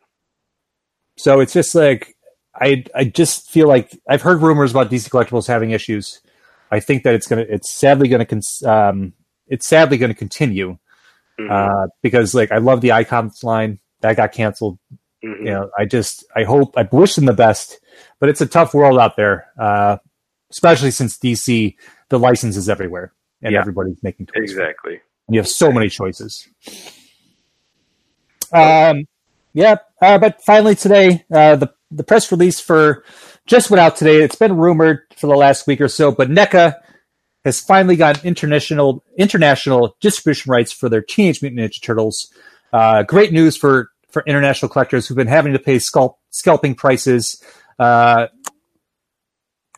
So 1.16 1.40
it's 1.40 1.53
just 1.53 1.74
like 1.74 2.16
I 2.55 2.84
I 2.94 3.05
just 3.05 3.51
feel 3.51 3.66
like 3.66 3.99
I've 4.09 4.22
heard 4.22 4.42
rumors 4.42 4.70
about 4.70 4.90
DC 4.90 5.09
Collectibles 5.11 5.46
having 5.49 5.70
issues. 5.70 6.20
I 6.70 6.80
think 6.80 7.03
that 7.03 7.14
it's 7.14 7.26
gonna 7.26 7.46
it's 7.49 7.72
sadly 7.72 8.09
gonna 8.09 8.26
cons- 8.26 8.62
um 8.64 9.12
it's 9.49 9.66
sadly 9.66 9.96
gonna 9.99 10.14
continue 10.14 10.78
Mhm. 11.39 11.51
uh 11.51 11.89
because 12.03 12.34
like 12.34 12.51
I 12.53 12.59
love 12.59 12.80
the 12.80 12.93
icons 12.93 13.43
line 13.45 13.78
that 14.01 14.16
got 14.16 14.32
canceled. 14.32 14.78
Mhm. 15.24 15.39
You 15.39 15.45
know, 15.53 15.70
I 15.78 15.84
just 15.84 16.24
I 16.34 16.45
hope 16.45 16.74
I 16.76 16.82
wish 16.91 17.14
them 17.14 17.26
the 17.26 17.32
best, 17.32 17.78
but 18.20 18.28
it's 18.28 18.41
a 18.41 18.47
tough 18.47 18.74
world 18.74 18.99
out 18.99 19.16
there, 19.16 19.47
uh, 19.59 19.99
especially 20.51 20.91
since 20.91 21.18
DC 21.18 21.76
the 22.09 22.18
license 22.18 22.57
is 22.57 22.68
everywhere 22.68 23.12
and 23.43 23.53
Yeah. 23.53 23.61
everybody's 23.61 24.03
making 24.03 24.26
toys. 24.26 24.51
Exactly. 24.51 25.01
You 25.28 25.39
have 25.39 25.49
so 25.49 25.70
many 25.70 25.89
choices. 25.89 26.49
Um, 28.53 29.05
yeah, 29.53 29.76
uh, 30.01 30.18
but 30.18 30.43
finally 30.43 30.74
today, 30.74 31.24
uh, 31.32 31.57
the 31.57 31.72
the 31.91 32.05
press 32.05 32.30
release 32.32 32.61
for 32.61 33.05
just 33.47 33.70
went 33.70 33.80
out 33.80 33.97
today. 33.97 34.22
It's 34.22 34.36
been 34.36 34.57
rumored 34.57 35.01
for 35.16 35.26
the 35.26 35.36
last 35.36 35.66
week 35.66 35.80
or 35.80 35.89
so, 35.89 36.12
but 36.12 36.30
NECA 36.30 36.74
has 37.49 37.61
finally 37.61 37.96
got 37.96 38.24
international 38.24 39.03
international 39.16 39.96
distribution 40.01 40.53
rights 40.53 40.70
for 40.70 40.88
their 40.88 41.03
Teenage 41.03 41.40
Mutant 41.42 41.61
Ninja 41.61 41.82
Turtles. 41.82 42.32
Uh, 42.72 43.03
great 43.03 43.32
news 43.32 43.57
for 43.57 43.90
for 44.11 44.22
international 44.26 44.68
collectors 44.68 45.07
who've 45.07 45.16
been 45.16 45.26
having 45.26 45.53
to 45.55 45.59
pay 45.59 45.76
sculpt, 45.76 46.16
scalping 46.30 46.74
prices. 46.74 47.42
Uh, 47.78 48.28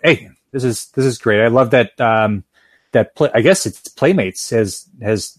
hey, 0.02 0.28
this 0.52 0.64
is 0.64 0.86
this 0.96 1.04
is 1.04 1.18
great. 1.18 1.42
I 1.42 1.48
love 1.48 1.70
that 1.70 1.98
um, 2.00 2.44
that 2.92 3.14
play, 3.14 3.30
I 3.32 3.40
guess 3.40 3.66
it's 3.66 3.88
Playmates 3.88 4.50
has 4.50 4.88
has 5.00 5.38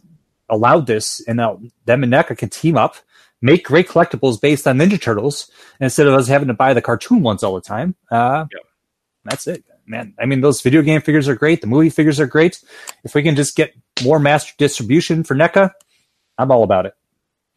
allowed 0.49 0.87
this, 0.87 1.21
and 1.27 1.37
now 1.37 1.61
them 1.85 2.03
and 2.03 2.13
NECA 2.13 2.37
can 2.37 2.49
team 2.49 2.77
up, 2.77 2.95
make 3.41 3.65
great 3.65 3.87
collectibles 3.87 4.39
based 4.39 4.67
on 4.67 4.77
Ninja 4.77 5.01
Turtles 5.01 5.51
instead 5.79 6.07
of 6.07 6.13
us 6.13 6.27
having 6.27 6.47
to 6.47 6.53
buy 6.53 6.73
the 6.73 6.81
cartoon 6.81 7.23
ones 7.23 7.43
all 7.43 7.55
the 7.55 7.61
time. 7.61 7.95
Uh, 8.09 8.45
Yep. 8.51 8.61
That's 9.23 9.47
it, 9.47 9.63
man. 9.85 10.13
I 10.19 10.25
mean, 10.25 10.41
those 10.41 10.61
video 10.61 10.81
game 10.81 11.01
figures 11.01 11.27
are 11.27 11.35
great. 11.35 11.61
The 11.61 11.67
movie 11.67 11.89
figures 11.89 12.19
are 12.19 12.27
great. 12.27 12.61
If 13.03 13.15
we 13.15 13.23
can 13.23 13.35
just 13.35 13.55
get 13.55 13.73
more 14.03 14.19
master 14.19 14.53
distribution 14.57 15.23
for 15.23 15.35
NECA, 15.35 15.71
I'm 16.37 16.51
all 16.51 16.63
about 16.63 16.85
it. 16.85 16.93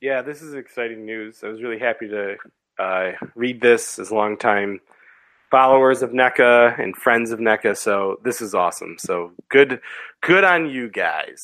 Yeah, 0.01 0.23
this 0.23 0.43
is 0.43 0.55
exciting 0.55 1.07
news. 1.07 1.43
I 1.43 1.49
was 1.49 1.63
really 1.63 1.79
happy 1.79 2.09
to 2.09 2.37
uh, 2.79 3.13
read 3.35 3.61
this 3.61 3.99
as 3.99 4.11
longtime 4.11 4.81
followers 5.51 6.03
of 6.03 6.11
NECA 6.11 6.79
and 6.83 6.97
friends 6.97 7.31
of 7.31 7.39
NECA. 7.39 7.77
So 7.77 8.21
this 8.25 8.43
is 8.43 8.55
awesome. 8.55 8.97
So 8.99 9.33
good, 9.49 9.81
good 10.21 10.45
on 10.45 10.69
you 10.69 10.91
guys. 10.91 11.43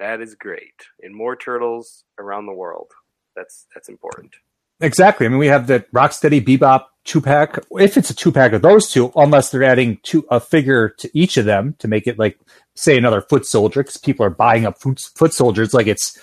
That 0.00 0.20
is 0.20 0.34
great. 0.34 0.86
And 1.00 1.14
more 1.14 1.36
turtles 1.36 2.04
around 2.18 2.46
the 2.46 2.52
world. 2.52 2.90
That's 3.36 3.66
that's 3.74 3.88
important. 3.88 4.34
Exactly. 4.80 5.26
I 5.26 5.28
mean, 5.28 5.38
we 5.38 5.46
have 5.46 5.68
the 5.68 5.84
Rocksteady 5.94 6.44
Bebop 6.44 6.86
two 7.04 7.20
pack. 7.20 7.58
If 7.72 7.96
it's 7.96 8.10
a 8.10 8.14
two 8.14 8.32
pack 8.32 8.52
of 8.52 8.62
those 8.62 8.90
two, 8.90 9.12
unless 9.16 9.50
they're 9.50 9.62
adding 9.62 9.98
two 10.02 10.26
a 10.30 10.40
figure 10.40 10.90
to 10.98 11.10
each 11.12 11.36
of 11.36 11.44
them 11.44 11.74
to 11.78 11.88
make 11.88 12.06
it 12.06 12.18
like 12.18 12.38
say 12.74 12.96
another 12.96 13.20
foot 13.20 13.46
soldier, 13.46 13.82
because 13.82 13.96
people 13.96 14.24
are 14.24 14.30
buying 14.30 14.66
up 14.66 14.78
foot, 14.80 15.00
foot 15.14 15.32
soldiers 15.32 15.74
like 15.74 15.86
it's 15.86 16.18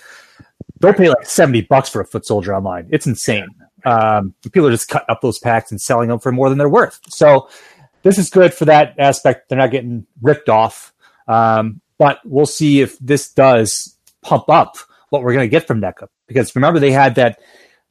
they'll 0.80 0.94
pay 0.94 1.08
like 1.08 1.26
seventy 1.26 1.60
bucks 1.62 1.88
for 1.88 2.00
a 2.00 2.06
foot 2.06 2.26
soldier 2.26 2.54
online. 2.54 2.88
It's 2.90 3.06
insane. 3.06 3.48
Um, 3.84 4.34
people 4.42 4.66
are 4.66 4.72
just 4.72 4.88
cutting 4.88 5.06
up 5.08 5.20
those 5.20 5.38
packs 5.38 5.70
and 5.70 5.80
selling 5.80 6.08
them 6.08 6.18
for 6.18 6.32
more 6.32 6.48
than 6.48 6.58
they're 6.58 6.68
worth. 6.68 7.00
So 7.08 7.48
this 8.02 8.18
is 8.18 8.30
good 8.30 8.52
for 8.52 8.66
that 8.66 8.94
aspect. 8.98 9.48
They're 9.48 9.58
not 9.58 9.70
getting 9.70 10.06
ripped 10.22 10.48
off. 10.48 10.92
Um, 11.28 11.80
but 11.98 12.20
we'll 12.24 12.46
see 12.46 12.80
if 12.80 12.98
this 12.98 13.30
does 13.32 13.96
pump 14.22 14.48
up 14.48 14.76
what 15.10 15.22
we're 15.22 15.34
going 15.34 15.44
to 15.44 15.50
get 15.50 15.66
from 15.66 15.80
NECA. 15.80 16.08
Because 16.26 16.54
remember, 16.56 16.80
they 16.80 16.92
had 16.92 17.14
that 17.16 17.38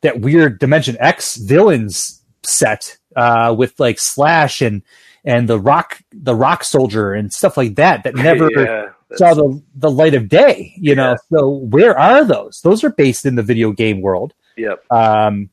that 0.02 0.22
weird 0.22 0.60
Dimension 0.60 0.98
X 1.00 1.36
villains 1.36 2.19
set 2.44 2.98
uh, 3.16 3.54
with 3.58 3.80
like 3.80 4.00
Slash 4.00 4.62
and 4.62 4.82
and 5.26 5.48
the 5.50 5.60
Rock 5.60 6.02
the 6.12 6.36
Rock 6.36 6.64
Soldier 6.64 7.14
and 7.14 7.32
stuff 7.34 7.58
like 7.58 7.76
that 7.76 8.04
that 8.04 8.16
never 8.16 8.50
Yeah, 8.52 8.90
saw 9.16 9.34
the 9.34 9.62
the 9.76 9.92
light 9.92 10.14
of 10.14 10.30
day. 10.30 10.74
You 10.78 10.96
know, 10.96 11.16
so 11.32 11.50
where 11.50 11.98
are 11.98 12.24
those? 12.24 12.62
Those 12.64 12.84
are 12.84 12.90
based 12.92 13.26
in 13.26 13.36
the 13.36 13.44
video 13.44 13.72
game 13.72 14.02
world. 14.02 14.34
Yep. 14.58 14.84
Um, 14.92 15.50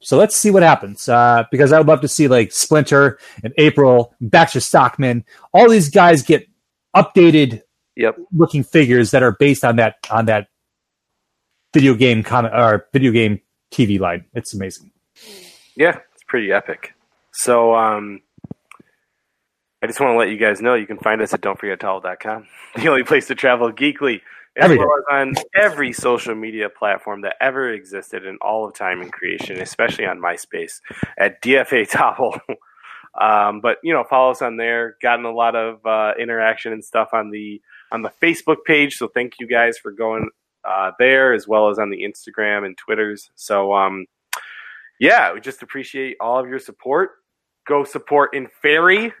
so 0.00 0.16
let's 0.18 0.36
see 0.36 0.50
what 0.50 0.62
happens. 0.64 1.08
Uh, 1.08 1.44
because 1.50 1.72
I 1.72 1.78
would 1.78 1.86
love 1.86 2.00
to 2.00 2.08
see 2.08 2.26
like 2.28 2.50
Splinter 2.52 3.18
and 3.44 3.52
April, 3.58 4.14
Baxter 4.20 4.60
Stockman, 4.60 5.24
all 5.52 5.68
these 5.68 5.90
guys 5.90 6.22
get 6.22 6.46
updated 6.96 7.62
Yep. 7.94 8.16
looking 8.32 8.64
figures 8.64 9.10
that 9.10 9.22
are 9.22 9.32
based 9.32 9.64
on 9.64 9.76
that 9.76 9.96
on 10.10 10.24
that 10.26 10.48
video 11.74 11.94
game 11.94 12.22
comic 12.22 12.52
or 12.54 12.86
video 12.92 13.12
game 13.12 13.40
TV 13.70 14.00
line. 14.00 14.24
It's 14.34 14.54
amazing. 14.54 14.91
Yeah, 15.76 15.98
it's 16.14 16.24
pretty 16.26 16.52
epic. 16.52 16.94
So, 17.32 17.74
um, 17.74 18.20
I 19.82 19.86
just 19.86 19.98
want 20.00 20.12
to 20.12 20.18
let 20.18 20.28
you 20.28 20.36
guys 20.36 20.60
know 20.60 20.74
you 20.74 20.86
can 20.86 20.98
find 20.98 21.20
us 21.22 21.34
at 21.34 21.40
don'tforgettowel.com, 21.40 22.46
the 22.76 22.88
only 22.88 23.02
place 23.04 23.26
to 23.28 23.34
travel 23.34 23.72
geekly, 23.72 24.20
as 24.56 24.64
Every 24.64 24.76
day. 24.76 24.84
well 24.84 24.98
as 24.98 25.04
on 25.10 25.34
every 25.56 25.92
social 25.92 26.34
media 26.34 26.68
platform 26.68 27.22
that 27.22 27.36
ever 27.40 27.70
existed 27.72 28.26
in 28.26 28.36
all 28.42 28.66
of 28.66 28.74
time 28.74 29.00
and 29.00 29.10
creation, 29.12 29.58
especially 29.60 30.04
on 30.06 30.20
MySpace 30.20 30.80
at 31.18 31.40
DFA 31.42 31.88
Towel. 31.90 32.38
um, 33.20 33.60
but 33.60 33.78
you 33.82 33.92
know, 33.94 34.04
follow 34.04 34.30
us 34.30 34.42
on 34.42 34.58
there. 34.58 34.96
Gotten 35.02 35.24
a 35.24 35.32
lot 35.32 35.56
of 35.56 35.84
uh, 35.86 36.12
interaction 36.20 36.72
and 36.72 36.84
stuff 36.84 37.08
on 37.14 37.30
the 37.30 37.60
on 37.90 38.02
the 38.02 38.12
Facebook 38.22 38.58
page. 38.66 38.94
So 38.96 39.08
thank 39.08 39.34
you 39.40 39.46
guys 39.46 39.78
for 39.78 39.90
going 39.90 40.28
uh, 40.64 40.92
there 40.98 41.32
as 41.32 41.48
well 41.48 41.70
as 41.70 41.78
on 41.78 41.90
the 41.90 42.02
Instagram 42.04 42.64
and 42.66 42.76
Twitters. 42.76 43.30
So 43.34 43.72
um, 43.74 44.06
yeah, 45.02 45.32
we 45.32 45.40
just 45.40 45.64
appreciate 45.64 46.16
all 46.20 46.38
of 46.38 46.48
your 46.48 46.60
support. 46.60 47.10
Go 47.66 47.82
support 47.82 48.36
in 48.36 48.46
Fairy, 48.62 49.12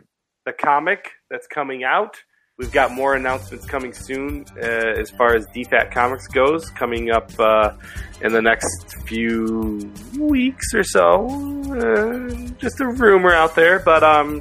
the 0.46 0.52
comic 0.52 1.10
that's 1.28 1.48
coming 1.48 1.82
out. 1.82 2.22
We've 2.56 2.70
got 2.70 2.92
more 2.92 3.14
announcements 3.16 3.66
coming 3.66 3.92
soon 3.92 4.44
uh, 4.62 4.64
as 4.64 5.10
far 5.10 5.34
as 5.34 5.44
DFAT 5.48 5.90
Comics 5.90 6.28
goes, 6.28 6.70
coming 6.70 7.10
up 7.10 7.32
uh, 7.40 7.72
in 8.20 8.32
the 8.32 8.40
next 8.40 8.94
few 9.06 9.92
weeks 10.16 10.72
or 10.72 10.84
so. 10.84 11.26
Uh, 11.72 12.30
just 12.58 12.80
a 12.80 12.86
rumor 12.86 13.32
out 13.32 13.56
there, 13.56 13.80
but 13.80 14.04
um, 14.04 14.40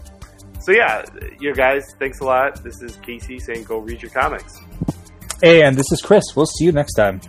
so 0.60 0.72
yeah, 0.72 1.04
you 1.40 1.56
guys, 1.56 1.88
thanks 1.98 2.20
a 2.20 2.24
lot. 2.24 2.64
This 2.64 2.84
is 2.84 2.98
Casey 2.98 3.40
saying, 3.40 3.64
"Go 3.64 3.80
read 3.80 4.04
your 4.04 4.12
comics." 4.12 4.60
And 5.42 5.76
this 5.76 5.92
is 5.92 6.02
Chris. 6.04 6.24
We'll 6.36 6.46
see 6.46 6.66
you 6.66 6.72
next 6.72 6.94
time. 6.94 7.20